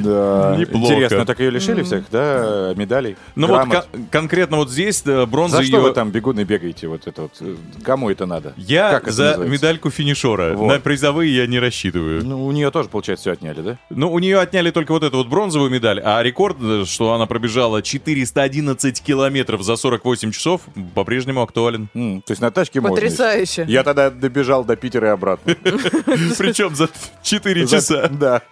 Да. 0.03 0.55
Неплохо. 0.57 0.93
Интересно, 0.93 1.25
так 1.25 1.39
ее 1.39 1.49
лишили 1.49 1.83
всех, 1.83 2.05
да, 2.11 2.73
медалей? 2.75 3.17
Ну 3.35 3.47
вот 3.47 3.87
конкретно 4.11 4.57
вот 4.57 4.69
здесь 4.69 5.03
э, 5.05 5.25
бронза 5.25 5.57
За 5.57 5.63
что 5.63 5.77
ее... 5.77 5.83
вы 5.83 5.91
там 5.91 6.11
бегуны 6.11 6.43
бегаете? 6.43 6.87
Вот 6.87 7.07
это 7.07 7.23
вот? 7.23 7.31
Кому 7.83 8.09
это 8.09 8.25
надо? 8.25 8.53
Я 8.57 9.01
за 9.05 9.37
медальку 9.37 9.89
финишера. 9.89 10.53
Вот. 10.55 10.67
На 10.67 10.79
призовые 10.79 11.35
я 11.35 11.47
не 11.47 11.59
рассчитываю. 11.59 12.25
Ну, 12.25 12.45
у 12.45 12.51
нее 12.51 12.71
тоже, 12.71 12.89
получается, 12.89 13.23
все 13.23 13.31
отняли, 13.33 13.61
да? 13.61 13.77
Ну, 13.89 14.11
у 14.11 14.19
нее 14.19 14.39
отняли 14.39 14.71
только 14.71 14.91
вот 14.91 15.03
эту 15.03 15.17
вот 15.17 15.27
бронзовую 15.27 15.69
медаль, 15.69 15.99
а 16.03 16.21
рекорд, 16.23 16.57
э, 16.61 16.83
что 16.85 17.13
она 17.13 17.25
пробежала 17.25 17.81
411 17.81 19.01
километров 19.01 19.61
за 19.63 19.75
48 19.75 20.31
часов, 20.31 20.61
по-прежнему 20.93 21.41
актуален. 21.41 21.87
То 21.93 22.31
есть 22.31 22.41
на 22.41 22.51
тачке 22.51 22.81
можно. 22.81 22.95
Потрясающе. 22.95 23.65
Я 23.67 23.83
тогда 23.83 24.09
добежал 24.09 24.63
до 24.63 24.75
Питера 24.75 25.07
и 25.07 25.11
обратно. 25.11 25.55
Причем 26.37 26.75
за 26.75 26.89
4 27.23 27.67
За- 27.67 27.77
часа. 27.77 28.07
Да. 28.07 28.41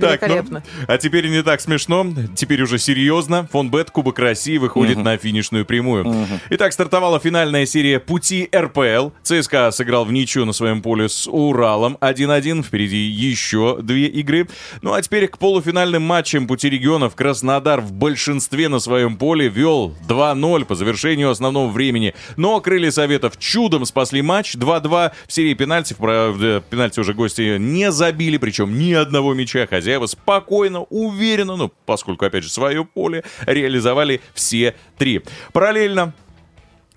Так, 0.00 0.26
ну, 0.28 0.62
а 0.86 0.98
теперь 0.98 1.28
не 1.28 1.42
так 1.42 1.60
смешно, 1.60 2.06
теперь 2.34 2.62
уже 2.62 2.78
серьезно. 2.78 3.48
Фонбет 3.52 3.90
Кубок 3.90 4.18
России 4.18 4.56
выходит 4.58 4.98
на 4.98 5.16
финишную 5.16 5.64
прямую. 5.66 6.26
Итак, 6.50 6.72
стартовала 6.72 7.20
финальная 7.20 7.66
серия 7.66 7.98
пути 8.00 8.48
РПЛ. 8.54 9.10
ЦСКА 9.22 9.70
сыграл 9.70 10.04
в 10.04 10.12
ничью 10.12 10.44
на 10.44 10.52
своем 10.52 10.82
поле 10.82 11.08
с 11.08 11.26
Уралом 11.28 11.96
1-1. 12.00 12.62
Впереди 12.62 12.96
еще 12.98 13.78
две 13.82 14.06
игры. 14.06 14.48
Ну 14.82 14.92
а 14.92 15.02
теперь 15.02 15.28
к 15.28 15.38
полуфинальным 15.38 16.02
матчам 16.02 16.46
пути 16.46 16.70
регионов. 16.70 17.14
Краснодар 17.14 17.80
в 17.80 17.92
большинстве 17.92 18.68
на 18.68 18.78
своем 18.78 19.16
поле 19.16 19.48
вел 19.48 19.94
2-0 20.08 20.64
по 20.64 20.74
завершению 20.74 21.30
основного 21.30 21.68
времени. 21.70 22.14
Но 22.36 22.60
крылья 22.60 22.90
Советов 22.90 23.38
чудом 23.38 23.84
спасли 23.84 24.22
матч 24.22 24.54
2-2 24.54 25.12
в 25.26 25.32
серии 25.32 25.54
пенальти. 25.54 25.94
Правда, 26.00 26.62
пенальти 26.68 27.00
уже 27.00 27.14
гости 27.14 27.58
не 27.58 27.92
забили, 27.92 28.36
причем 28.38 28.78
ни 28.78 28.92
одного 28.92 29.34
мяча. 29.34 29.66
Хозяева 29.66 30.06
спокойно, 30.06 30.80
уверенно, 30.82 31.56
ну, 31.56 31.72
поскольку, 31.86 32.24
опять 32.24 32.44
же, 32.44 32.50
свое 32.50 32.84
поле, 32.84 33.24
реализовали 33.46 34.20
все 34.34 34.74
три. 34.96 35.22
Параллельно 35.52 36.14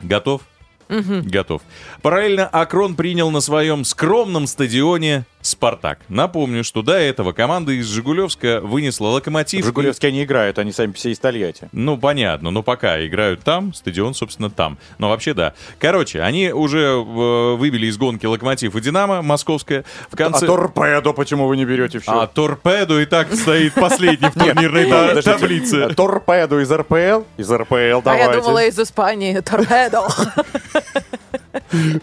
Готов? 0.04 0.42
Готов. 0.90 1.62
Параллельно 2.04 2.48
Акрон 2.48 2.96
принял 2.96 3.32
на 3.32 3.40
своем 3.40 3.86
скромном 3.86 4.46
стадионе 4.46 5.24
«Спартак». 5.40 6.00
Напомню, 6.10 6.66
что 6.66 6.82
до 6.82 6.98
этого 6.98 7.32
команда 7.32 7.72
из 7.72 7.88
Жигулевска 7.88 8.60
вынесла 8.62 9.08
«Локомотив». 9.08 9.62
В 9.64 9.68
Жигулевске 9.68 10.10
они 10.10 10.26
играют, 10.26 10.60
они 10.60 10.74
сами 10.74 10.92
все 10.92 11.12
из 11.12 11.20
Тольятти. 11.20 11.70
Ну, 11.72 11.98
понятно, 11.98 12.52
но 12.52 12.62
пока 12.62 13.06
играют 13.08 13.44
там, 13.44 13.74
стадион, 13.74 14.16
собственно, 14.16 14.50
там. 14.50 14.78
Но 14.98 15.08
вообще, 15.08 15.34
да. 15.34 15.54
Короче, 15.80 16.22
они 16.22 16.52
уже 16.52 16.80
э, 16.80 17.56
выбили 17.56 17.86
из 17.88 17.98
гонки 17.98 18.26
«Локомотив» 18.26 18.76
и 18.76 18.82
«Динамо» 18.82 19.22
московская. 19.22 19.86
В 20.12 20.18
конце... 20.18 20.46
А 20.46 20.48
торпедо 20.48 21.14
почему 21.14 21.48
вы 21.48 21.56
не 21.56 21.64
берете 21.64 22.00
все? 22.00 22.12
А 22.12 22.28
торпедо 22.28 23.00
и 23.00 23.06
так 23.06 23.34
стоит 23.34 23.76
последний 23.76 24.28
в 24.28 24.34
турнирной 24.38 24.88
Подождите, 24.88 25.22
таблице. 25.32 25.94
Торпеду 25.96 26.60
из 26.60 26.70
РПЛ? 26.70 27.24
Из 27.38 27.50
РПЛ, 27.50 27.76
А 27.76 28.02
давайте. 28.02 28.26
я 28.26 28.34
думала 28.42 28.66
из 28.66 28.78
Испании. 28.78 29.40
Торпедо. 29.40 30.10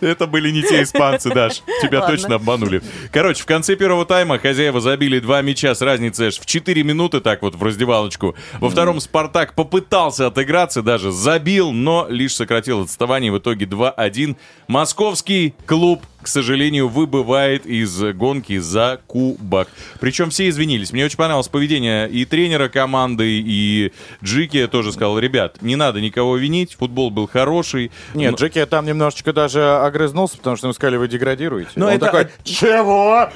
Это 0.01 0.27
были 0.27 0.51
не 0.51 0.63
те 0.63 0.83
испанцы, 0.83 1.31
Даш. 1.31 1.63
Тебя 1.83 2.01
Ладно. 2.01 2.17
точно 2.17 2.35
обманули. 2.37 2.83
Короче, 3.13 3.43
в 3.43 3.47
конце 3.47 3.77
первого 3.77 4.05
тайма 4.05 4.39
хозяева 4.39 4.81
забили 4.81 5.19
два 5.19 5.43
мяча 5.43 5.75
с 5.75 5.83
разницей 5.83 6.29
аж 6.29 6.39
в 6.39 6.47
4 6.47 6.83
минуты, 6.83 7.21
так 7.21 7.43
вот, 7.43 7.55
в 7.55 7.63
раздевалочку. 7.63 8.35
Во 8.61 8.71
втором 8.71 9.01
Спартак 9.01 9.55
попытался 9.55 10.27
отыграться, 10.27 10.83
даже 10.83 11.11
забил, 11.11 11.73
но 11.73 12.07
лишь 12.09 12.35
сократил 12.35 12.83
отставание. 12.83 13.33
В 13.33 13.39
итоге 13.39 13.67
2-1. 13.67 14.37
Московский 14.69 15.55
клуб 15.67 16.03
к 16.23 16.29
сожалению, 16.29 16.89
выбывает 16.89 17.67
из 17.67 17.99
гонки 18.15 18.59
за 18.59 19.01
кубок. 19.07 19.69
Причем 20.01 20.31
все 20.31 20.49
извинились. 20.49 20.93
Мне 20.93 21.05
очень 21.07 21.17
понравилось 21.17 21.49
поведение 21.49 22.09
и 22.11 22.25
тренера 22.25 22.69
команды, 22.69 23.41
и 23.41 23.93
Джики 24.23 24.67
тоже 24.67 24.93
сказал, 24.93 25.19
ребят, 25.19 25.63
не 25.63 25.77
надо 25.77 26.01
никого 26.01 26.37
винить, 26.37 26.75
футбол 26.75 27.11
был 27.11 27.27
хороший. 27.27 27.91
Нет, 28.15 28.33
Но- 28.33 28.37
Джеки 28.37 28.65
там 28.67 28.87
немножечко 28.87 29.33
даже 29.43 29.77
огрызнулся, 29.79 30.37
потому 30.37 30.57
что 30.57 30.67
ему 30.67 30.75
сказали, 30.75 30.97
вы 30.97 31.09
деградируете. 31.09 31.71
Но 31.77 31.87
Он 31.87 31.93
это- 31.93 32.07
такой, 32.07 32.27
чего? 32.45 33.29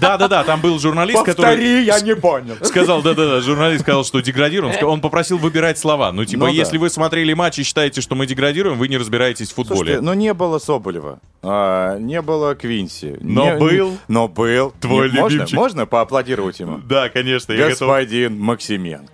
Да-да-да, 0.00 0.44
там 0.44 0.60
был 0.60 0.78
журналист, 0.78 1.18
который... 1.24 1.46
Повтори, 1.46 1.84
я 1.84 2.00
не 2.00 2.14
понял. 2.14 2.56
Сказал, 2.62 3.02
да-да-да, 3.02 3.40
журналист 3.40 3.82
сказал, 3.82 4.04
что 4.04 4.20
деградируем. 4.20 4.74
Он 4.86 5.00
попросил 5.00 5.38
выбирать 5.38 5.78
слова. 5.78 6.12
Ну, 6.12 6.24
типа, 6.24 6.40
Ну 6.40 6.46
да. 6.46 6.52
если 6.52 6.78
вы 6.78 6.90
смотрели 6.90 7.32
матч 7.32 7.58
и 7.58 7.62
считаете, 7.62 8.00
что 8.00 8.14
мы 8.14 8.26
деградируем, 8.26 8.78
вы 8.78 8.88
не 8.88 8.98
разбираетесь 8.98 9.50
в 9.50 9.54
футболе. 9.54 9.78
Слушайте, 9.78 10.00
ну 10.02 10.12
не 10.14 10.34
было 10.34 10.58
Соболева, 10.58 11.20
а, 11.42 11.98
не 11.98 12.20
было 12.22 12.54
Квинси. 12.54 13.16
Но 13.20 13.44
не- 13.52 13.56
был 13.58 13.98
Но 14.08 14.28
был. 14.28 14.72
твой 14.80 15.10
Не- 15.10 15.20
можно, 15.20 15.34
любимчик. 15.34 15.56
можно 15.58 15.86
поаплодировать 15.86 16.60
ему? 16.60 16.78
Да, 16.84 17.08
конечно, 17.08 17.52
я 17.52 17.70
готов. 17.70 17.88
Господин 17.88 18.38
Максименко. 18.40 19.12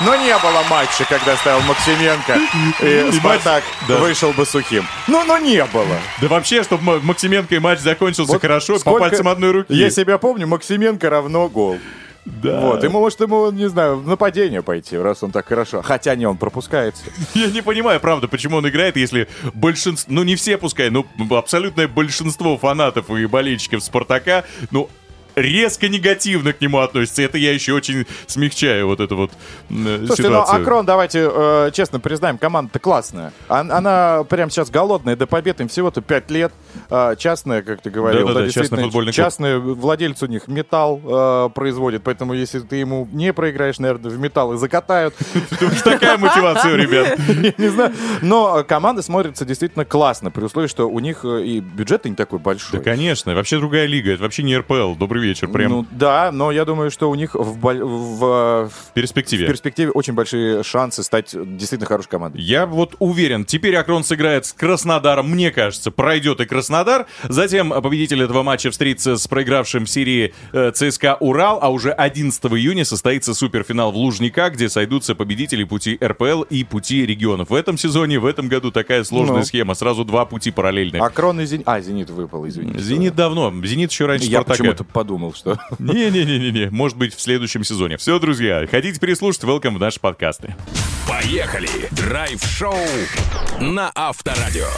Но 0.00 0.16
не 0.16 0.36
было 0.38 0.62
матча, 0.70 1.04
когда 1.08 1.36
ставил 1.36 1.60
Максименко, 1.62 2.38
и, 2.80 3.12
Спартак 3.12 3.62
да. 3.86 3.98
вышел 3.98 4.32
бы 4.32 4.46
сухим. 4.46 4.84
Ну, 5.06 5.24
ну 5.24 5.38
не 5.38 5.64
было. 5.66 5.98
Да 6.20 6.28
вообще, 6.28 6.62
чтобы 6.62 7.00
Максименко 7.00 7.54
и 7.54 7.58
матч 7.58 7.80
закончился 7.80 8.32
Вот 8.32 8.40
хорошо, 8.40 8.74
по 8.74 8.78
сколько- 8.80 9.00
пальцам 9.00 9.28
одной 9.28 9.50
руки. 9.50 9.74
Я 9.74 9.90
себя 9.90 10.18
помню, 10.18 10.46
Максименко 10.46 11.10
равно 11.10 11.48
гол. 11.48 11.78
Да. 12.26 12.60
Вот, 12.60 12.84
ему, 12.84 13.00
может, 13.00 13.20
ему, 13.20 13.50
не 13.50 13.68
знаю, 13.68 13.96
в 13.96 14.06
нападение 14.06 14.62
пойти, 14.62 14.96
раз 14.96 15.22
он 15.22 15.32
так 15.32 15.48
хорошо. 15.48 15.82
Хотя 15.82 16.14
не, 16.14 16.26
он 16.26 16.36
пропускается. 16.36 17.02
Я 17.34 17.46
не 17.46 17.62
понимаю, 17.62 17.98
правда, 17.98 18.28
почему 18.28 18.58
он 18.58 18.68
играет, 18.68 18.96
если 18.96 19.26
большинство, 19.54 20.12
ну 20.12 20.22
не 20.22 20.36
все 20.36 20.58
пускай, 20.58 20.90
но 20.90 21.06
абсолютное 21.30 21.88
большинство 21.88 22.58
фанатов 22.58 23.10
и 23.10 23.24
болельщиков 23.26 23.82
Спартака, 23.82 24.44
ну, 24.70 24.90
резко 25.40 25.88
негативно 25.88 26.52
к 26.52 26.60
нему 26.60 26.78
относятся. 26.78 27.22
Это 27.22 27.38
я 27.38 27.52
еще 27.52 27.72
очень 27.72 28.06
смягчаю 28.26 28.86
вот 28.86 29.00
эту 29.00 29.16
вот 29.16 29.30
э, 29.70 29.74
Слушайте, 30.06 30.22
ситуацию. 30.22 30.56
ну 30.58 30.62
Акрон, 30.62 30.86
давайте 30.86 31.28
э, 31.32 31.70
честно 31.72 32.00
признаем, 32.00 32.38
команда-то 32.38 32.78
классная. 32.78 33.32
Он- 33.48 33.70
она 33.72 34.24
прямо 34.24 34.50
сейчас 34.50 34.70
голодная 34.70 35.16
до 35.16 35.26
побед, 35.26 35.60
им 35.60 35.68
всего-то 35.68 36.00
5 36.00 36.30
лет. 36.30 36.52
Э, 36.90 37.14
частная, 37.18 37.62
как 37.62 37.80
ты 37.82 37.90
говорил. 37.90 38.26
Да-да-да, 38.26 38.44
действительно, 38.44 38.76
частный 38.78 38.84
футбольный. 38.84 39.12
Частный 39.12 39.58
владелец 39.58 40.22
у 40.22 40.26
них 40.26 40.48
металл 40.48 41.00
э, 41.04 41.48
производит, 41.54 42.02
поэтому 42.02 42.34
если 42.34 42.60
ты 42.60 42.76
ему 42.76 43.08
не 43.12 43.32
проиграешь, 43.32 43.78
наверное, 43.78 44.10
в 44.10 44.18
металл 44.18 44.54
и 44.54 44.58
закатают. 44.58 45.14
Такая 45.84 46.18
мотивация, 46.18 46.72
у 46.74 46.76
ребят. 46.76 47.18
Я 47.28 47.54
не 47.56 47.68
знаю. 47.68 47.92
Но 48.22 48.64
команда 48.64 49.02
смотрится 49.02 49.44
действительно 49.44 49.84
классно, 49.84 50.30
при 50.30 50.44
условии, 50.44 50.66
что 50.68 50.88
у 50.88 50.98
них 51.00 51.24
э, 51.24 51.42
и 51.44 51.60
бюджет 51.60 52.04
не 52.04 52.14
такой 52.14 52.38
большой. 52.38 52.78
Да, 52.78 52.84
конечно, 52.84 53.34
вообще 53.34 53.58
другая 53.58 53.86
лига, 53.86 54.12
это 54.12 54.22
вообще 54.22 54.42
не 54.42 54.56
РПЛ. 54.56 54.94
Добрый 54.94 55.22
вечер, 55.22 55.29
прям 55.34 55.72
Ну 55.72 55.86
да, 55.90 56.30
но 56.32 56.50
я 56.52 56.64
думаю, 56.64 56.90
что 56.90 57.10
у 57.10 57.14
них 57.14 57.34
в, 57.34 57.58
боль- 57.58 57.82
в, 57.82 58.24
э, 58.24 58.68
в 58.68 58.70
в 58.90 58.92
перспективе. 58.94 59.46
перспективе 59.46 59.90
очень 59.90 60.12
большие 60.14 60.62
шансы 60.62 61.02
стать 61.02 61.30
действительно 61.32 61.86
хорошей 61.86 62.08
командой. 62.08 62.40
Я 62.40 62.66
вот 62.66 62.94
уверен, 62.98 63.44
теперь 63.44 63.76
Акрон 63.76 64.04
сыграет 64.04 64.46
с 64.46 64.52
Краснодаром, 64.52 65.30
мне 65.30 65.50
кажется, 65.50 65.90
пройдет 65.90 66.40
и 66.40 66.44
Краснодар. 66.46 67.06
Затем 67.24 67.70
победитель 67.70 68.22
этого 68.22 68.42
матча 68.42 68.70
встретится 68.70 69.16
с 69.16 69.26
проигравшим 69.28 69.84
в 69.84 69.90
серии 69.90 70.32
э, 70.52 70.72
ЦСКА 70.72 71.16
Урал, 71.20 71.58
а 71.62 71.68
уже 71.70 71.92
11 71.92 72.42
июня 72.46 72.84
состоится 72.84 73.34
суперфинал 73.34 73.92
в 73.92 73.96
Лужниках, 73.96 74.54
где 74.54 74.68
сойдутся 74.68 75.14
победители 75.14 75.64
пути 75.64 75.98
РПЛ 76.02 76.42
и 76.42 76.64
пути 76.64 77.04
регионов. 77.06 77.50
В 77.50 77.54
этом 77.54 77.76
сезоне, 77.78 78.18
в 78.18 78.26
этом 78.26 78.48
году 78.48 78.70
такая 78.70 79.04
сложная 79.04 79.38
Ну. 79.40 79.44
схема, 79.44 79.74
сразу 79.74 80.04
два 80.04 80.24
пути 80.24 80.50
параллельных. 80.50 81.02
Акрон 81.02 81.40
и 81.40 81.44
Зенит. 81.46 81.68
А, 81.68 81.80
Зенит 81.80 82.10
выпал, 82.10 82.46
извините. 82.48 82.78
Зенит 82.80 83.14
давно, 83.14 83.52
Зенит 83.64 83.90
еще 83.90 84.06
раньше 84.06 84.26
Я 84.26 84.40
Спартака. 84.40 84.58
почему-то 84.62 84.84
подумал, 84.84 85.19
что... 85.34 85.58
Не-не-не-не, 85.78 86.70
может 86.70 86.96
быть 86.96 87.14
в 87.14 87.20
следующем 87.20 87.64
сезоне. 87.64 87.96
Все, 87.96 88.18
друзья, 88.18 88.66
хотите 88.70 88.98
переслушать, 88.98 89.44
welcome 89.44 89.76
в 89.76 89.78
наши 89.78 90.00
подкасты. 90.00 90.54
Поехали! 91.08 91.68
Драйв-шоу 91.90 92.74
на 93.60 93.92
Авторадио. 93.94 94.68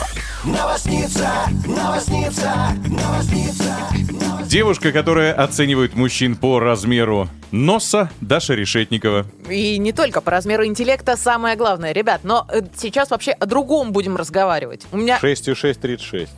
Девушка, 4.45 4.91
которая 4.91 5.33
оценивает 5.33 5.95
мужчин 5.95 6.35
по 6.35 6.59
размеру 6.59 7.29
носа, 7.51 8.09
Даша 8.19 8.53
Решетникова. 8.53 9.25
И 9.49 9.77
не 9.77 9.93
только 9.93 10.19
по 10.21 10.31
размеру 10.31 10.65
интеллекта 10.65 11.15
самое 11.15 11.55
главное. 11.55 11.93
Ребят, 11.93 12.21
но 12.23 12.45
э, 12.51 12.61
сейчас 12.75 13.11
вообще 13.11 13.31
о 13.31 13.45
другом 13.45 13.93
будем 13.93 14.17
разговаривать. 14.17 14.85
У 14.91 14.97
меня... 14.97 15.19
6,636. 15.19 16.29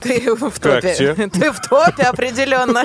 Ты 0.00 0.34
в 0.34 0.58
топе. 0.58 0.94
Ты 1.32 1.52
в 1.52 1.60
топе 1.60 2.04
определенно. 2.04 2.84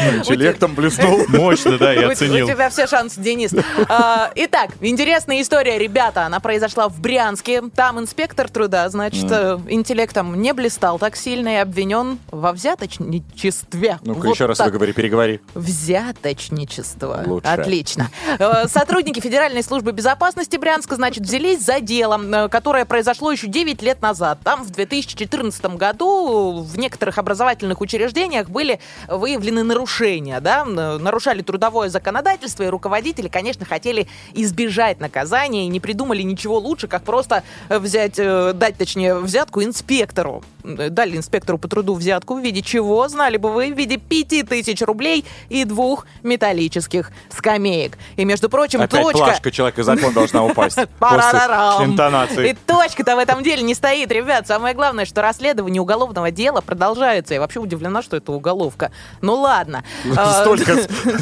Интеллектом 0.00 0.74
блеснул. 0.74 1.24
Мощно, 1.28 1.78
да, 1.78 1.92
я 1.92 2.08
оценил. 2.08 2.46
У 2.46 2.50
тебя 2.50 2.70
все 2.70 2.86
шансы, 2.86 3.20
Денис. 3.20 3.52
А, 3.88 4.30
Итак, 4.34 4.70
интересная 4.80 5.42
история, 5.42 5.78
ребята. 5.78 6.24
Она 6.26 6.40
произошла 6.40 6.88
в 6.88 7.00
Брянске. 7.00 7.62
Там 7.74 8.00
инспектор 8.00 8.48
труда, 8.48 8.88
значит, 8.88 9.26
э, 9.30 9.58
интеллектом 9.68 10.40
не 10.40 10.52
блистал 10.52 10.98
так 10.98 11.16
сильно 11.16 11.54
и 11.54 11.56
обвинен 11.56 12.18
во 12.30 12.52
взяточничестве. 12.52 13.98
Ну-ка, 14.02 14.28
еще 14.28 14.46
раз 14.46 14.58
выговори, 14.58 14.92
переговори. 14.92 15.40
Взяточничество. 15.54 17.22
Лучше. 17.26 17.46
Отлично. 17.48 18.10
Э, 18.38 18.66
Сотрудники 18.68 19.20
Федеральной 19.20 19.62
службы 19.62 19.92
безопасности 19.92 20.56
Брянска, 20.56 20.96
значит, 20.96 21.24
взялись 21.24 21.62
за 21.64 21.80
дело, 21.80 22.20
э, 22.20 22.48
которое 22.48 22.84
произошло 22.84 23.30
еще 23.30 23.46
9 23.48 23.82
лет 23.82 24.00
назад. 24.02 24.38
Там 24.42 24.64
в 24.64 24.70
2014 24.70 25.76
году 25.76 25.99
в 26.00 26.78
некоторых 26.78 27.18
образовательных 27.18 27.80
учреждениях 27.80 28.48
были 28.48 28.80
выявлены 29.08 29.62
нарушения, 29.62 30.40
да, 30.40 30.64
нарушали 30.64 31.42
трудовое 31.42 31.88
законодательство, 31.88 32.62
и 32.62 32.66
руководители, 32.66 33.28
конечно, 33.28 33.64
хотели 33.66 34.08
избежать 34.32 35.00
наказания 35.00 35.64
и 35.64 35.68
не 35.68 35.80
придумали 35.80 36.22
ничего 36.22 36.58
лучше, 36.58 36.88
как 36.88 37.02
просто 37.02 37.42
взять, 37.68 38.18
э, 38.18 38.52
дать, 38.54 38.76
точнее, 38.76 39.16
взятку 39.16 39.62
инспектору. 39.62 40.42
Дали 40.62 41.16
инспектору 41.16 41.58
по 41.58 41.68
труду 41.68 41.94
взятку 41.94 42.34
в 42.34 42.40
виде 42.40 42.62
чего, 42.62 43.08
знали 43.08 43.36
бы 43.36 43.50
вы, 43.50 43.72
в 43.72 43.76
виде 43.78 43.96
5000 43.96 44.82
рублей 44.82 45.24
и 45.48 45.64
двух 45.64 46.06
металлических 46.22 47.10
скамеек. 47.30 47.96
И, 48.16 48.24
между 48.24 48.48
прочим, 48.48 48.80
Опять 48.80 49.02
точка... 49.02 49.18
плашка 49.18 49.50
человека 49.50 49.82
закон 49.82 50.12
должна 50.12 50.44
упасть. 50.44 50.78
После 50.98 51.38
И 51.80 51.84
интонации. 51.84 52.56
точка-то 52.66 53.16
в 53.16 53.18
этом 53.18 53.42
деле 53.42 53.62
не 53.62 53.74
стоит, 53.74 54.10
ребят. 54.12 54.46
Самое 54.46 54.74
главное, 54.74 55.04
что 55.04 55.22
расследование 55.22 55.80
уголовного 55.90 56.30
дела 56.30 56.60
продолжается. 56.60 57.34
Я 57.34 57.40
вообще 57.40 57.60
удивлена, 57.60 58.02
что 58.02 58.16
это 58.16 58.32
уголовка. 58.32 58.92
Ну 59.20 59.34
ладно. 59.34 59.84
А, 60.16 60.40
Столько 60.42 60.76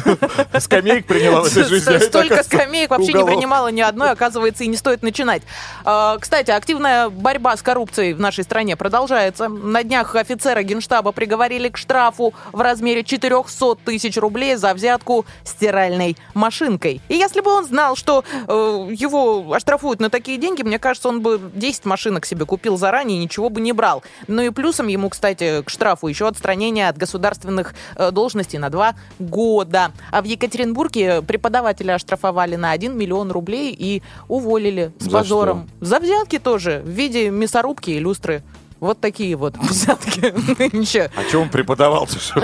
скамеек 0.59 1.05
приняла 1.07 1.41
в 1.41 1.47
этой 1.47 1.63
жизни. 1.63 1.95
а 1.95 1.99
Столько 1.99 2.43
скамеек 2.43 2.89
вообще 2.91 3.13
не 3.13 3.25
принимала 3.25 3.69
ни 3.69 3.81
одной, 3.81 4.11
оказывается, 4.11 4.63
и 4.63 4.67
не 4.67 4.77
стоит 4.77 5.01
начинать. 5.01 5.41
А, 5.83 6.17
Кстати, 6.19 6.51
активная 6.51 7.09
борьба 7.09 7.57
с 7.57 7.61
коррупцией 7.61 8.13
в 8.13 8.19
нашей 8.19 8.43
стране 8.43 8.75
продолжается 8.75 8.99
продолжается. 9.09 9.47
На 9.47 9.83
днях 9.83 10.15
офицера 10.15 10.61
генштаба 10.61 11.11
приговорили 11.11 11.69
к 11.69 11.77
штрафу 11.77 12.33
в 12.51 12.61
размере 12.61 13.03
400 13.03 13.75
тысяч 13.85 14.17
рублей 14.17 14.55
за 14.55 14.73
взятку 14.73 15.25
стиральной 15.43 16.17
машинкой. 16.33 17.01
И 17.07 17.15
если 17.15 17.41
бы 17.41 17.51
он 17.51 17.65
знал, 17.65 17.95
что 17.95 18.23
э, 18.47 18.89
его 18.93 19.53
оштрафуют 19.53 19.99
на 19.99 20.09
такие 20.09 20.37
деньги, 20.37 20.63
мне 20.63 20.79
кажется, 20.79 21.09
он 21.09 21.21
бы 21.21 21.39
10 21.53 21.85
машинок 21.85 22.25
себе 22.25 22.45
купил 22.45 22.77
заранее 22.77 23.19
и 23.19 23.23
ничего 23.23 23.49
бы 23.49 23.61
не 23.61 23.73
брал. 23.73 24.03
Ну 24.27 24.41
и 24.41 24.49
плюсом 24.59 24.87
ему, 24.87 25.07
кстати, 25.07 25.63
к 25.63 25.69
штрафу 25.69 26.07
еще 26.07 26.27
отстранение 26.27 26.89
от 26.89 26.97
государственных 26.97 27.73
э, 27.95 28.11
должностей 28.11 28.59
на 28.59 28.69
2 28.69 28.93
года. 29.19 29.93
А 30.11 30.21
в 30.21 30.25
Екатеринбурге 30.25 31.21
преподавателя 31.21 31.93
оштрафовали 31.93 32.57
на 32.57 32.71
1 32.71 32.97
миллион 32.97 33.31
рублей 33.31 33.73
и 33.77 34.03
уволили 34.27 34.91
с 34.99 35.05
За 35.05 35.11
позором. 35.11 35.69
За 35.79 35.99
взятки 35.99 36.39
тоже 36.39 36.81
в 36.83 36.89
виде 36.89 37.29
мясорубки 37.29 37.91
и 37.91 37.99
люстры. 37.99 38.43
Вот 38.79 38.99
такие 39.01 39.35
вот 39.35 39.57
взятки 39.57 40.33
нынче. 40.73 41.11
А 41.15 41.23
что 41.23 41.39
он 41.39 41.49
преподавал-то, 41.49 42.17
что 42.19 42.41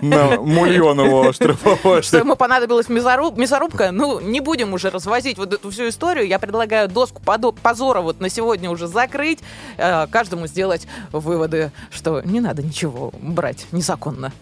на 0.00 0.40
мульон 0.40 1.00
его 1.04 1.32
штрафовать? 1.32 2.04
Что 2.04 2.18
ему 2.18 2.36
понадобилась 2.36 2.86
мясоруб- 2.86 3.38
мясорубка, 3.38 3.90
ну, 3.92 4.18
не 4.20 4.40
будем 4.40 4.72
уже 4.72 4.88
развозить 4.90 5.36
вот 5.36 5.52
эту 5.52 5.70
всю 5.70 5.88
историю. 5.88 6.26
Я 6.26 6.38
предлагаю 6.38 6.88
доску 6.88 7.20
позора 7.22 8.00
вот 8.00 8.20
на 8.20 8.30
сегодня 8.30 8.70
уже 8.70 8.86
закрыть, 8.86 9.40
э, 9.76 10.06
каждому 10.06 10.46
сделать 10.46 10.86
выводы, 11.12 11.70
что 11.90 12.22
не 12.22 12.40
надо 12.40 12.62
ничего 12.62 13.12
брать 13.20 13.66
незаконно. 13.72 14.32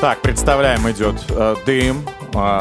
Так, 0.00 0.20
представляем, 0.20 0.90
идет 0.90 1.16
э, 1.28 1.54
дым, 1.64 2.04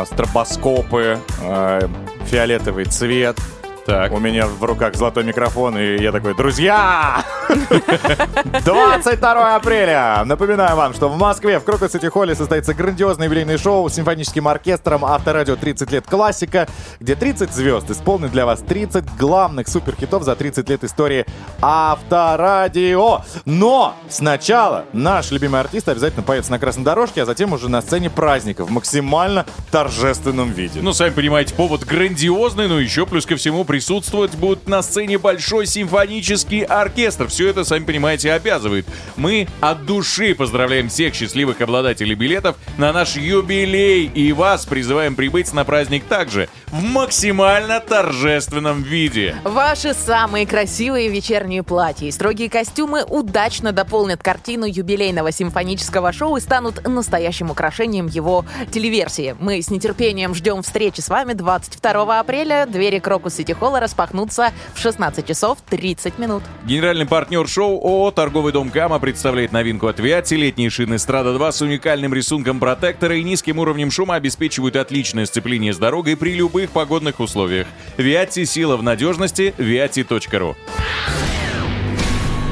стробоскопы, 0.05 1.19
э, 1.41 1.87
фиолетовый 2.25 2.85
цвет. 2.85 3.37
Так. 3.85 4.11
У 4.11 4.19
меня 4.19 4.45
в 4.45 4.63
руках 4.63 4.95
золотой 4.95 5.23
микрофон, 5.23 5.77
и 5.77 6.01
я 6.01 6.11
такой, 6.11 6.35
друзья! 6.35 7.23
22 8.63 9.55
апреля! 9.55 10.21
Напоминаю 10.23 10.75
вам, 10.75 10.93
что 10.93 11.09
в 11.09 11.17
Москве 11.17 11.59
в 11.59 11.63
Крокус 11.63 11.91
Сити 11.91 12.05
Холле 12.05 12.35
состоится 12.35 12.73
грандиозное 12.75 13.25
юбилейное 13.27 13.57
шоу 13.57 13.89
с 13.89 13.95
симфоническим 13.95 14.47
оркестром 14.47 15.03
Авторадио 15.03 15.55
30 15.55 15.91
лет 15.91 16.05
классика, 16.07 16.67
где 16.99 17.15
30 17.15 17.51
звезд 17.51 17.89
исполнят 17.89 18.31
для 18.31 18.45
вас 18.45 18.59
30 18.61 19.15
главных 19.17 19.67
суперхитов 19.67 20.23
за 20.23 20.35
30 20.35 20.69
лет 20.69 20.83
истории 20.83 21.25
Авторадио. 21.61 23.21
Но 23.45 23.95
сначала 24.09 24.85
наш 24.93 25.31
любимый 25.31 25.59
артист 25.59 25.89
обязательно 25.89 26.23
появится 26.23 26.51
на 26.51 26.59
красной 26.59 26.83
дорожке, 26.83 27.23
а 27.23 27.25
затем 27.25 27.53
уже 27.53 27.67
на 27.67 27.81
сцене 27.81 28.09
праздника 28.09 28.63
в 28.63 28.69
максимально 28.69 29.45
торжественном 29.71 30.51
виде. 30.51 30.81
Ну, 30.81 30.93
сами 30.93 31.11
понимаете, 31.11 31.55
повод 31.55 31.83
грандиозный, 31.83 32.67
но 32.67 32.79
еще 32.79 33.05
плюс 33.07 33.25
ко 33.25 33.35
всему 33.35 33.63
присутствовать 33.71 34.35
будет 34.35 34.67
на 34.67 34.81
сцене 34.81 35.17
большой 35.17 35.65
симфонический 35.65 36.63
оркестр. 36.63 37.27
Все 37.27 37.47
это, 37.47 37.63
сами 37.63 37.85
понимаете, 37.85 38.33
обязывает. 38.33 38.85
Мы 39.15 39.47
от 39.61 39.85
души 39.85 40.35
поздравляем 40.35 40.89
всех 40.89 41.15
счастливых 41.15 41.61
обладателей 41.61 42.15
билетов 42.15 42.57
на 42.77 42.91
наш 42.91 43.15
юбилей 43.15 44.07
и 44.07 44.33
вас 44.33 44.65
призываем 44.65 45.15
прибыть 45.15 45.53
на 45.53 45.63
праздник 45.63 46.03
также 46.03 46.49
в 46.71 46.83
максимально 46.83 47.81
торжественном 47.81 48.81
виде. 48.81 49.35
Ваши 49.43 49.93
самые 49.93 50.47
красивые 50.47 51.09
вечерние 51.09 51.63
платья 51.63 52.07
и 52.07 52.11
строгие 52.11 52.49
костюмы 52.49 53.03
удачно 53.03 53.73
дополнят 53.73 54.23
картину 54.23 54.65
юбилейного 54.65 55.31
симфонического 55.31 56.13
шоу 56.13 56.37
и 56.37 56.39
станут 56.39 56.87
настоящим 56.87 57.51
украшением 57.51 58.07
его 58.07 58.45
телеверсии. 58.71 59.35
Мы 59.39 59.61
с 59.61 59.69
нетерпением 59.69 60.33
ждем 60.33 60.61
встречи 60.61 61.01
с 61.01 61.09
вами 61.09 61.33
22 61.33 62.19
апреля. 62.19 62.65
Двери 62.65 62.99
Крокус 62.99 63.35
Сити 63.35 63.51
Холла 63.51 63.81
распахнутся 63.81 64.51
в 64.73 64.79
16 64.79 65.27
часов 65.27 65.57
30 65.69 66.17
минут. 66.19 66.43
Генеральный 66.65 67.05
партнер 67.05 67.47
шоу 67.47 67.81
ООО 67.81 68.11
«Торговый 68.11 68.53
дом 68.53 68.69
Гамма» 68.69 68.99
представляет 68.99 69.51
новинку 69.51 69.87
от 69.87 69.99
Виати. 69.99 70.35
Летние 70.35 70.69
шины 70.69 70.99
Страда 70.99 71.33
2 71.33 71.51
с 71.51 71.61
уникальным 71.61 72.13
рисунком 72.13 72.59
протектора 72.59 73.17
и 73.17 73.23
низким 73.23 73.59
уровнем 73.59 73.91
шума 73.91 74.15
обеспечивают 74.15 74.77
отличное 74.77 75.25
сцепление 75.25 75.73
с 75.73 75.77
дорогой 75.77 76.15
при 76.15 76.33
любых 76.33 76.60
погодных 76.69 77.19
условиях. 77.19 77.67
Виати– 77.97 78.45
сила 78.45 78.77
в 78.77 78.83
надежности. 78.83 79.53
Viati.ru 79.57 80.55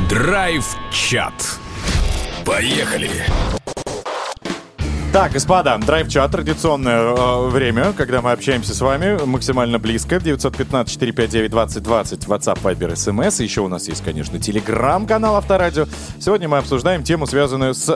Драйв-чат. 0.10 1.60
Поехали. 2.46 3.12
Так, 5.12 5.32
господа, 5.32 5.76
драйв-чат, 5.80 6.30
традиционное 6.30 7.16
э, 7.16 7.48
время, 7.48 7.94
когда 7.94 8.22
мы 8.22 8.32
общаемся 8.32 8.76
с 8.76 8.82
вами 8.82 9.18
максимально 9.26 9.80
близко. 9.80 10.18
915-459-2020, 10.18 12.28
WhatsApp, 12.28 12.62
Viber, 12.62 12.94
SMS. 12.94 13.42
Еще 13.42 13.62
у 13.62 13.68
нас 13.68 13.88
есть, 13.88 14.04
конечно, 14.04 14.38
телеграм-канал 14.38 15.38
Авторадио. 15.38 15.88
Сегодня 16.20 16.48
мы 16.48 16.60
обсуждаем 16.60 17.04
тему, 17.04 17.26
связанную 17.26 17.74
с... 17.74 17.90
э, 17.90 17.96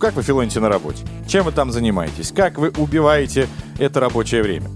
как 0.00 0.14
вы 0.14 0.22
филоните 0.22 0.58
на 0.60 0.70
работе? 0.70 1.04
Чем 1.28 1.44
вы 1.44 1.52
там 1.52 1.70
занимаетесь? 1.70 2.32
Как 2.32 2.56
вы 2.56 2.70
убиваете 2.78 3.46
это 3.78 4.00
рабочее 4.00 4.42
время? 4.42 4.70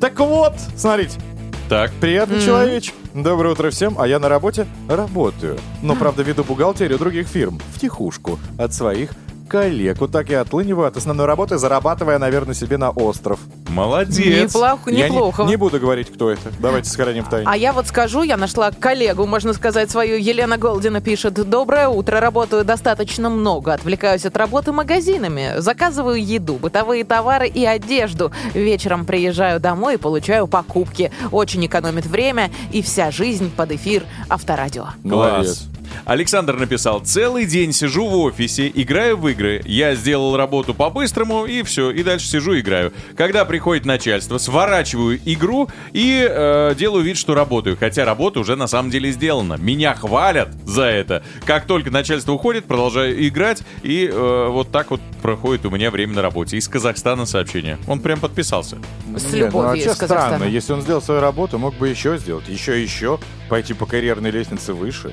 Так 0.00 0.18
вот, 0.18 0.54
смотрите, 0.76 1.20
Так, 1.68 1.92
приятный 2.00 2.42
человечек. 2.42 2.94
Доброе 3.14 3.52
утро 3.52 3.70
всем, 3.70 3.94
а 3.96 4.08
я 4.08 4.18
на 4.18 4.28
работе 4.28 4.66
работаю. 4.88 5.56
Но, 5.82 5.94
правда, 5.94 6.24
веду 6.24 6.42
бухгалтерию 6.42 6.98
других 6.98 7.28
фирм 7.28 7.60
в 7.74 7.78
тихушку 7.78 8.40
от 8.58 8.74
своих 8.74 9.12
коллег. 9.48 9.98
Вот 10.00 10.12
так 10.12 10.28
я 10.30 10.42
отлыниваю 10.42 10.86
от 10.88 10.96
основной 10.96 11.26
работы, 11.26 11.58
зарабатывая, 11.58 12.18
наверное, 12.18 12.54
себе 12.54 12.76
на 12.76 12.90
остров. 12.90 13.40
молодец. 13.68 14.54
Неплохо, 14.54 14.90
Я 14.90 15.08
не- 15.08 15.14
неплохо. 15.14 15.42
Не, 15.44 15.56
буду 15.56 15.78
говорить, 15.78 16.10
кто 16.12 16.30
это. 16.30 16.50
Давайте 16.58 16.88
сохраним 16.90 17.24
в 17.24 17.28
тайне. 17.30 17.46
А 17.48 17.56
я 17.56 17.72
вот 17.72 17.86
скажу, 17.86 18.22
я 18.22 18.36
нашла 18.36 18.70
коллегу, 18.70 19.26
можно 19.26 19.52
сказать, 19.52 19.90
свою. 19.90 20.16
Елена 20.18 20.56
Голдина 20.58 21.00
пишет. 21.00 21.34
Доброе 21.34 21.88
утро, 21.88 22.18
работаю 22.20 22.64
достаточно 22.64 23.30
много. 23.30 23.72
Отвлекаюсь 23.74 24.24
от 24.26 24.36
работы 24.36 24.72
магазинами. 24.72 25.54
Заказываю 25.58 26.22
еду, 26.24 26.54
бытовые 26.54 27.04
товары 27.04 27.46
и 27.48 27.64
одежду. 27.64 28.32
Вечером 28.54 29.04
приезжаю 29.04 29.60
домой 29.60 29.94
и 29.94 29.98
получаю 29.98 30.46
покупки. 30.48 31.12
Очень 31.30 31.64
экономит 31.66 32.06
время 32.06 32.50
и 32.72 32.82
вся 32.82 33.10
жизнь 33.10 33.50
под 33.54 33.72
эфир 33.72 34.04
Авторадио. 34.28 34.86
Молодец. 35.04 35.68
Александр 36.04 36.56
написал, 36.56 37.00
целый 37.00 37.46
день 37.46 37.72
сижу 37.72 38.06
в 38.08 38.16
офисе, 38.16 38.70
играю 38.74 39.16
в 39.16 39.28
игры. 39.28 39.62
Я 39.64 39.94
сделал 39.94 40.36
работу 40.36 40.74
по-быстрому 40.74 41.44
и 41.46 41.62
все, 41.62 41.90
и 41.90 42.02
дальше 42.02 42.26
сижу 42.26 42.58
играю. 42.58 42.92
Когда 43.16 43.44
приходит 43.44 43.84
начальство, 43.84 44.38
сворачиваю 44.38 45.20
игру 45.24 45.68
и 45.92 46.26
э, 46.28 46.74
делаю 46.76 47.04
вид, 47.04 47.16
что 47.16 47.34
работаю. 47.34 47.76
Хотя 47.78 48.04
работа 48.04 48.40
уже 48.40 48.56
на 48.56 48.66
самом 48.66 48.90
деле 48.90 49.10
сделана. 49.10 49.54
Меня 49.54 49.94
хвалят 49.94 50.50
за 50.64 50.84
это. 50.84 51.22
Как 51.44 51.66
только 51.66 51.90
начальство 51.90 52.32
уходит, 52.32 52.64
продолжаю 52.64 53.26
играть. 53.26 53.62
И 53.82 54.08
э, 54.10 54.48
вот 54.50 54.70
так 54.70 54.90
вот 54.90 55.00
проходит 55.22 55.66
у 55.66 55.70
меня 55.70 55.90
время 55.90 56.14
на 56.14 56.22
работе. 56.22 56.56
Из 56.56 56.68
Казахстана 56.68 57.26
сообщение. 57.26 57.78
Он 57.86 58.00
прям 58.00 58.20
подписался. 58.20 58.78
С 59.16 59.32
Не, 59.32 59.40
ну, 59.40 59.46
любовью 59.46 59.68
вообще 59.68 59.84
из 59.84 59.96
Казахстана. 59.96 60.36
странно. 60.36 60.44
Если 60.44 60.72
он 60.72 60.82
сделал 60.82 61.02
свою 61.02 61.20
работу, 61.20 61.58
мог 61.58 61.74
бы 61.74 61.88
еще 61.88 62.18
сделать. 62.18 62.48
Еще 62.48 62.82
еще. 62.82 63.18
Пойти 63.48 63.74
по 63.74 63.86
карьерной 63.86 64.30
лестнице 64.30 64.72
выше. 64.72 65.12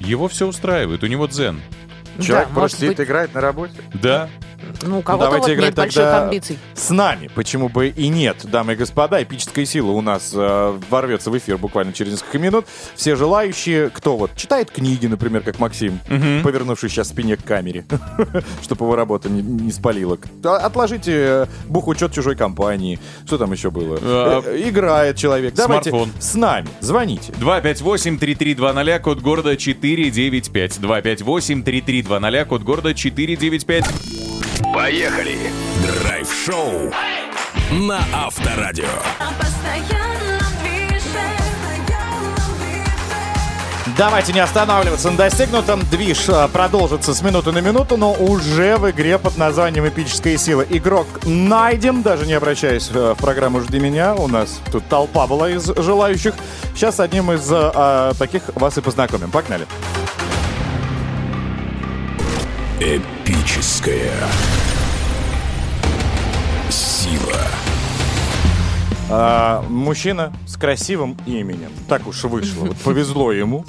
Его 0.00 0.28
все 0.28 0.46
устраивает, 0.46 1.02
у 1.04 1.06
него 1.06 1.26
дзен. 1.26 1.60
Человек 2.20 2.48
Да, 2.48 2.54
просто 2.54 2.60
может 2.60 2.76
сидит 2.78 2.96
быть, 2.96 3.06
играет 3.06 3.34
на 3.34 3.40
работе. 3.40 3.74
Да. 3.94 4.28
Ну, 4.82 4.98
у 4.98 5.02
кого-то 5.02 5.26
Давайте 5.26 5.48
вот 5.48 5.54
играть 5.54 5.68
нет 5.70 5.76
больших 5.76 5.94
тогда 6.02 6.24
амбиций. 6.24 6.58
С 6.74 6.90
нами. 6.90 7.30
Почему 7.34 7.68
бы 7.68 7.88
и 7.88 8.08
нет, 8.08 8.38
дамы 8.44 8.72
и 8.72 8.76
господа. 8.76 9.22
Эпическая 9.22 9.64
сила 9.64 9.90
у 9.90 10.00
нас 10.00 10.32
э, 10.34 10.78
ворвется 10.90 11.30
в 11.30 11.38
эфир 11.38 11.58
буквально 11.58 11.92
через 11.92 12.12
несколько 12.12 12.38
минут. 12.38 12.66
Все 12.94 13.16
желающие, 13.16 13.90
кто 13.90 14.16
вот 14.16 14.34
читает 14.36 14.70
книги, 14.70 15.06
например, 15.06 15.42
как 15.42 15.58
Максим, 15.58 15.98
повернувший 16.42 16.88
сейчас 16.88 17.08
спине 17.08 17.36
к 17.36 17.44
камере, 17.44 17.84
чтобы 18.62 18.84
его 18.86 18.96
работа 18.96 19.28
не, 19.28 19.42
не 19.42 19.72
спалила. 19.72 20.18
А- 20.44 20.56
Отложите 20.58 21.12
э, 21.14 21.46
бухучет 21.68 22.12
чужой 22.12 22.36
компании. 22.36 22.98
Что 23.26 23.38
там 23.38 23.52
еще 23.52 23.70
было? 23.70 23.98
А, 24.00 24.42
Э, 24.44 24.68
Играет 24.68 25.16
человек. 25.16 25.54
Давайте 25.54 25.90
смартфон. 25.90 26.12
с 26.20 26.34
нами. 26.34 26.68
Звоните. 26.80 27.32
258-3320, 27.40 28.98
код 29.00 29.20
города 29.20 29.56
495. 29.56 30.78
258-3320, 30.78 32.44
код 32.46 32.62
города 32.62 32.94
495. 32.94 34.19
Поехали. 34.62 35.50
Драйв-шоу 35.82 36.92
на 37.72 38.00
Авторадио. 38.12 38.86
Давайте 43.96 44.32
не 44.32 44.40
останавливаться 44.40 45.10
на 45.10 45.16
достигнутом. 45.16 45.80
Движ 45.90 46.28
э, 46.28 46.48
продолжится 46.48 47.12
с 47.12 47.20
минуты 47.22 47.52
на 47.52 47.58
минуту, 47.58 47.96
но 47.96 48.14
уже 48.14 48.76
в 48.76 48.90
игре 48.90 49.18
под 49.18 49.36
названием 49.36 49.86
«Эпическая 49.86 50.38
сила». 50.38 50.62
Игрок 50.62 51.06
найден, 51.24 52.02
даже 52.02 52.26
не 52.26 52.32
обращаясь 52.32 52.90
э, 52.94 53.14
в 53.14 53.20
программу 53.20 53.60
«Жди 53.60 53.78
меня». 53.78 54.14
У 54.14 54.26
нас 54.26 54.60
тут 54.72 54.86
толпа 54.88 55.26
была 55.26 55.50
из 55.50 55.66
желающих. 55.66 56.34
Сейчас 56.74 56.96
с 56.96 57.00
одним 57.00 57.32
из 57.32 57.50
э, 57.52 57.72
э, 57.74 58.12
таких 58.18 58.42
вас 58.54 58.78
и 58.78 58.80
познакомим. 58.80 59.30
Погнали. 59.30 59.66
Эпическая 62.80 64.10
сила. 66.70 67.36
А, 69.10 69.62
мужчина 69.68 70.32
с 70.46 70.56
красивым 70.56 71.14
именем. 71.26 71.68
Так 71.90 72.06
уж 72.06 72.24
вышло. 72.24 72.64
Вот 72.64 72.78
повезло 72.78 73.32
ему. 73.32 73.66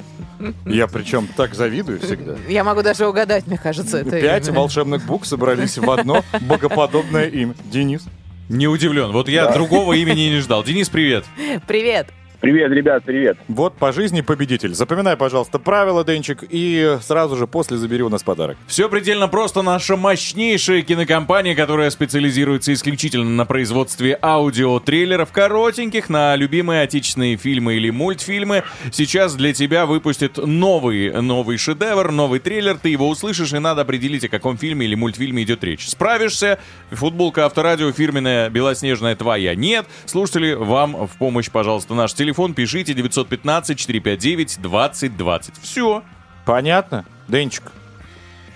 Я 0.64 0.86
причем 0.86 1.28
так 1.36 1.54
завидую 1.54 2.00
всегда. 2.00 2.36
Я 2.48 2.64
могу 2.64 2.80
даже 2.80 3.06
угадать, 3.06 3.46
мне 3.46 3.58
кажется, 3.58 3.98
это 3.98 4.18
Пять 4.18 4.48
имя. 4.48 4.56
волшебных 4.60 5.04
букв 5.04 5.26
собрались 5.26 5.76
в 5.76 5.90
одно 5.90 6.24
богоподобное 6.40 7.26
имя. 7.28 7.54
Денис. 7.70 8.04
Не 8.48 8.66
удивлен. 8.66 9.12
Вот 9.12 9.28
я 9.28 9.52
другого 9.52 9.92
имени 9.92 10.30
не 10.30 10.38
ждал. 10.38 10.64
Денис, 10.64 10.88
привет. 10.88 11.26
Привет. 11.66 12.08
Привет, 12.42 12.72
ребят, 12.72 13.04
привет. 13.04 13.38
Вот 13.46 13.76
по 13.76 13.92
жизни 13.92 14.20
победитель. 14.20 14.74
Запоминай, 14.74 15.16
пожалуйста, 15.16 15.60
правила, 15.60 16.04
Денчик, 16.04 16.42
и 16.50 16.98
сразу 17.00 17.36
же 17.36 17.46
после 17.46 17.76
забери 17.76 18.02
у 18.02 18.08
нас 18.08 18.24
подарок. 18.24 18.56
Все 18.66 18.88
предельно 18.88 19.28
просто. 19.28 19.62
Наша 19.62 19.96
мощнейшая 19.96 20.82
кинокомпания, 20.82 21.54
которая 21.54 21.88
специализируется 21.90 22.72
исключительно 22.72 23.30
на 23.30 23.46
производстве 23.46 24.18
аудиотрейлеров 24.20 25.30
коротеньких 25.30 26.08
на 26.08 26.34
любимые 26.34 26.82
отечественные 26.82 27.36
фильмы 27.36 27.74
или 27.74 27.90
мультфильмы, 27.90 28.64
сейчас 28.90 29.36
для 29.36 29.54
тебя 29.54 29.86
выпустит 29.86 30.36
новый, 30.36 31.12
новый 31.22 31.58
шедевр, 31.58 32.10
новый 32.10 32.40
трейлер. 32.40 32.76
Ты 32.76 32.88
его 32.88 33.08
услышишь, 33.08 33.52
и 33.52 33.60
надо 33.60 33.82
определить, 33.82 34.24
о 34.24 34.28
каком 34.28 34.58
фильме 34.58 34.86
или 34.86 34.96
мультфильме 34.96 35.44
идет 35.44 35.62
речь. 35.62 35.88
Справишься? 35.88 36.58
Футболка 36.90 37.46
Авторадио 37.46 37.92
фирменная 37.92 38.50
белоснежная 38.50 39.14
твоя. 39.14 39.54
Нет? 39.54 39.86
Слушатели, 40.06 40.54
вам 40.54 41.06
в 41.06 41.16
помощь, 41.18 41.48
пожалуйста, 41.48 41.94
наш 41.94 42.12
телефон. 42.12 42.31
Пишите 42.54 42.92
915-459-2020. 42.92 45.52
Все. 45.62 46.02
Понятно? 46.44 47.04
Денчик. 47.28 47.64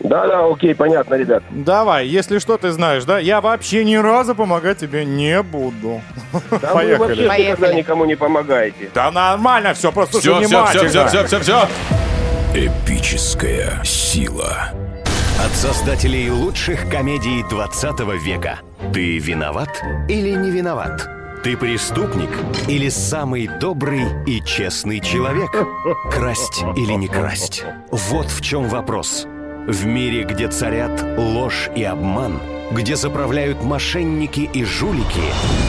Да-да, 0.01 0.45
окей, 0.47 0.75
понятно, 0.75 1.15
ребят. 1.15 1.43
Давай, 1.51 2.07
если 2.07 2.39
что, 2.39 2.59
ты 2.59 2.71
знаешь, 2.71 3.05
да? 3.05 3.19
Я 3.19 3.41
вообще 3.41 3.83
ни 3.83 3.97
разу 3.97 4.35
помогать 4.35 4.77
тебе 4.79 5.07
не 5.07 5.43
буду. 5.43 6.03
Да 6.51 6.75
вы 6.75 6.97
вообще 6.99 7.27
Поехали. 7.27 7.43
никогда 7.51 7.73
никому 7.73 8.05
не 8.05 8.15
помогаете. 8.15 8.91
Да 8.95 9.11
нормально 9.11 9.73
все, 9.73 9.91
просто 9.93 10.21
Все, 10.21 10.43
все, 10.43 10.67
все, 10.67 10.89
все, 10.89 11.07
все, 11.07 11.25
все, 11.25 11.41
все. 11.41 11.69
Эпическая 12.55 13.83
сила. 13.85 14.71
От 15.45 15.53
создателей 15.53 16.31
лучших 16.31 16.89
комедий 16.91 17.45
20 17.49 18.01
века. 18.23 18.59
Ты 18.93 19.19
виноват 19.19 19.69
или 20.09 20.31
не 20.31 20.51
виноват? 20.51 21.09
Ты 21.43 21.57
преступник 21.57 22.31
или 22.69 22.89
самый 22.89 23.49
добрый 23.49 24.03
и 24.27 24.43
честный 24.45 25.01
человек? 25.01 25.51
Красть 26.11 26.65
или 26.77 26.93
не 26.93 27.09
красть? 27.09 27.65
Вот 27.91 28.27
в 28.27 28.41
чем 28.41 28.69
вопрос. 28.69 29.27
В 29.67 29.87
мире, 29.87 30.25
где 30.25 30.49
царят 30.49 31.05
ложь 31.17 31.71
и 31.75 31.83
обман, 31.85 32.41
где 32.73 32.97
заправляют 32.97 33.63
мошенники 33.63 34.49
и 34.53 34.65
жулики, 34.65 35.23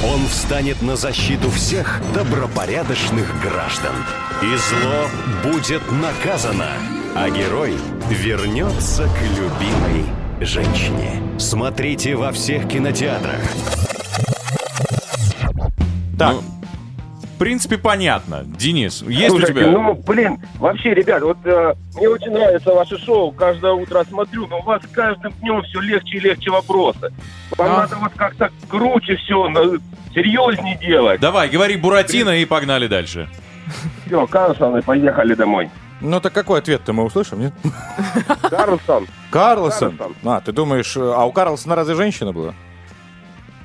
он 0.03 0.25
встанет 0.27 0.81
на 0.81 0.95
защиту 0.95 1.49
всех 1.49 2.01
добропорядочных 2.13 3.27
граждан. 3.41 3.95
И 4.41 4.55
зло 4.55 5.51
будет 5.51 5.81
наказано, 5.91 6.69
а 7.15 7.29
герой 7.29 7.73
вернется 8.09 9.03
к 9.03 9.21
любимой 9.39 10.05
женщине. 10.39 11.21
Смотрите 11.39 12.15
во 12.15 12.31
всех 12.31 12.67
кинотеатрах. 12.67 13.86
Так, 16.17 16.33
Ну, 16.33 16.41
В 17.35 17.37
принципе, 17.39 17.77
понятно. 17.77 18.43
Денис, 18.45 19.03
есть 19.03 19.29
у 19.35 19.37
Слушайте, 19.37 19.61
тебя... 19.61 19.71
ну, 19.71 19.93
блин, 19.93 20.39
вообще, 20.55 20.93
ребят, 20.95 21.21
вот 21.21 21.37
э, 21.45 21.75
мне 21.95 22.09
очень 22.09 22.31
нравится 22.31 22.73
ваше 22.73 22.97
шоу, 22.97 23.31
каждое 23.31 23.73
утро 23.73 24.03
смотрю, 24.09 24.47
но 24.47 24.59
у 24.59 24.63
вас 24.63 24.81
с 24.83 24.87
каждым 24.87 25.31
днем 25.33 25.61
все 25.63 25.79
легче 25.81 26.17
и 26.17 26.19
легче 26.19 26.49
вопросы. 26.49 27.11
Вам 27.57 27.71
А. 27.71 27.77
надо 27.81 27.97
вот 27.97 28.11
как-то 28.15 28.49
круче 28.67 29.17
все, 29.17 29.51
серьезнее 30.15 30.77
делать. 30.79 31.19
Давай, 31.21 31.47
говори 31.49 31.75
Буратино 31.77 32.31
и 32.41 32.45
погнали 32.45 32.87
дальше. 32.87 33.29
Все, 34.07 34.25
Карлсон, 34.25 34.81
поехали 34.81 35.35
домой. 35.35 35.69
ну 36.01 36.19
так 36.19 36.33
какой 36.33 36.57
ответ-то 36.59 36.91
мы 36.93 37.03
услышим, 37.03 37.39
нет? 37.41 37.53
Карлсон, 38.49 39.05
Карлсон. 39.29 39.97
Карлсон. 39.97 40.15
А, 40.23 40.41
ты 40.41 40.51
думаешь, 40.53 40.95
а 40.97 41.23
у 41.25 41.31
Карлсона 41.31 41.75
разве 41.75 41.93
женщина 41.93 42.31
была? 42.33 42.55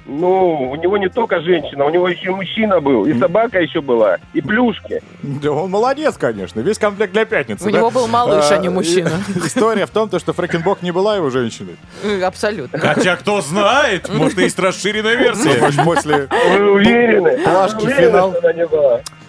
Ну, 0.07 0.71
у 0.71 0.77
него 0.77 0.97
не 0.99 1.09
только 1.09 1.41
женщина, 1.41 1.85
у 1.85 1.91
него 1.91 2.09
еще 2.09 2.27
и 2.27 2.31
мужчина 2.31 2.81
был, 2.81 3.07
и 3.07 3.19
собака 3.19 3.61
еще 3.61 3.81
была, 3.81 4.19
и 4.33 4.41
плюшки. 4.41 5.03
Да 5.23 5.53
он 5.53 5.71
молодец, 5.71 6.17
конечно. 6.17 6.61
Весь 6.61 6.79
комплект 6.79 7.13
для 7.13 7.25
пятницы. 7.25 7.69
У 7.69 7.71
да? 7.71 7.79
него 7.79 7.91
был 7.91 8.09
малыш, 8.09 8.51
а 8.51 8.59
не 8.59 8.69
мужчина. 8.69 9.11
История 9.45 9.87
в 9.87 9.91
том, 9.91 10.09
то, 10.09 10.19
что 10.19 10.33
Фрэкенбок 10.33 10.83
не 10.83 10.91
была 10.91 11.17
его 11.17 11.31
женщиной. 11.31 11.77
Абсолютно. 12.25 12.79
Хотя 12.79 13.17
кто 13.17 13.41
знает, 13.41 14.09
может, 14.13 14.39
есть 14.39 14.59
расширенная 14.59 15.15
версия. 15.15 15.83
После... 15.85 16.29
Вы 16.57 16.73
уверены? 16.73 17.39
Плашки, 17.45 17.87
финал. 17.87 18.35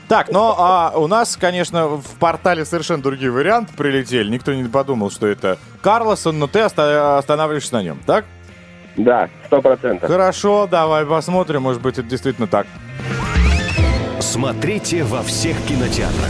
Так, 0.07 0.31
но 0.31 0.55
а, 0.59 0.93
у 0.95 1.07
нас, 1.07 1.37
конечно, 1.37 1.87
в 1.87 2.19
портале 2.19 2.65
совершенно 2.65 3.01
другие 3.01 3.31
варианты 3.31 3.73
прилетели. 3.75 4.29
Никто 4.29 4.53
не 4.53 4.65
подумал, 4.65 5.09
что 5.09 5.27
это 5.27 5.57
Карлосон, 5.81 6.39
но 6.39 6.47
ты 6.47 6.59
оста- 6.59 7.17
останавливаешься 7.17 7.73
на 7.73 7.83
нем, 7.83 7.99
так? 8.05 8.25
Да, 8.95 9.29
сто 9.47 9.61
процентов. 9.61 10.09
Хорошо, 10.09 10.67
давай 10.67 11.05
посмотрим, 11.05 11.63
может 11.63 11.81
быть, 11.81 11.97
это 11.97 12.07
действительно 12.07 12.47
так. 12.47 12.67
Смотрите 14.19 15.03
во 15.03 15.21
всех 15.23 15.57
кинотеатрах. 15.63 16.29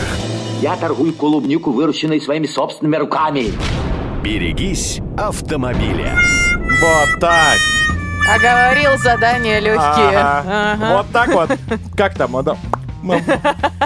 Я 0.60 0.76
торгую 0.76 1.12
клубнику, 1.12 1.72
выращенной 1.72 2.20
своими 2.20 2.46
собственными 2.46 2.96
руками. 2.96 3.52
Берегись 4.22 5.00
автомобиля. 5.18 6.14
Вот 6.80 7.20
так. 7.20 7.58
А 8.26 8.38
говорил, 8.38 8.96
задания 8.98 9.58
легкие. 9.58 10.18
Ага. 10.18 10.44
Ага. 10.72 10.96
Вот 10.96 11.06
так 11.12 11.28
вот. 11.28 11.50
Как 11.96 12.14
там, 12.14 12.30
мадам? 12.30 12.58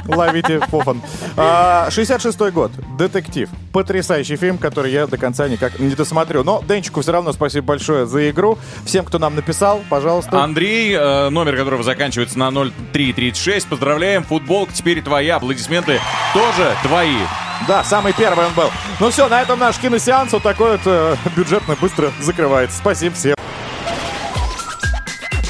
Ловите 0.07 0.61
фофан. 0.61 1.01
А, 1.37 1.89
66-й 1.91 2.51
год. 2.51 2.73
Детектив. 2.97 3.49
Потрясающий 3.73 4.37
фильм, 4.37 4.59
который 4.59 4.93
я 4.93 5.07
до 5.07 5.17
конца 5.17 5.49
никак 5.49 5.79
не 5.79 5.95
досмотрю. 5.95 6.45
Но 6.45 6.63
Денчику 6.67 7.01
все 7.03 7.13
равно 7.13 7.33
спасибо 7.33 7.67
большое 7.67 8.07
за 8.07 8.31
игру. 8.31 8.59
Всем, 8.85 9.05
кто 9.05 9.19
нам 9.19 9.35
написал, 9.35 9.83
пожалуйста. 9.89 10.43
Андрей, 10.43 10.93
э, 10.95 11.29
номер 11.31 11.57
которого 11.57 11.83
заканчивается 11.83 12.39
на 12.39 12.51
0336. 12.51 13.69
Поздравляем, 13.69 14.25
футболка 14.25 14.73
теперь 14.73 15.03
твоя. 15.03 15.37
Аплодисменты 15.37 16.01
тоже 16.33 16.77
твои. 16.83 17.19
Да, 17.67 17.83
самый 17.83 18.13
первый 18.13 18.47
он 18.47 18.53
был. 18.55 18.71
Ну 19.01 19.11
все, 19.11 19.29
на 19.29 19.43
этом 19.43 19.59
наш 19.59 19.79
киносеанс 19.79 20.33
вот 20.33 20.43
такой 20.43 20.73
вот 20.73 20.81
э, 20.87 21.17
бюджетно 21.37 21.77
быстро 21.81 22.13
закрывается. 22.21 22.79
Спасибо 22.79 23.15
всем. 23.15 23.35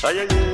Поехали. 0.02 0.47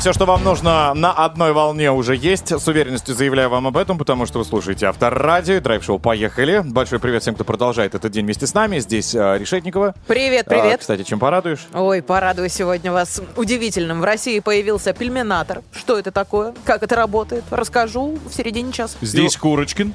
Все, 0.00 0.12
что 0.12 0.26
вам 0.26 0.42
нужно 0.42 0.92
на 0.94 1.12
одной 1.12 1.52
волне 1.52 1.92
уже 1.92 2.16
есть. 2.16 2.50
С 2.50 2.66
уверенностью 2.68 3.14
заявляю 3.14 3.48
вам 3.50 3.66
об 3.68 3.76
этом, 3.76 3.98
потому 3.98 4.26
что 4.26 4.38
вы 4.40 4.44
слушаете 4.44 4.86
Авторадио, 4.86 5.60
драйв-шоу 5.60 5.98
«Поехали». 5.98 6.60
Большой 6.64 6.98
привет 6.98 7.22
всем, 7.22 7.34
кто 7.34 7.44
продолжает 7.44 7.94
этот 7.94 8.10
день 8.10 8.24
вместе 8.24 8.46
с 8.46 8.54
нами. 8.54 8.80
Здесь 8.80 9.14
э, 9.14 9.38
Решетникова. 9.38 9.94
Привет, 10.06 10.46
А, 10.48 10.50
привет. 10.50 10.80
кстати, 10.80 11.04
чем 11.04 11.18
порадуешь? 11.20 11.66
Ой, 11.72 12.02
порадую 12.02 12.48
сегодня 12.48 12.90
вас 12.90 13.22
удивительным. 13.36 14.00
В 14.00 14.04
России 14.04 14.40
появился 14.40 14.92
пельменатор. 14.92 15.62
Что 15.72 15.98
это 15.98 16.10
такое? 16.10 16.52
Как 16.64 16.82
это 16.82 16.96
работает? 16.96 17.44
Расскажу 17.50 18.18
в 18.28 18.34
середине 18.34 18.72
часа. 18.72 18.96
Здесь 19.00 19.36
Курочкин. 19.36 19.94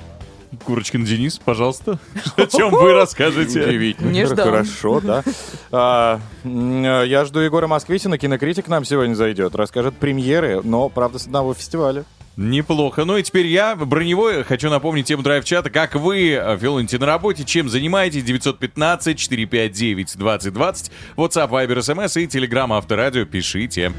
Курочкин 0.65 1.05
Денис, 1.05 1.39
пожалуйста. 1.39 1.97
О 2.35 2.45
чем 2.45 2.71
вы 2.71 2.93
расскажете? 2.93 3.63
Удивительно. 3.63 4.11
Не 4.11 4.25
ждал. 4.25 4.45
Хорошо, 4.45 4.99
да. 4.99 5.23
А, 5.71 6.19
э, 6.43 7.03
я 7.07 7.23
жду 7.25 7.39
Егора 7.39 7.67
Москвитина. 7.67 8.17
Кинокритик 8.17 8.67
нам 8.67 8.83
сегодня 8.85 9.13
зайдет. 9.13 9.55
Расскажет 9.55 9.95
премьеры, 9.95 10.61
но, 10.63 10.89
правда, 10.89 11.19
с 11.19 11.25
одного 11.25 11.53
фестиваля. 11.53 12.03
Неплохо. 12.37 13.03
Ну 13.05 13.17
и 13.17 13.23
теперь 13.23 13.47
я, 13.47 13.75
броневой, 13.75 14.43
хочу 14.43 14.69
напомнить 14.69 15.05
тему 15.05 15.23
драйв-чата. 15.23 15.69
Как 15.69 15.95
вы, 15.95 16.31
э, 16.31 16.57
филоните 16.57 16.97
на 16.97 17.05
работе, 17.05 17.43
чем 17.43 17.69
занимаетесь? 17.69 18.23
915-459-2020. 18.23 20.91
WhatsApp, 21.17 21.49
Viber, 21.49 21.79
SMS 21.79 22.21
и 22.21 22.27
Telegram 22.27 22.73
Авторадио. 22.75 23.25
Пишите. 23.25 23.91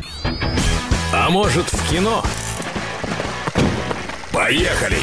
А 1.14 1.28
может 1.30 1.66
в 1.66 1.90
кино? 1.90 2.22
Поехали. 4.32 4.96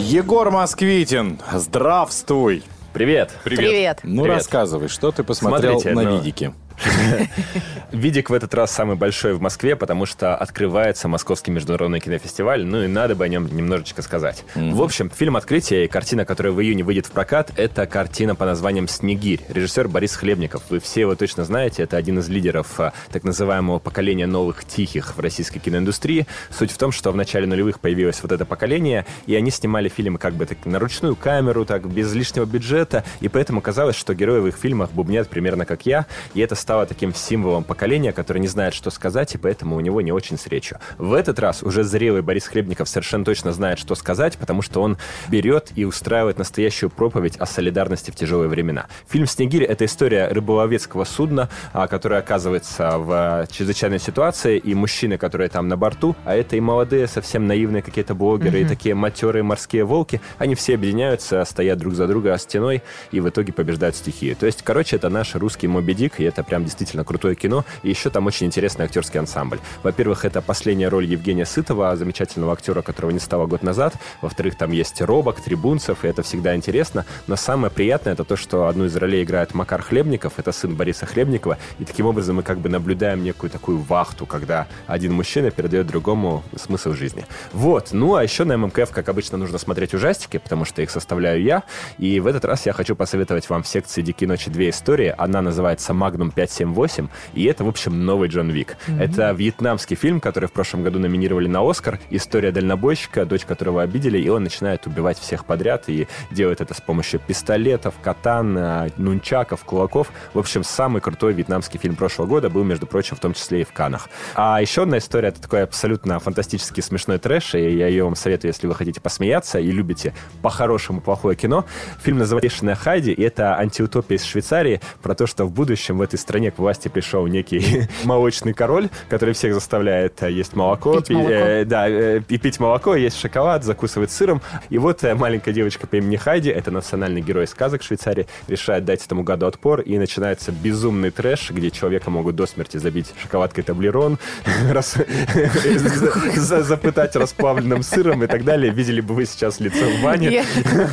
Егор 0.00 0.50
Москвитин, 0.50 1.38
здравствуй. 1.52 2.64
Привет. 2.94 3.30
Привет. 3.44 4.00
Ну, 4.02 4.22
Привет. 4.22 4.38
рассказывай, 4.38 4.88
что 4.88 5.12
ты 5.12 5.22
посмотрел 5.22 5.78
Смотрите, 5.78 5.94
на 5.94 6.02
ну, 6.02 6.16
видике? 6.16 6.54
Видик 7.92 8.30
в 8.30 8.32
этот 8.32 8.54
раз 8.54 8.70
самый 8.70 8.96
большой 8.96 9.34
в 9.34 9.40
Москве, 9.40 9.76
потому 9.76 10.06
что 10.06 10.36
открывается 10.36 11.08
Московский 11.08 11.50
международный 11.50 12.00
кинофестиваль, 12.00 12.64
ну 12.64 12.82
и 12.82 12.86
надо 12.86 13.14
бы 13.14 13.24
о 13.24 13.28
нем 13.28 13.46
немножечко 13.54 14.02
сказать. 14.02 14.44
В 14.54 14.82
общем, 14.82 15.10
фильм 15.10 15.36
«Открытие» 15.36 15.84
и 15.84 15.88
картина, 15.88 16.24
которая 16.24 16.52
в 16.52 16.60
июне 16.60 16.82
выйдет 16.82 17.06
в 17.06 17.10
прокат, 17.10 17.52
это 17.56 17.86
картина 17.86 18.34
по 18.34 18.44
названием 18.44 18.88
«Снегирь». 18.88 19.40
Режиссер 19.48 19.88
Борис 19.88 20.16
Хлебников. 20.16 20.62
Вы 20.70 20.80
все 20.80 21.02
его 21.02 21.14
точно 21.14 21.44
знаете, 21.44 21.82
это 21.82 21.96
один 21.96 22.18
из 22.18 22.28
лидеров 22.28 22.78
а, 22.80 22.92
так 23.12 23.24
называемого 23.24 23.78
поколения 23.78 24.26
новых 24.26 24.64
тихих 24.64 25.16
в 25.16 25.20
российской 25.20 25.58
киноиндустрии. 25.58 26.26
Суть 26.50 26.70
в 26.70 26.78
том, 26.78 26.92
что 26.92 27.12
в 27.12 27.16
начале 27.16 27.46
нулевых 27.46 27.80
появилось 27.80 28.22
вот 28.22 28.32
это 28.32 28.44
поколение, 28.44 29.06
и 29.26 29.34
они 29.34 29.50
снимали 29.50 29.88
фильмы 29.88 30.18
как 30.18 30.34
бы 30.34 30.46
так 30.46 30.64
на 30.64 30.78
ручную 30.78 31.16
камеру, 31.16 31.64
так 31.64 31.88
без 31.88 32.12
лишнего 32.14 32.44
бюджета, 32.44 33.04
и 33.20 33.28
поэтому 33.28 33.60
казалось, 33.60 33.96
что 33.96 34.14
герои 34.14 34.40
в 34.40 34.46
их 34.46 34.56
фильмах 34.56 34.92
бубнят 34.92 35.28
примерно 35.28 35.64
как 35.66 35.86
я, 35.86 36.06
и 36.34 36.40
это 36.40 36.54
стало 36.54 36.69
таким 36.86 37.14
символом 37.14 37.64
поколения, 37.64 38.12
которое 38.12 38.40
не 38.40 38.48
знает, 38.48 38.74
что 38.74 38.90
сказать, 38.90 39.34
и 39.34 39.38
поэтому 39.38 39.76
у 39.76 39.80
него 39.80 40.00
не 40.00 40.12
очень 40.12 40.38
с 40.38 40.46
речью. 40.46 40.78
В 40.98 41.12
этот 41.12 41.38
раз 41.38 41.62
уже 41.62 41.82
зрелый 41.82 42.22
Борис 42.22 42.46
Хлебников 42.46 42.88
совершенно 42.88 43.24
точно 43.24 43.52
знает, 43.52 43.78
что 43.78 43.94
сказать, 43.94 44.38
потому 44.38 44.62
что 44.62 44.80
он 44.80 44.96
берет 45.28 45.72
и 45.74 45.84
устраивает 45.84 46.38
настоящую 46.38 46.90
проповедь 46.90 47.36
о 47.36 47.46
солидарности 47.46 48.10
в 48.10 48.14
тяжелые 48.14 48.48
времена. 48.48 48.86
Фильм 49.08 49.26
«Снегирь»— 49.26 49.62
это 49.64 49.84
история 49.84 50.28
рыболовецкого 50.28 51.04
судна, 51.04 51.48
а, 51.72 51.88
которое 51.88 52.20
оказывается 52.20 52.98
в 52.98 53.12
а, 53.12 53.46
чрезвычайной 53.46 53.98
ситуации, 53.98 54.58
и 54.58 54.74
мужчины, 54.74 55.18
которые 55.18 55.48
там 55.48 55.68
на 55.68 55.76
борту, 55.76 56.16
а 56.24 56.34
это 56.36 56.56
и 56.56 56.60
молодые, 56.60 57.06
совсем 57.06 57.46
наивные 57.46 57.82
какие-то 57.82 58.14
блогеры, 58.14 58.60
и 58.60 58.64
такие 58.64 58.94
матерые 58.94 59.42
морские 59.42 59.84
волки, 59.84 60.20
они 60.38 60.54
все 60.54 60.74
объединяются, 60.74 61.44
стоят 61.44 61.78
друг 61.78 61.94
за 61.94 62.06
друга 62.06 62.36
стеной, 62.38 62.82
и 63.10 63.20
в 63.20 63.28
итоге 63.28 63.52
побеждают 63.52 63.96
стихию. 63.96 64.36
То 64.36 64.46
есть, 64.46 64.62
короче, 64.62 64.96
это 64.96 65.08
наш 65.08 65.34
русский 65.34 65.66
Моби 65.66 65.94
Дик, 65.94 66.20
и 66.20 66.24
это 66.24 66.42
прям 66.42 66.59
действительно 66.64 67.04
крутое 67.04 67.34
кино, 67.34 67.64
и 67.82 67.90
еще 67.90 68.10
там 68.10 68.26
очень 68.26 68.46
интересный 68.46 68.84
актерский 68.84 69.20
ансамбль. 69.20 69.58
Во-первых, 69.82 70.24
это 70.24 70.42
последняя 70.42 70.88
роль 70.88 71.06
Евгения 71.06 71.46
Сытова, 71.46 71.96
замечательного 71.96 72.52
актера, 72.52 72.82
которого 72.82 73.10
не 73.10 73.18
стало 73.18 73.46
год 73.46 73.62
назад. 73.62 73.94
Во-вторых, 74.20 74.56
там 74.56 74.72
есть 74.72 75.00
Робок, 75.00 75.40
Трибунцев, 75.40 76.04
и 76.04 76.08
это 76.08 76.22
всегда 76.22 76.54
интересно. 76.54 77.04
Но 77.26 77.36
самое 77.36 77.72
приятное 77.72 78.12
это 78.14 78.24
то, 78.24 78.36
что 78.36 78.66
одну 78.66 78.84
из 78.84 78.96
ролей 78.96 79.22
играет 79.24 79.54
Макар 79.54 79.82
Хлебников, 79.82 80.34
это 80.38 80.52
сын 80.52 80.74
Бориса 80.74 81.06
Хлебникова, 81.06 81.58
и 81.78 81.84
таким 81.84 82.06
образом 82.06 82.36
мы 82.36 82.42
как 82.42 82.58
бы 82.58 82.68
наблюдаем 82.68 83.22
некую 83.22 83.50
такую 83.50 83.78
вахту, 83.78 84.26
когда 84.26 84.66
один 84.86 85.12
мужчина 85.12 85.50
передает 85.50 85.86
другому 85.86 86.42
смысл 86.56 86.92
жизни. 86.92 87.26
Вот. 87.52 87.88
Ну, 87.92 88.14
а 88.14 88.22
еще 88.22 88.44
на 88.44 88.56
ММКФ, 88.56 88.90
как 88.90 89.08
обычно, 89.08 89.38
нужно 89.38 89.58
смотреть 89.58 89.94
ужастики, 89.94 90.38
потому 90.38 90.64
что 90.64 90.82
их 90.82 90.90
составляю 90.90 91.42
я. 91.42 91.62
И 91.98 92.20
в 92.20 92.26
этот 92.26 92.44
раз 92.44 92.66
я 92.66 92.72
хочу 92.72 92.96
посоветовать 92.96 93.48
вам 93.48 93.62
в 93.62 93.68
секции 93.68 94.02
«Дикие 94.02 94.28
ночи» 94.28 94.50
две 94.50 94.70
истории. 94.70 95.14
Она 95.16 95.42
называется 95.42 95.94
«Магнум 95.94 96.30
578», 96.50 97.08
и 97.34 97.44
это, 97.44 97.64
в 97.64 97.68
общем, 97.68 98.04
новый 98.04 98.28
Джон 98.28 98.50
Вик. 98.50 98.76
Это 98.98 99.30
вьетнамский 99.32 99.96
фильм, 99.96 100.20
который 100.20 100.48
в 100.48 100.52
прошлом 100.52 100.82
году 100.82 100.98
номинировали 100.98 101.46
на 101.46 101.68
Оскар. 101.68 101.98
История 102.10 102.52
дальнобойщика, 102.52 103.24
дочь 103.24 103.44
которого 103.44 103.82
обидели, 103.82 104.18
и 104.18 104.28
он 104.28 104.44
начинает 104.44 104.86
убивать 104.86 105.18
всех 105.18 105.44
подряд 105.44 105.84
и 105.88 106.08
делает 106.30 106.60
это 106.60 106.74
с 106.74 106.80
помощью 106.80 107.20
пистолетов, 107.20 107.94
катан, 108.02 108.56
э, 108.56 108.90
нунчаков, 108.96 109.64
кулаков. 109.64 110.12
В 110.34 110.38
общем, 110.38 110.64
самый 110.64 111.00
крутой 111.00 111.32
вьетнамский 111.32 111.78
фильм 111.78 111.96
прошлого 111.96 112.26
года 112.26 112.50
был, 112.50 112.64
между 112.64 112.86
прочим, 112.86 113.16
в 113.16 113.20
том 113.20 113.34
числе 113.34 113.62
и 113.62 113.64
в 113.64 113.72
Канах. 113.72 114.08
А 114.34 114.60
еще 114.60 114.82
одна 114.82 114.98
история, 114.98 115.28
это 115.28 115.40
такой 115.40 115.62
абсолютно 115.62 116.18
фантастический 116.18 116.82
смешной 116.82 117.18
трэш, 117.18 117.54
и 117.54 117.76
я 117.76 117.86
ее 117.86 118.04
вам 118.04 118.16
советую, 118.16 118.50
если 118.50 118.66
вы 118.66 118.74
хотите 118.74 119.00
посмеяться 119.00 119.58
и 119.58 119.70
любите 119.70 120.14
по-хорошему 120.42 121.00
плохое 121.00 121.36
кино. 121.36 121.64
Фильм 122.02 122.18
называется 122.18 122.40
«Бешеная 122.48 122.74
Хайди», 122.74 123.12
и 123.12 123.22
это 123.22 123.56
антиутопия 123.56 124.16
из 124.16 124.24
Швейцарии 124.24 124.80
про 125.02 125.14
то, 125.14 125.26
что 125.26 125.44
в 125.44 125.52
будущем 125.52 125.98
в 125.98 126.02
этой 126.02 126.18
стране 126.18 126.29
к 126.30 126.58
власти 126.58 126.88
пришел 126.88 127.26
некий 127.26 127.88
молочный 128.04 128.52
король, 128.54 128.88
который 129.08 129.34
всех 129.34 129.52
заставляет 129.54 130.22
э, 130.22 130.30
есть 130.30 130.54
молоко, 130.54 131.00
Пить 131.00 131.10
молоко. 131.10 131.32
э, 131.32 131.64
да, 131.64 131.88
э, 131.88 132.20
и 132.28 132.38
пить 132.38 132.60
молоко, 132.60 132.94
есть 132.94 133.18
шоколад, 133.18 133.64
закусывать 133.64 134.12
сыром. 134.12 134.40
И 134.68 134.78
вот 134.78 135.02
э, 135.02 135.14
маленькая 135.14 135.52
девочка 135.52 135.86
по 135.86 135.96
имени 135.96 136.16
Хайди, 136.16 136.50
это 136.50 136.70
национальный 136.70 137.20
герой 137.20 137.46
сказок 137.48 137.82
Швейцарии, 137.82 138.28
решает 138.46 138.84
дать 138.84 139.04
этому 139.04 139.24
гаду 139.24 139.46
отпор, 139.46 139.80
и 139.80 139.98
начинается 139.98 140.52
безумный 140.52 141.10
трэш, 141.10 141.50
где 141.50 141.70
человека 141.70 142.10
могут 142.10 142.36
до 142.36 142.46
смерти 142.46 142.76
забить 142.76 143.12
шоколадкой 143.20 143.64
таблерон, 143.64 144.18
запытать 146.36 147.16
расплавленным 147.16 147.82
сыром 147.82 148.22
и 148.24 148.26
так 148.26 148.44
далее. 148.44 148.72
Видели 148.72 149.00
бы 149.00 149.14
вы 149.14 149.26
сейчас 149.26 149.58
лицо 149.60 149.84
в 149.84 150.02
бане. 150.02 150.44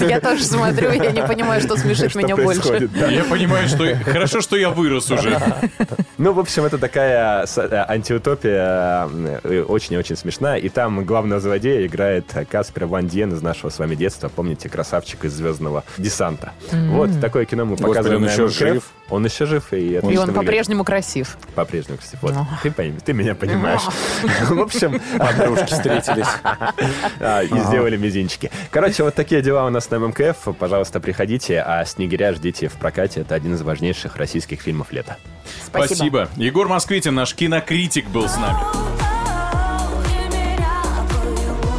Я, 0.02 0.20
тоже 0.20 0.44
смотрю, 0.44 0.92
я 0.92 1.12
не 1.12 1.22
понимаю, 1.24 1.62
что 1.62 1.78
смешит 1.78 2.16
меня 2.16 2.36
больше. 2.36 2.90
Я 3.10 3.24
понимаю, 3.24 3.68
что 3.68 3.96
хорошо, 4.04 4.42
что 4.42 4.56
я 4.56 4.70
вырос 4.70 5.12
уже. 5.12 5.27
Ну, 6.18 6.34
в 6.34 6.40
общем, 6.40 6.66
это 6.66 6.78
такая 6.78 7.46
с- 7.46 7.58
э, 7.58 7.86
антиутопия, 7.88 9.08
э, 9.44 9.62
очень 9.68 9.96
и 9.96 9.98
очень 9.98 10.16
смешная. 10.16 10.58
И 10.58 10.70
там 10.70 11.04
главного 11.06 11.40
злодея 11.40 11.86
играет 11.86 12.34
Каспер 12.50 12.86
Ван 12.86 13.08
Диен 13.08 13.34
из 13.34 13.42
нашего 13.42 13.70
с 13.70 13.80
вами 13.80 13.96
детства. 13.96 14.30
Помните, 14.30 14.70
красавчик 14.70 15.26
из 15.26 15.34
«Звездного 15.34 15.84
десанта». 15.98 16.54
Вот, 16.72 17.10
такое 17.22 17.46
кино 17.46 17.66
мы 17.66 17.78
показываем 17.78 18.24
он 18.24 18.30
еще 18.30 18.48
жив. 18.48 18.84
Он 19.10 19.24
еще 19.26 19.46
жив, 19.46 19.72
и 19.72 19.96
И 19.98 20.18
он 20.18 20.34
по-прежнему 20.34 20.84
красив. 20.84 21.38
По-прежнему, 21.56 21.98
кстати. 21.98 22.20
Вот, 22.22 22.34
ты, 22.62 22.72
ты 22.72 23.14
меня 23.14 23.36
понимаешь. 23.36 23.82
В 24.50 24.60
общем, 24.60 25.00
Подружки 25.18 25.72
встретились. 25.74 26.28
а, 27.20 27.42
и 27.44 27.60
сделали 27.68 27.98
мизинчики. 27.98 28.52
Короче, 28.72 29.04
вот 29.04 29.16
такие 29.16 29.42
дела 29.42 29.66
у 29.66 29.70
нас 29.70 29.90
на 29.90 30.00
ММКФ. 30.00 30.56
Пожалуйста, 30.60 31.00
приходите, 31.00 31.62
а 31.62 31.86
«Снегиря» 31.86 32.34
ждите 32.34 32.68
в 32.68 32.74
прокате. 32.74 33.22
Это 33.22 33.36
один 33.36 33.56
из 33.56 33.62
важнейших 33.62 34.18
российских 34.18 34.62
фильмов 34.62 34.92
лета. 34.92 35.17
Спасибо. 35.66 35.96
Спасибо. 35.96 36.30
Егор 36.36 36.68
Москвитин, 36.68 37.16
наш 37.16 37.34
кинокритик, 37.34 38.08
был 38.10 38.28
с 38.28 38.38
нами. 38.38 38.58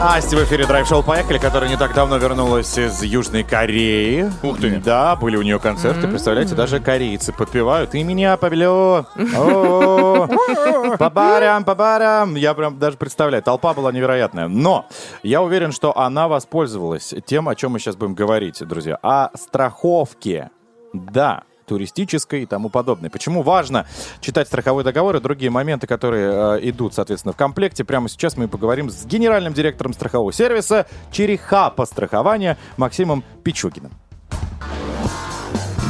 Асти 0.01 0.37
в 0.37 0.45
эфире 0.45 0.65
драйв-шоу 0.65 1.03
«Поехали», 1.03 1.39
которая 1.39 1.69
не 1.69 1.77
так 1.77 1.93
давно 1.93 2.19
вернулась 2.19 2.79
из 2.79 3.03
Южной 3.03 3.43
Кореи. 3.43 4.31
Ух 4.45 4.61
ты. 4.61 4.77
Да, 4.79 5.17
были 5.17 5.37
у 5.37 5.43
нее 5.43 5.59
концерты, 5.59 6.07
представляете, 6.07 6.55
даже 6.55 6.79
корейцы 6.79 7.33
подпевают. 7.33 7.97
«И 7.97 8.05
меня 8.05 8.37
повело». 8.37 9.07
О, 9.37 10.29
По-барям, 10.99 11.65
по-барям. 11.65 12.37
Я 12.37 12.55
прям 12.55 12.79
даже 12.79 12.97
представляю, 12.97 13.43
толпа 13.43 13.75
была 13.75 13.91
невероятная. 13.91 14.47
Но 14.47 14.87
я 15.25 15.43
уверен, 15.43 15.73
что 15.73 15.97
она 15.99 16.29
воспользовалась 16.29 17.13
тем, 17.27 17.49
о 17.49 17.57
чем 17.57 17.73
мы 17.73 17.81
сейчас 17.81 17.97
будем 17.97 18.15
говорить, 18.15 18.65
друзья. 18.65 19.01
О 19.03 19.31
страховке. 19.37 20.51
Да, 20.93 21.43
туристической 21.69 22.43
и 22.43 22.47
тому 22.47 22.69
подобное. 22.71 23.11
Почему 23.11 23.43
важно 23.43 23.87
читать 24.21 24.49
страховой 24.49 24.85
договор 24.85 25.17
и 25.17 25.21
другие 25.21 25.51
моменты, 25.51 25.87
которые 25.87 26.59
э, 26.59 26.69
идут, 26.71 26.95
соответственно, 26.95 27.33
в 27.33 27.37
комплекте. 27.37 27.85
Прямо 27.85 28.09
сейчас 28.09 28.37
мы 28.37 28.49
поговорим 28.49 28.91
с 28.91 29.05
генеральным 29.05 29.53
директором 29.53 29.93
страхового 29.93 30.33
сервиса 30.33 30.87
Череха 31.13 31.71
по 31.71 31.87
страхованию 31.87 32.57
Максимом 32.77 33.23
Пичугиным. 33.45 33.93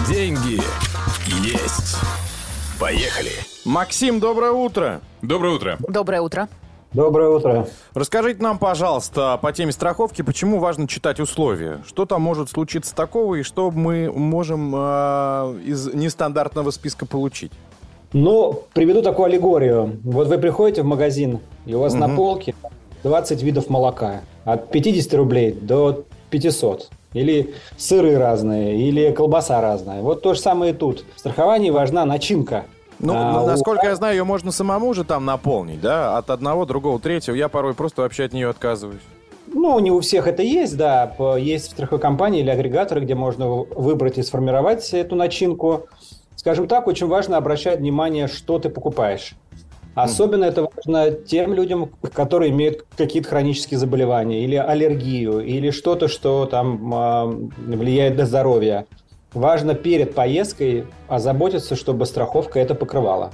Деньги 0.08 0.60
есть. 1.42 1.96
Поехали. 2.80 3.32
Максим, 3.64 4.20
доброе 4.20 4.52
утро. 4.52 5.00
Доброе 5.20 5.54
утро. 5.54 5.76
Доброе 5.80 6.20
утро. 6.20 6.48
Доброе 6.94 7.28
утро. 7.28 7.68
Расскажите 7.92 8.42
нам, 8.42 8.58
пожалуйста, 8.58 9.38
по 9.42 9.52
теме 9.52 9.72
страховки, 9.72 10.22
почему 10.22 10.58
важно 10.58 10.88
читать 10.88 11.20
условия? 11.20 11.82
Что 11.86 12.06
там 12.06 12.22
может 12.22 12.48
случиться 12.48 12.94
такого 12.94 13.34
и 13.34 13.42
что 13.42 13.70
мы 13.70 14.10
можем 14.10 14.72
э, 14.74 14.78
из 15.66 15.92
нестандартного 15.92 16.70
списка 16.70 17.04
получить? 17.04 17.52
Ну, 18.14 18.62
приведу 18.72 19.02
такую 19.02 19.26
аллегорию. 19.26 19.98
Вот 20.02 20.28
вы 20.28 20.38
приходите 20.38 20.80
в 20.80 20.86
магазин, 20.86 21.40
и 21.66 21.74
у 21.74 21.80
вас 21.80 21.92
на 21.92 22.08
полке 22.08 22.54
20 23.02 23.42
видов 23.42 23.68
молока. 23.68 24.22
От 24.44 24.70
50 24.70 25.12
рублей 25.12 25.52
до 25.52 26.04
500. 26.30 26.88
Или 27.12 27.54
сыры 27.76 28.16
разные, 28.16 28.80
или 28.80 29.10
колбаса 29.12 29.60
разная. 29.60 30.00
Вот 30.00 30.22
то 30.22 30.32
же 30.32 30.40
самое 30.40 30.72
и 30.72 30.74
тут. 30.74 31.04
В 31.16 31.18
страховании 31.18 31.68
важна 31.68 32.06
начинка. 32.06 32.64
Ну, 33.00 33.14
А, 33.16 33.42
у- 33.42 33.46
насколько 33.46 33.86
я 33.86 33.94
знаю, 33.96 34.16
ее 34.16 34.24
можно 34.24 34.50
самому 34.50 34.92
же 34.94 35.04
там 35.04 35.24
наполнить, 35.24 35.80
да? 35.80 36.18
От 36.18 36.30
одного, 36.30 36.64
другого, 36.64 36.98
третьего. 36.98 37.34
Я 37.36 37.48
порой 37.48 37.74
просто 37.74 38.02
вообще 38.02 38.24
от 38.24 38.32
нее 38.32 38.48
отказываюсь. 38.48 39.00
Ну, 39.46 39.78
не 39.78 39.90
у 39.90 40.00
всех 40.00 40.26
это 40.26 40.42
есть, 40.42 40.76
да. 40.76 41.14
Есть 41.38 41.70
страховые 41.70 42.00
компании 42.02 42.40
или 42.40 42.50
агрегаторы, 42.50 43.00
где 43.00 43.14
можно 43.14 43.48
выбрать 43.48 44.18
и 44.18 44.22
сформировать 44.22 44.92
эту 44.92 45.16
начинку. 45.16 45.86
Скажем 46.36 46.68
так, 46.68 46.86
очень 46.86 47.06
важно 47.06 47.36
обращать 47.36 47.78
внимание, 47.80 48.26
что 48.28 48.58
ты 48.58 48.68
покупаешь. 48.68 49.32
Особенно 49.94 50.44
это 50.44 50.68
важно 50.72 51.10
тем 51.10 51.54
людям, 51.54 51.90
которые 52.12 52.52
имеют 52.52 52.84
какие-то 52.96 53.28
хронические 53.28 53.78
заболевания 53.78 54.44
или 54.44 54.54
аллергию, 54.54 55.40
или 55.40 55.70
что-то, 55.70 56.06
что 56.06 56.46
там 56.46 56.92
а, 56.94 57.24
влияет 57.26 58.16
на 58.16 58.24
здоровье. 58.26 58.86
Важно 59.34 59.74
перед 59.74 60.14
поездкой 60.14 60.86
озаботиться, 61.06 61.76
чтобы 61.76 62.06
страховка 62.06 62.58
это 62.58 62.74
покрывала. 62.74 63.30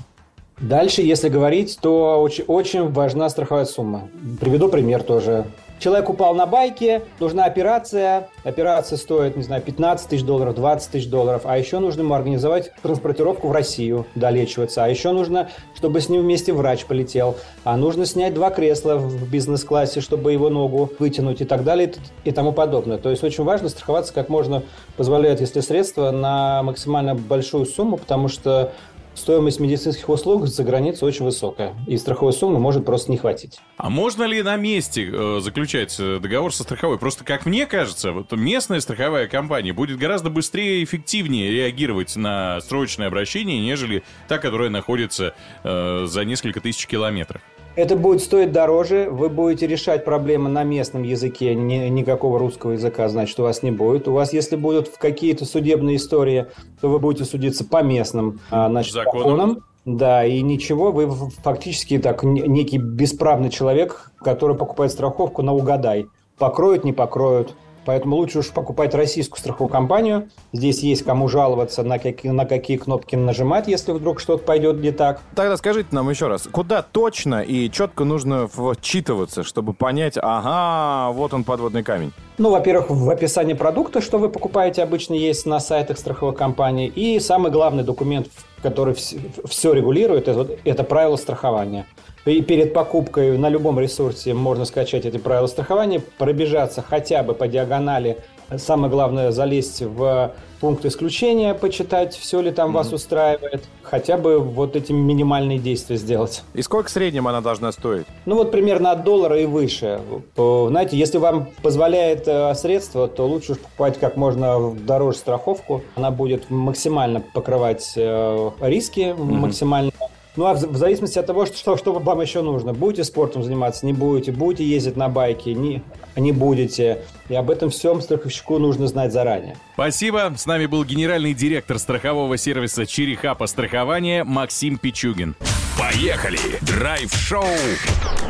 Дальше, 0.58 1.02
если 1.02 1.28
говорить, 1.28 1.78
то 1.80 2.20
очень, 2.20 2.44
очень 2.44 2.90
важна 2.90 3.28
страховая 3.28 3.64
сумма. 3.64 4.08
Приведу 4.40 4.68
пример 4.68 5.02
тоже. 5.02 5.44
Человек 5.84 6.08
упал 6.08 6.34
на 6.34 6.46
байке, 6.46 7.02
нужна 7.20 7.44
операция. 7.44 8.30
Операция 8.42 8.96
стоит, 8.96 9.36
не 9.36 9.42
знаю, 9.42 9.60
15 9.60 10.08
тысяч 10.08 10.24
долларов, 10.24 10.54
20 10.54 10.90
тысяч 10.90 11.08
долларов. 11.08 11.42
А 11.44 11.58
еще 11.58 11.78
нужно 11.78 12.00
ему 12.00 12.14
организовать 12.14 12.72
транспортировку 12.80 13.48
в 13.48 13.52
Россию, 13.52 14.06
долечиваться. 14.14 14.82
А 14.82 14.88
еще 14.88 15.12
нужно, 15.12 15.50
чтобы 15.74 16.00
с 16.00 16.08
ним 16.08 16.22
вместе 16.22 16.54
врач 16.54 16.86
полетел. 16.86 17.36
А 17.64 17.76
нужно 17.76 18.06
снять 18.06 18.32
два 18.32 18.48
кресла 18.48 18.94
в 18.94 19.28
бизнес-классе, 19.28 20.00
чтобы 20.00 20.32
его 20.32 20.48
ногу 20.48 20.90
вытянуть 20.98 21.42
и 21.42 21.44
так 21.44 21.64
далее 21.64 21.92
и 22.24 22.30
тому 22.30 22.52
подобное. 22.52 22.96
То 22.96 23.10
есть 23.10 23.22
очень 23.22 23.44
важно 23.44 23.68
страховаться 23.68 24.14
как 24.14 24.30
можно 24.30 24.62
позволяет, 24.96 25.42
если 25.42 25.60
средства, 25.60 26.12
на 26.12 26.62
максимально 26.62 27.14
большую 27.14 27.66
сумму, 27.66 27.98
потому 27.98 28.28
что 28.28 28.72
стоимость 29.14 29.60
медицинских 29.60 30.08
услуг 30.08 30.46
за 30.46 30.64
границей 30.64 31.06
очень 31.06 31.24
высокая, 31.24 31.74
и 31.86 31.96
страховой 31.96 32.32
суммы 32.32 32.58
может 32.58 32.84
просто 32.84 33.10
не 33.10 33.18
хватить. 33.18 33.60
А 33.76 33.90
можно 33.90 34.24
ли 34.24 34.42
на 34.42 34.56
месте 34.56 35.08
э, 35.12 35.40
заключать 35.40 35.96
э, 35.98 36.18
договор 36.20 36.54
со 36.54 36.62
страховой? 36.62 36.98
Просто, 36.98 37.24
как 37.24 37.46
мне 37.46 37.66
кажется, 37.66 38.12
вот 38.12 38.32
местная 38.32 38.80
страховая 38.80 39.26
компания 39.28 39.72
будет 39.72 39.98
гораздо 39.98 40.30
быстрее 40.30 40.80
и 40.80 40.84
эффективнее 40.84 41.50
реагировать 41.50 42.16
на 42.16 42.60
срочное 42.60 43.08
обращение, 43.08 43.60
нежели 43.60 44.02
та, 44.28 44.38
которая 44.38 44.70
находится 44.70 45.34
э, 45.62 46.06
за 46.06 46.24
несколько 46.24 46.60
тысяч 46.60 46.86
километров. 46.86 47.40
Это 47.76 47.96
будет 47.96 48.20
стоить 48.22 48.52
дороже, 48.52 49.08
вы 49.10 49.28
будете 49.28 49.66
решать 49.66 50.04
проблемы 50.04 50.48
на 50.48 50.62
местном 50.62 51.02
языке, 51.02 51.56
ни, 51.56 51.88
никакого 51.88 52.38
русского 52.38 52.72
языка, 52.72 53.08
значит, 53.08 53.38
у 53.40 53.42
вас 53.42 53.64
не 53.64 53.72
будет. 53.72 54.06
У 54.06 54.12
вас, 54.12 54.32
если 54.32 54.54
будут 54.54 54.90
какие-то 54.90 55.44
судебные 55.44 55.96
истории, 55.96 56.46
то 56.80 56.88
вы 56.88 57.00
будете 57.00 57.24
судиться 57.24 57.64
по 57.64 57.82
местным 57.82 58.40
а, 58.50 58.68
значит, 58.68 58.92
законам. 58.92 59.22
законам. 59.22 59.64
Да, 59.84 60.24
и 60.24 60.40
ничего, 60.40 60.92
вы 60.92 61.10
фактически 61.42 61.98
так 61.98 62.22
некий 62.22 62.78
бесправный 62.78 63.50
человек, 63.50 64.12
который 64.18 64.56
покупает 64.56 64.92
страховку 64.92 65.42
на 65.42 65.52
угадай. 65.52 66.06
Покроют, 66.38 66.84
не 66.84 66.92
покроют. 66.92 67.54
Поэтому 67.84 68.16
лучше 68.16 68.40
уж 68.40 68.50
покупать 68.50 68.94
российскую 68.94 69.38
страховую 69.38 69.68
компанию. 69.68 70.28
Здесь 70.52 70.80
есть 70.80 71.04
кому 71.04 71.28
жаловаться, 71.28 71.82
на 71.82 71.98
какие, 71.98 72.32
на 72.32 72.46
какие 72.46 72.76
кнопки 72.76 73.16
нажимать, 73.16 73.68
если 73.68 73.92
вдруг 73.92 74.20
что-то 74.20 74.44
пойдет 74.44 74.80
не 74.80 74.90
так. 74.90 75.20
Тогда 75.34 75.56
скажите 75.56 75.88
нам 75.92 76.08
еще 76.10 76.28
раз, 76.28 76.48
куда 76.50 76.82
точно 76.82 77.42
и 77.42 77.70
четко 77.70 78.04
нужно 78.04 78.48
вчитываться, 78.48 79.42
чтобы 79.42 79.74
понять, 79.74 80.18
ага, 80.20 81.12
вот 81.12 81.34
он 81.34 81.44
подводный 81.44 81.82
камень? 81.82 82.12
Ну, 82.38 82.50
во-первых, 82.50 82.90
в 82.90 83.10
описании 83.10 83.54
продукта, 83.54 84.00
что 84.00 84.18
вы 84.18 84.28
покупаете, 84.28 84.82
обычно 84.82 85.14
есть 85.14 85.46
на 85.46 85.60
сайтах 85.60 85.98
страховых 85.98 86.36
компаний. 86.36 86.86
И 86.86 87.20
самый 87.20 87.52
главный 87.52 87.84
документ, 87.84 88.28
который 88.64 88.94
все, 88.94 89.72
регулирует, 89.74 90.26
это, 90.26 90.48
это 90.64 90.84
правила 90.84 91.16
страхования. 91.16 91.84
И 92.24 92.40
перед 92.40 92.72
покупкой 92.72 93.36
на 93.36 93.50
любом 93.50 93.78
ресурсе 93.78 94.32
можно 94.32 94.64
скачать 94.64 95.04
эти 95.04 95.18
правила 95.18 95.46
страхования, 95.46 96.00
пробежаться 96.16 96.80
хотя 96.80 97.22
бы 97.22 97.34
по 97.34 97.46
диагонали. 97.46 98.16
Самое 98.58 98.90
главное 98.90 99.30
залезть 99.30 99.82
в 99.82 100.32
пункт 100.60 100.84
исключения, 100.86 101.52
почитать, 101.52 102.14
все 102.14 102.40
ли 102.40 102.50
там 102.50 102.70
mm-hmm. 102.70 102.74
вас 102.74 102.92
устраивает. 102.92 103.64
Хотя 103.82 104.16
бы 104.16 104.38
вот 104.38 104.76
эти 104.76 104.92
минимальные 104.92 105.58
действия 105.58 105.96
сделать. 105.96 106.42
И 106.54 106.62
сколько 106.62 106.88
в 106.88 106.90
среднем 106.90 107.28
она 107.28 107.40
должна 107.40 107.70
стоить? 107.70 108.06
Ну 108.24 108.36
вот 108.36 108.50
примерно 108.50 108.90
от 108.90 109.04
доллара 109.04 109.38
и 109.38 109.44
выше. 109.44 110.00
Знаете, 110.36 110.96
если 110.96 111.18
вам 111.18 111.48
позволяет 111.62 112.26
э, 112.26 112.54
средства, 112.54 113.08
то 113.08 113.26
лучше 113.26 113.56
покупать 113.56 113.98
как 113.98 114.16
можно 114.16 114.70
дороже 114.74 115.18
страховку. 115.18 115.82
Она 115.96 116.10
будет 116.10 116.48
максимально 116.48 117.20
покрывать 117.20 117.92
э, 117.96 118.50
риски, 118.60 119.00
mm-hmm. 119.00 119.22
максимально 119.22 119.92
ну, 120.36 120.46
а 120.46 120.54
в, 120.54 120.62
в 120.62 120.76
зависимости 120.76 121.18
от 121.18 121.26
того, 121.26 121.46
что, 121.46 121.76
что 121.76 121.92
вам 121.92 122.20
еще 122.20 122.42
нужно. 122.42 122.72
Будете 122.72 123.04
спортом 123.04 123.42
заниматься, 123.42 123.86
не 123.86 123.92
будете. 123.92 124.32
Будете 124.32 124.64
ездить 124.64 124.96
на 124.96 125.08
байке, 125.08 125.54
не, 125.54 125.82
не 126.16 126.32
будете. 126.32 127.02
И 127.28 127.34
об 127.34 127.50
этом 127.50 127.70
всем 127.70 128.00
страховщику 128.00 128.58
нужно 128.58 128.88
знать 128.88 129.12
заранее. 129.12 129.56
Спасибо. 129.74 130.32
С 130.36 130.46
нами 130.46 130.66
был 130.66 130.84
генеральный 130.84 131.34
директор 131.34 131.78
страхового 131.78 132.36
сервиса 132.36 132.84
Черехапа 132.84 133.46
страхования 133.46 134.24
Максим 134.24 134.78
Пичугин. 134.78 135.36
Поехали! 135.78 136.38
Драйв-шоу 136.62 137.44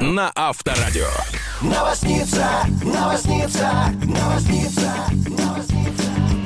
на 0.00 0.30
Авторадио. 0.34 1.08
Новосница, 1.62 2.46
новосница, 2.82 3.70
новосница, 4.02 4.92
новосница. 5.28 6.03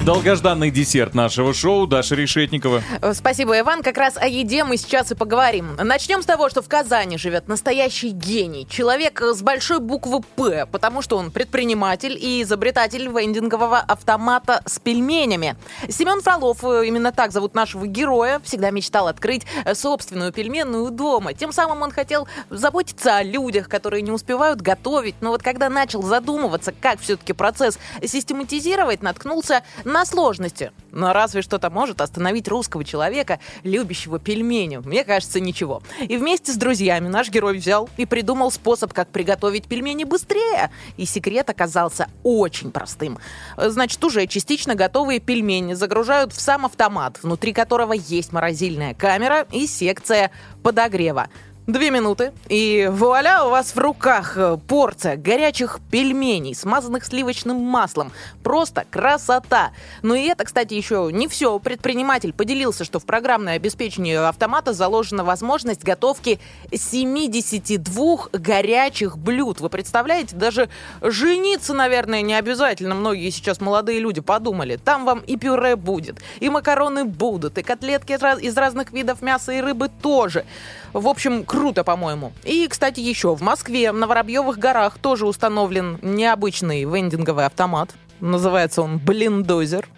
Долгожданный 0.09 0.71
десерт 0.71 1.15
нашего 1.15 1.53
шоу 1.53 1.87
Даша 1.87 2.15
Решетникова. 2.15 2.83
Э, 3.03 3.13
спасибо, 3.13 3.59
Иван. 3.59 3.83
Как 3.83 3.99
раз 3.99 4.17
о 4.17 4.27
еде 4.27 4.65
мы 4.65 4.79
сейчас 4.79 5.13
и 5.13 5.15
поговорим. 5.15 5.77
Начнем 5.77 6.23
с 6.23 6.25
того, 6.25 6.49
что 6.49 6.63
в 6.63 6.67
Казани 6.67 7.19
живет 7.19 7.47
настоящий 7.47 8.09
гений. 8.09 8.67
Человек 8.67 9.21
с 9.21 9.43
большой 9.43 9.81
буквы 9.81 10.23
«П», 10.37 10.65
потому 10.73 11.03
что 11.03 11.19
он 11.19 11.31
предприниматель 11.31 12.17
и 12.19 12.41
изобретатель 12.41 13.07
вендингового 13.07 13.81
автомата 13.81 14.63
с 14.65 14.79
пельменями. 14.79 15.57
Семен 15.91 16.23
Фролов, 16.23 16.65
э, 16.65 16.87
именно 16.87 17.13
так 17.13 17.31
зовут 17.31 17.55
нашего 17.55 17.87
героя, 17.87 18.41
всегда 18.43 18.71
мечтал 18.71 19.09
открыть 19.09 19.43
э, 19.67 19.75
собственную 19.75 20.33
пельменную 20.33 20.91
дома. 20.91 21.35
Тем 21.35 21.53
самым 21.53 21.83
он 21.83 21.91
хотел 21.91 22.27
заботиться 22.49 23.19
о 23.19 23.23
людях, 23.23 23.69
которые 23.69 24.01
не 24.01 24.11
успевают 24.11 24.63
готовить. 24.63 25.17
Но 25.21 25.33
вот 25.33 25.43
когда 25.43 25.69
начал 25.69 26.03
задумываться, 26.03 26.73
как 26.73 26.99
все-таки 26.99 27.35
процесс 27.35 27.79
систематизировать, 28.03 29.03
наткнулся 29.03 29.63
на 29.85 29.98
на 29.99 30.07
сложности. 30.07 30.71
Но 30.93 31.13
разве 31.13 31.43
что-то 31.43 31.71
может 31.71 32.01
остановить 32.01 32.47
русского 32.47 32.85
человека, 32.85 33.41
любящего 33.65 34.21
пельмени? 34.21 34.77
Мне 34.77 35.03
кажется, 35.03 35.41
ничего. 35.41 35.83
И 36.01 36.17
вместе 36.17 36.53
с 36.53 36.57
друзьями 36.57 37.09
наш 37.09 37.31
герой 37.31 37.59
взял 37.59 37.91
и 37.97 38.07
придумал 38.07 38.53
способ, 38.53 38.93
как 38.93 39.09
приготовить 39.09 39.67
пельмени 39.67 40.05
быстрее. 40.05 40.71
И 40.99 41.05
секрет 41.05 41.51
оказался 41.51 42.09
очень 42.23 42.71
простым. 42.71 43.19
Значит, 43.57 44.05
уже 44.05 44.29
частично 44.29 44.77
готовые 44.77 45.19
пельмени 45.19 45.75
загружают 45.75 46.33
в 46.33 46.41
сам 46.41 46.65
автомат, 46.65 47.19
внутри 47.21 47.53
которого 47.53 47.93
есть 47.93 48.33
морозильная 48.33 48.95
камера 48.95 49.49
и 49.51 49.67
секция 49.67 50.31
подогрева. 50.63 51.29
Две 51.69 51.91
минуты, 51.91 52.33
и 52.49 52.89
вуаля, 52.91 53.45
у 53.45 53.51
вас 53.51 53.75
в 53.75 53.79
руках 53.79 54.39
э, 54.39 54.57
порция 54.67 55.19
горячих 55.19 55.81
пельменей, 55.91 56.55
смазанных 56.55 57.05
сливочным 57.05 57.59
маслом. 57.59 58.11
Просто 58.43 58.87
красота! 58.91 59.73
Ну 60.01 60.15
и 60.15 60.23
это, 60.23 60.47
кстати, 60.47 60.73
еще 60.73 61.11
не 61.13 61.29
все. 61.29 61.59
Предприниматель 61.59 62.33
поделился, 62.33 62.85
что 62.85 62.99
в 62.99 63.05
программное 63.05 63.57
обеспечение 63.57 64.19
автомата 64.19 64.73
заложена 64.73 65.25
возможность 65.25 65.85
готовки 65.85 66.41
72 66.73 68.29
горячих 68.33 69.19
блюд. 69.19 69.61
Вы 69.61 69.69
представляете, 69.69 70.37
даже 70.37 70.71
жениться, 71.03 71.75
наверное, 71.75 72.23
не 72.23 72.33
обязательно. 72.33 72.95
Многие 72.95 73.29
сейчас 73.29 73.61
молодые 73.61 74.01
люди 74.01 74.23
подумали. 74.23 74.77
Там 74.83 75.05
вам 75.05 75.19
и 75.19 75.37
пюре 75.37 75.77
будет, 75.77 76.17
и 76.41 76.49
макароны 76.49 77.05
будут, 77.05 77.59
и 77.59 77.63
котлетки 77.63 78.13
из 78.13 78.57
разных 78.57 78.91
видов 78.91 79.21
мяса 79.21 79.53
и 79.53 79.61
рыбы 79.61 79.91
тоже. 80.01 80.47
В 80.95 81.07
общем, 81.07 81.45
круто, 81.45 81.58
по-моему. 81.85 82.33
И, 82.45 82.67
кстати, 82.69 83.01
еще 83.01 83.35
в 83.35 83.43
Москве, 83.43 83.93
на 83.93 84.07
Воробьевых 84.07 84.59
горах 84.59 84.99
тоже 84.99 85.27
установлен 85.27 85.99
необычный 86.03 86.85
вендинговый 86.85 87.47
автомат. 87.47 87.91
Называется 88.21 88.83
он 88.83 88.99
блиндозер. 88.99 89.89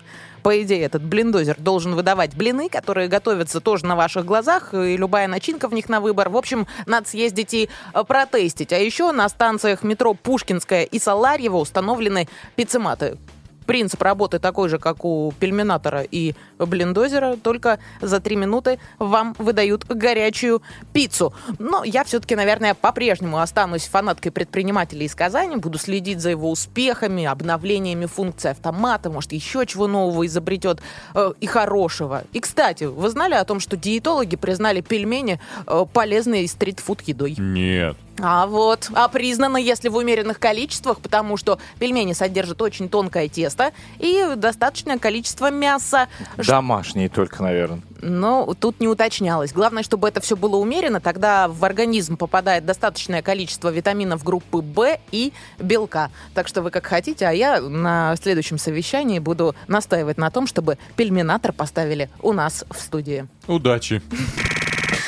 По 0.42 0.62
идее, 0.62 0.82
этот 0.82 1.02
блиндозер 1.02 1.56
должен 1.58 1.94
выдавать 1.94 2.34
блины, 2.34 2.68
которые 2.68 3.08
готовятся 3.08 3.60
тоже 3.60 3.84
на 3.84 3.94
ваших 3.94 4.24
глазах, 4.24 4.72
и 4.72 4.96
любая 4.96 5.28
начинка 5.28 5.68
в 5.68 5.74
них 5.74 5.88
на 5.88 6.00
выбор. 6.00 6.30
В 6.30 6.36
общем, 6.36 6.66
надо 6.86 7.08
съездить 7.08 7.52
и 7.52 7.68
э, 7.92 8.04
протестить. 8.04 8.72
А 8.72 8.78
еще 8.78 9.12
на 9.12 9.28
станциях 9.28 9.82
метро 9.82 10.14
Пушкинская 10.14 10.84
и 10.84 10.98
Саларьево 10.98 11.58
установлены 11.58 12.26
пиццематы, 12.56 13.18
Принцип 13.66 14.02
работы 14.02 14.38
такой 14.38 14.68
же, 14.68 14.78
как 14.78 15.04
у 15.04 15.32
пельминатора 15.38 16.02
и 16.02 16.34
блиндозера, 16.58 17.36
только 17.36 17.78
за 18.00 18.20
три 18.20 18.36
минуты 18.36 18.78
вам 18.98 19.34
выдают 19.38 19.84
горячую 19.86 20.62
пиццу. 20.92 21.32
Но 21.58 21.84
я 21.84 22.04
все-таки, 22.04 22.34
наверное, 22.36 22.74
по-прежнему 22.74 23.38
останусь 23.38 23.86
фанаткой 23.86 24.32
предпринимателей 24.32 25.06
из 25.06 25.14
Казани, 25.14 25.56
буду 25.56 25.78
следить 25.78 26.20
за 26.20 26.30
его 26.30 26.50
успехами, 26.50 27.24
обновлениями 27.24 28.06
функций 28.06 28.50
автомата, 28.50 29.10
может, 29.10 29.32
еще 29.32 29.66
чего 29.66 29.86
нового 29.86 30.26
изобретет 30.26 30.80
э, 31.14 31.32
и 31.40 31.46
хорошего. 31.46 32.24
И, 32.32 32.40
кстати, 32.40 32.84
вы 32.84 33.08
знали 33.08 33.34
о 33.34 33.44
том, 33.44 33.60
что 33.60 33.76
диетологи 33.76 34.36
признали 34.36 34.80
пельмени 34.80 35.40
э, 35.66 35.84
полезной 35.92 36.46
стритфуд 36.48 37.02
едой? 37.02 37.36
Нет. 37.38 37.96
А 38.22 38.46
вот, 38.46 38.90
а 38.94 39.08
признано, 39.08 39.56
если 39.56 39.88
в 39.88 39.96
умеренных 39.96 40.38
количествах, 40.38 41.00
потому 41.00 41.36
что 41.36 41.58
пельмени 41.78 42.12
содержат 42.12 42.60
очень 42.62 42.88
тонкое 42.88 43.28
тесто 43.28 43.72
и 43.98 44.34
достаточное 44.36 44.98
количество 44.98 45.50
мяса. 45.50 46.08
Домашние 46.36 47.08
только, 47.08 47.42
наверное. 47.42 47.80
Ну, 48.02 48.54
тут 48.58 48.80
не 48.80 48.88
уточнялось. 48.88 49.52
Главное, 49.52 49.82
чтобы 49.82 50.08
это 50.08 50.20
все 50.20 50.36
было 50.36 50.56
умеренно, 50.56 51.00
тогда 51.00 51.48
в 51.48 51.64
организм 51.64 52.16
попадает 52.16 52.64
достаточное 52.64 53.22
количество 53.22 53.68
витаминов 53.68 54.24
группы 54.24 54.58
В 54.58 54.98
и 55.12 55.32
белка. 55.58 56.10
Так 56.34 56.48
что 56.48 56.62
вы 56.62 56.70
как 56.70 56.86
хотите, 56.86 57.26
а 57.26 57.32
я 57.32 57.60
на 57.60 58.16
следующем 58.16 58.58
совещании 58.58 59.18
буду 59.18 59.54
настаивать 59.68 60.18
на 60.18 60.30
том, 60.30 60.46
чтобы 60.46 60.78
пельминатор 60.96 61.52
поставили 61.52 62.10
у 62.22 62.32
нас 62.32 62.64
в 62.70 62.80
студии. 62.80 63.26
Удачи! 63.46 64.02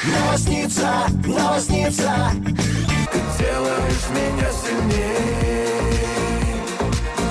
Новосница, 0.04 1.06
новосница, 1.24 2.32
ты 3.12 3.18
делаешь 3.38 4.08
меня 4.10 4.50
сильнее. 4.50 5.32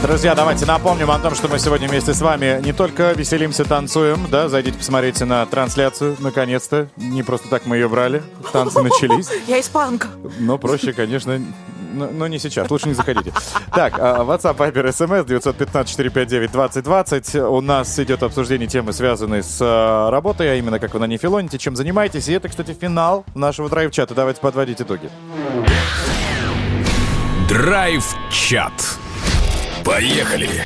Друзья, 0.02 0.34
давайте 0.34 0.66
напомним 0.66 1.12
о 1.12 1.20
том, 1.20 1.36
что 1.36 1.48
мы 1.48 1.60
сегодня 1.60 1.88
вместе 1.88 2.14
с 2.14 2.22
вами 2.22 2.60
не 2.64 2.74
только 2.74 3.12
веселимся, 3.12 3.66
танцуем, 3.66 4.28
да, 4.32 4.50
зайдите, 4.50 4.78
посмотрите 4.78 5.26
на 5.26 5.46
трансляцию, 5.46 6.18
наконец-то. 6.20 6.90
Не 6.98 7.22
просто 7.22 7.50
так 7.50 7.66
мы 7.66 7.76
ее 7.78 7.88
брали, 7.88 8.24
танцы 8.52 8.82
начались. 8.82 9.30
Я 9.48 9.60
испанка. 9.60 10.08
Но 10.40 10.58
проще, 10.58 10.94
конечно, 10.94 11.40
но, 11.94 12.28
не 12.28 12.40
сейчас, 12.40 12.70
лучше 12.70 12.88
не 12.88 12.94
заходите. 12.94 13.34
Так, 13.74 14.00
а, 14.00 14.24
WhatsApp, 14.24 14.58
Viber, 14.58 14.90
SMS 14.90 15.26
915-459-2020. 15.26 17.48
У 17.48 17.62
нас 17.62 18.00
идет 18.00 18.24
обсуждение 18.24 18.68
темы, 18.68 18.94
связанной 18.94 19.44
с 19.44 19.60
а, 19.62 20.10
работой, 20.10 20.52
а 20.52 20.56
именно 20.56 20.80
как 20.80 20.94
вы 20.94 21.00
на 21.00 21.08
ней 21.08 21.18
филоните, 21.18 21.58
чем 21.58 21.76
занимаетесь. 21.76 22.28
И 22.30 22.34
это, 22.34 22.50
кстати, 22.50 22.76
финал 22.80 23.26
нашего 23.36 23.70
драйв-чата. 23.70 24.16
Давайте 24.16 24.42
подводить 24.42 24.82
итоги. 24.82 25.10
Драйв-чат. 27.48 28.72
Поехали! 29.84 30.64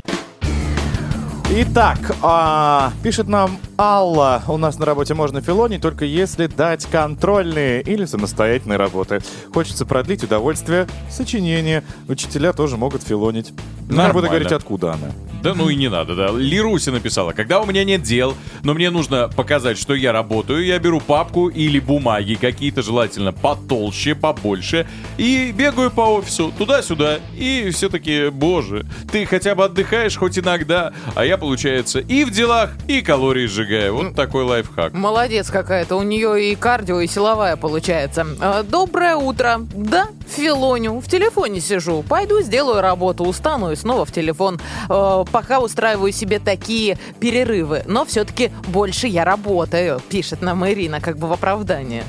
Итак, 1.48 1.98
а, 2.22 2.92
пишет 3.04 3.28
нам 3.28 3.58
Алла, 3.78 4.42
у 4.48 4.56
нас 4.56 4.80
на 4.80 4.84
работе 4.84 5.14
можно 5.14 5.40
филонить, 5.40 5.80
только 5.80 6.04
если 6.04 6.48
дать 6.48 6.86
контрольные 6.86 7.82
или 7.82 8.04
самостоятельные 8.04 8.78
работы. 8.78 9.20
Хочется 9.54 9.86
продлить 9.86 10.24
удовольствие 10.24 10.88
сочинения. 11.08 11.84
Учителя 12.08 12.52
тоже 12.52 12.76
могут 12.76 13.02
филонить. 13.02 13.52
Ну, 13.88 13.96
Нормально. 13.96 14.12
буду 14.14 14.26
говорить, 14.26 14.50
откуда 14.50 14.94
она. 14.94 15.12
Да 15.42 15.54
ну 15.54 15.68
и 15.68 15.76
не 15.76 15.88
надо, 15.88 16.16
да. 16.16 16.30
Лируси 16.32 16.90
написала, 16.90 17.30
когда 17.32 17.60
у 17.60 17.66
меня 17.66 17.84
нет 17.84 18.02
дел, 18.02 18.34
но 18.64 18.74
мне 18.74 18.90
нужно 18.90 19.28
показать, 19.28 19.78
что 19.78 19.94
я 19.94 20.10
работаю, 20.10 20.64
я 20.64 20.78
беру 20.80 21.00
папку 21.00 21.48
или 21.48 21.78
бумаги 21.78 22.34
какие-то, 22.34 22.82
желательно 22.82 23.32
потолще, 23.32 24.16
побольше, 24.16 24.88
и 25.18 25.52
бегаю 25.56 25.92
по 25.92 26.00
офису 26.00 26.52
туда-сюда, 26.58 27.20
и 27.36 27.70
все-таки, 27.70 28.30
боже, 28.30 28.86
ты 29.12 29.24
хотя 29.26 29.54
бы 29.54 29.64
отдыхаешь 29.64 30.16
хоть 30.16 30.36
иногда, 30.36 30.92
а 31.14 31.24
я, 31.24 31.35
получается, 31.36 32.00
и 32.00 32.24
в 32.24 32.30
делах, 32.30 32.70
и 32.88 33.02
калории 33.02 33.46
сжигаю. 33.46 33.94
Вот 33.96 34.14
такой 34.14 34.44
лайфхак. 34.44 34.92
Молодец 34.92 35.50
какая-то. 35.50 35.96
У 35.96 36.02
нее 36.02 36.52
и 36.52 36.54
кардио, 36.56 37.00
и 37.00 37.06
силовая 37.06 37.56
получается. 37.56 38.26
А, 38.40 38.62
Доброе 38.62 39.16
утро. 39.16 39.60
Да, 39.74 40.08
филоню. 40.26 41.00
В 41.00 41.08
телефоне 41.08 41.60
сижу. 41.60 42.02
Пойду 42.02 42.40
сделаю 42.42 42.80
работу. 42.80 43.24
Устану 43.24 43.72
и 43.72 43.76
снова 43.76 44.04
в 44.04 44.12
телефон. 44.12 44.60
Э, 44.88 45.24
Пока 45.30 45.60
устраиваю 45.60 46.12
себе 46.12 46.38
такие 46.38 46.98
перерывы. 47.20 47.82
Но 47.86 48.04
все-таки 48.04 48.50
больше 48.68 49.06
я 49.06 49.24
работаю, 49.24 50.00
пишет 50.08 50.42
нам 50.42 50.66
Ирина, 50.68 51.00
как 51.00 51.18
бы 51.18 51.26
в 51.28 51.32
оправдание. 51.32 52.04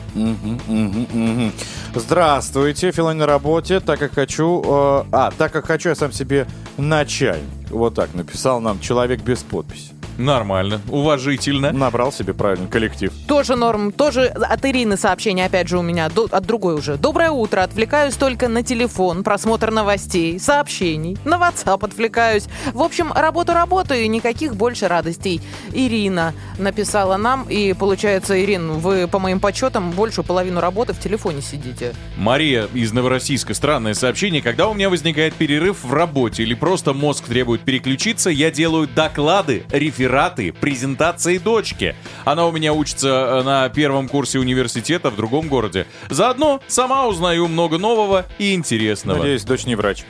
Здравствуйте, 1.96 2.92
Филонь 2.92 3.18
на 3.18 3.26
работе, 3.26 3.80
так 3.80 4.00
как 4.00 4.14
хочу... 4.14 4.62
э, 4.64 5.04
а, 5.12 5.32
так 5.38 5.52
как 5.52 5.66
хочу, 5.66 5.90
я 5.90 5.96
сам 5.96 6.12
себе 6.12 6.48
начальник. 6.78 7.44
Вот 7.70 7.96
так 7.96 8.14
написал 8.14 8.60
нам 8.62 8.80
человек 8.80 9.22
без 9.22 9.40
подписи. 9.40 9.97
Нормально, 10.18 10.82
уважительно. 10.90 11.72
Набрал 11.72 12.12
себе 12.12 12.34
правильный 12.34 12.68
коллектив. 12.68 13.12
Тоже 13.28 13.56
норм, 13.56 13.92
тоже 13.92 14.26
от 14.26 14.66
Ирины 14.66 14.98
сообщение, 14.98 15.46
опять 15.46 15.68
же, 15.68 15.78
у 15.78 15.82
меня, 15.82 16.10
до- 16.10 16.28
от 16.32 16.46
другой 16.46 16.76
уже. 16.76 16.98
Доброе 16.98 17.30
утро, 17.30 17.62
отвлекаюсь 17.62 18.16
только 18.16 18.48
на 18.48 18.64
телефон, 18.64 19.24
просмотр 19.24 19.70
новостей, 19.72 20.40
сообщений, 20.40 21.18
на 21.24 21.36
WhatsApp 21.36 21.86
отвлекаюсь. 21.86 22.46
В 22.74 22.82
общем, 22.82 23.14
работу 23.14 23.54
работаю, 23.54 24.02
и 24.04 24.08
никаких 24.08 24.56
больше 24.56 24.88
радостей. 24.88 25.40
Ирина 25.72 26.34
написала 26.58 27.18
нам, 27.18 27.44
и 27.48 27.74
получается, 27.74 28.44
Ирин, 28.44 28.74
вы, 28.80 29.08
по 29.08 29.20
моим 29.20 29.40
подсчетам, 29.40 29.92
большую 29.92 30.26
половину 30.26 30.60
работы 30.62 30.94
в 30.94 31.00
телефоне 31.00 31.42
сидите. 31.42 31.94
Мария 32.18 32.68
из 32.74 32.92
Новороссийска. 32.92 33.54
Странное 33.54 33.94
сообщение. 33.94 34.42
Когда 34.42 34.68
у 34.68 34.74
меня 34.74 34.90
возникает 34.90 35.36
перерыв 35.36 35.84
в 35.84 35.94
работе 35.94 36.42
или 36.44 36.56
просто 36.56 36.94
мозг 36.94 37.26
требует 37.26 37.62
переключиться, 37.62 38.30
я 38.32 38.50
делаю 38.50 38.88
доклады, 38.88 39.64
рефераты, 39.72 40.07
презентации 40.52 41.38
дочки. 41.38 41.96
Она 42.26 42.48
у 42.48 42.52
меня 42.52 42.74
учится 42.74 43.08
э, 43.08 43.44
на 43.44 43.70
первом 43.70 44.08
курсе 44.08 44.40
университета 44.40 45.10
в 45.10 45.16
другом 45.16 45.48
городе. 45.48 45.88
Заодно 46.10 46.62
сама 46.68 47.08
узнаю 47.08 47.48
много 47.48 47.78
нового 47.78 48.26
и 48.40 48.54
интересного. 48.54 49.20
Надеюсь, 49.20 49.44
дочь 49.44 49.66
не 49.66 49.76
врач. 49.76 50.06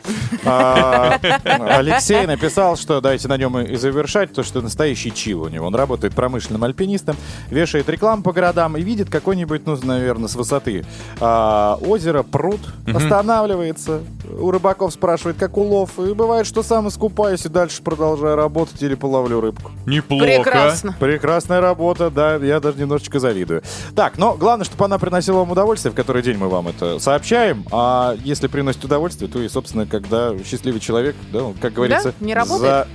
А, 0.46 1.20
Алексей 1.44 2.26
написал, 2.26 2.78
что 2.78 3.02
давайте 3.02 3.28
на 3.28 3.38
нем 3.38 3.60
и 3.60 3.76
завершать, 3.76 4.34
то, 4.34 4.44
что 4.44 4.62
настоящий 4.62 5.14
чил 5.14 5.44
у 5.44 5.50
него. 5.50 5.68
Он 5.68 5.76
работает 5.76 6.14
промышленным 6.14 6.64
альпинистом, 6.64 7.16
вешает 7.50 7.90
рекламу 7.90 8.24
по 8.24 8.34
городам 8.34 8.78
и 8.78 8.82
видит 8.82 9.10
какой-нибудь, 9.10 9.66
ну, 9.66 9.78
наверное, 9.84 10.28
с 10.28 10.36
высоты 10.36 10.86
а, 11.20 11.78
озеро, 11.82 12.24
пруд, 12.24 12.60
останавливается. 12.94 14.02
У 14.40 14.52
рыбаков 14.52 14.94
спрашивает, 14.94 15.38
как 15.38 15.58
улов. 15.58 15.98
И 16.00 16.14
бывает, 16.14 16.46
что 16.46 16.64
сам 16.64 16.88
искупаюсь 16.88 17.46
и 17.46 17.50
дальше 17.50 17.82
продолжаю 17.82 18.36
работать 18.36 18.82
или 18.82 18.96
половлю 18.96 19.42
рыбку. 19.42 19.72
Неплохо. 19.88 20.26
Прекрасно. 20.26 20.96
Прекрасная 21.00 21.62
работа, 21.62 22.10
да, 22.10 22.36
я 22.36 22.60
даже 22.60 22.78
немножечко 22.78 23.20
завидую. 23.20 23.64
Так, 23.96 24.18
но 24.18 24.34
главное, 24.36 24.66
чтобы 24.66 24.84
она 24.84 25.00
приносила 25.00 25.38
вам 25.38 25.52
удовольствие, 25.52 25.94
в 25.94 25.96
который 25.96 26.22
день 26.22 26.38
мы 26.38 26.50
вам 26.50 26.68
это 26.68 27.00
сообщаем. 27.00 27.66
А 27.72 28.14
если 28.26 28.48
приносит 28.48 28.84
удовольствие, 28.84 29.32
то 29.32 29.42
и, 29.42 29.48
собственно, 29.48 29.86
когда 29.86 30.38
счастливый 30.44 30.82
человек, 30.82 31.16
да, 31.32 31.42
он, 31.44 31.54
как 31.54 31.72
говорится, 31.72 32.14
не 32.20 32.34
работает. 32.34 32.88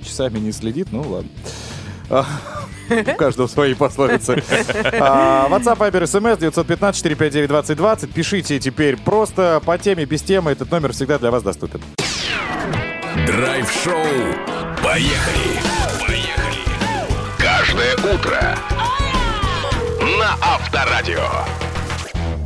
за 0.00 0.06
часами 0.06 0.38
не 0.38 0.52
следит, 0.52 0.88
ну 0.92 1.02
ладно. 1.02 1.30
А, 2.10 2.24
У 2.90 3.16
каждого 3.16 3.48
свои 3.48 3.74
пословицы. 3.74 4.40
А, 5.00 5.48
WhatsApp, 5.50 5.78
Viber, 5.78 6.04
SMS 6.04 6.38
915-459-2020. 6.38 8.12
Пишите 8.12 8.60
теперь 8.60 8.96
просто 8.98 9.60
по 9.64 9.76
теме, 9.78 10.04
без 10.04 10.22
темы. 10.22 10.52
Этот 10.52 10.70
номер 10.70 10.92
всегда 10.92 11.18
для 11.18 11.32
вас 11.32 11.42
доступен. 11.42 11.80
Драйв-шоу. 13.26 13.94
Поехали! 14.80 15.34
Поехали! 15.48 15.83
Каждое 17.64 17.94
утро 18.14 18.58
на 20.18 20.36
Авторадио. 20.42 21.73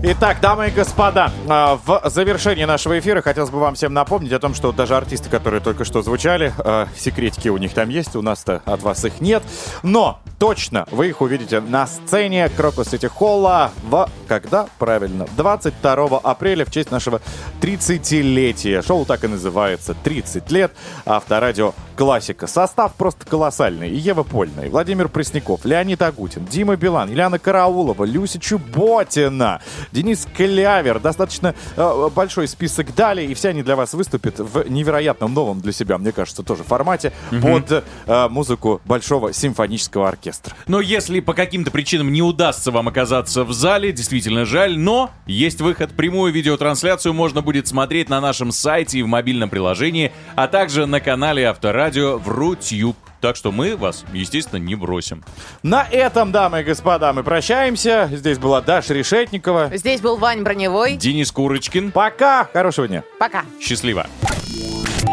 Итак, 0.00 0.40
дамы 0.40 0.68
и 0.68 0.70
господа, 0.70 1.32
а, 1.48 1.76
в 1.84 2.08
завершении 2.08 2.62
нашего 2.62 3.00
эфира 3.00 3.20
хотелось 3.20 3.50
бы 3.50 3.58
вам 3.58 3.74
всем 3.74 3.92
напомнить 3.92 4.30
о 4.30 4.38
том, 4.38 4.54
что 4.54 4.70
даже 4.70 4.96
артисты, 4.96 5.28
которые 5.28 5.60
только 5.60 5.84
что 5.84 6.02
звучали, 6.02 6.52
а, 6.58 6.86
секретики 6.96 7.48
у 7.48 7.56
них 7.56 7.74
там 7.74 7.88
есть, 7.88 8.14
у 8.14 8.22
нас-то 8.22 8.62
от 8.64 8.80
вас 8.82 9.04
их 9.04 9.20
нет. 9.20 9.42
Но 9.82 10.20
точно 10.38 10.86
вы 10.92 11.08
их 11.08 11.20
увидите 11.20 11.60
на 11.60 11.88
сцене 11.88 12.48
Крокус 12.48 12.90
Сити 12.90 13.06
Холла 13.06 13.72
в, 13.82 14.08
когда? 14.28 14.68
Правильно, 14.78 15.26
22 15.36 16.18
апреля 16.18 16.64
в 16.64 16.70
честь 16.70 16.92
нашего 16.92 17.20
30-летия. 17.60 18.86
Шоу 18.86 19.04
так 19.04 19.24
и 19.24 19.26
называется 19.26 19.96
«30 20.04 20.44
лет». 20.52 20.72
Авторадио 21.06 21.74
классика. 21.96 22.46
Состав 22.46 22.94
просто 22.94 23.26
колоссальный. 23.26 23.90
И 23.90 23.96
Ева 23.96 24.22
Польна, 24.22 24.60
и 24.60 24.68
Владимир 24.68 25.08
Пресняков, 25.08 25.64
Леонид 25.64 26.00
Агутин, 26.00 26.44
Дима 26.44 26.76
Билан, 26.76 27.10
Ильяна 27.10 27.40
Караулова, 27.40 28.04
Люся 28.04 28.38
Чуботина, 28.38 29.60
Денис 29.92 30.26
Клявер. 30.36 31.00
Достаточно 31.00 31.54
э, 31.76 32.08
большой 32.14 32.48
список 32.48 32.94
далее, 32.94 33.26
и 33.26 33.34
все 33.34 33.50
они 33.50 33.62
для 33.62 33.76
вас 33.76 33.94
выступят 33.94 34.38
в 34.38 34.68
невероятном 34.68 35.34
новом 35.34 35.60
для 35.60 35.72
себя, 35.72 35.98
мне 35.98 36.12
кажется, 36.12 36.42
тоже 36.42 36.64
формате 36.64 37.12
под 37.42 37.84
э, 38.06 38.28
музыку 38.28 38.80
Большого 38.84 39.32
симфонического 39.32 40.08
оркестра. 40.08 40.54
Но 40.66 40.80
если 40.80 41.20
по 41.20 41.34
каким-то 41.34 41.70
причинам 41.70 42.12
не 42.12 42.22
удастся 42.22 42.70
вам 42.70 42.88
оказаться 42.88 43.44
в 43.44 43.52
зале, 43.52 43.92
действительно 43.92 44.44
жаль, 44.44 44.78
но 44.78 45.10
есть 45.26 45.60
выход. 45.60 45.90
Прямую 45.92 46.32
видеотрансляцию 46.32 47.14
можно 47.14 47.42
будет 47.42 47.66
смотреть 47.66 48.08
на 48.08 48.20
нашем 48.20 48.52
сайте 48.52 48.98
и 48.98 49.02
в 49.02 49.06
мобильном 49.06 49.50
приложении, 49.50 50.12
а 50.36 50.48
также 50.48 50.86
на 50.86 51.00
канале 51.00 51.46
Авторадио 51.48 52.18
в 52.18 52.28
Рутюб. 52.28 52.96
Так 53.20 53.36
что 53.36 53.52
мы 53.52 53.76
вас, 53.76 54.04
естественно, 54.12 54.58
не 54.60 54.74
бросим. 54.74 55.24
На 55.62 55.84
этом, 55.84 56.32
дамы 56.32 56.60
и 56.60 56.64
господа, 56.64 57.12
мы 57.12 57.22
прощаемся. 57.24 58.08
Здесь 58.12 58.38
была 58.38 58.60
Даша 58.60 58.94
Решетникова. 58.94 59.70
Здесь 59.74 60.00
был 60.00 60.16
Вань 60.16 60.42
Броневой. 60.42 60.96
Денис 60.96 61.32
Курочкин. 61.32 61.90
Пока! 61.90 62.48
Хорошего 62.52 62.86
дня! 62.86 63.02
Пока. 63.18 63.44
Счастливо. 63.60 64.06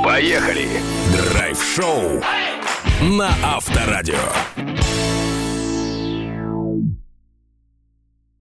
Поехали! 0.04 0.68
Драйв-шоу 1.32 2.22
на 3.02 3.30
Авторадио. 3.44 4.16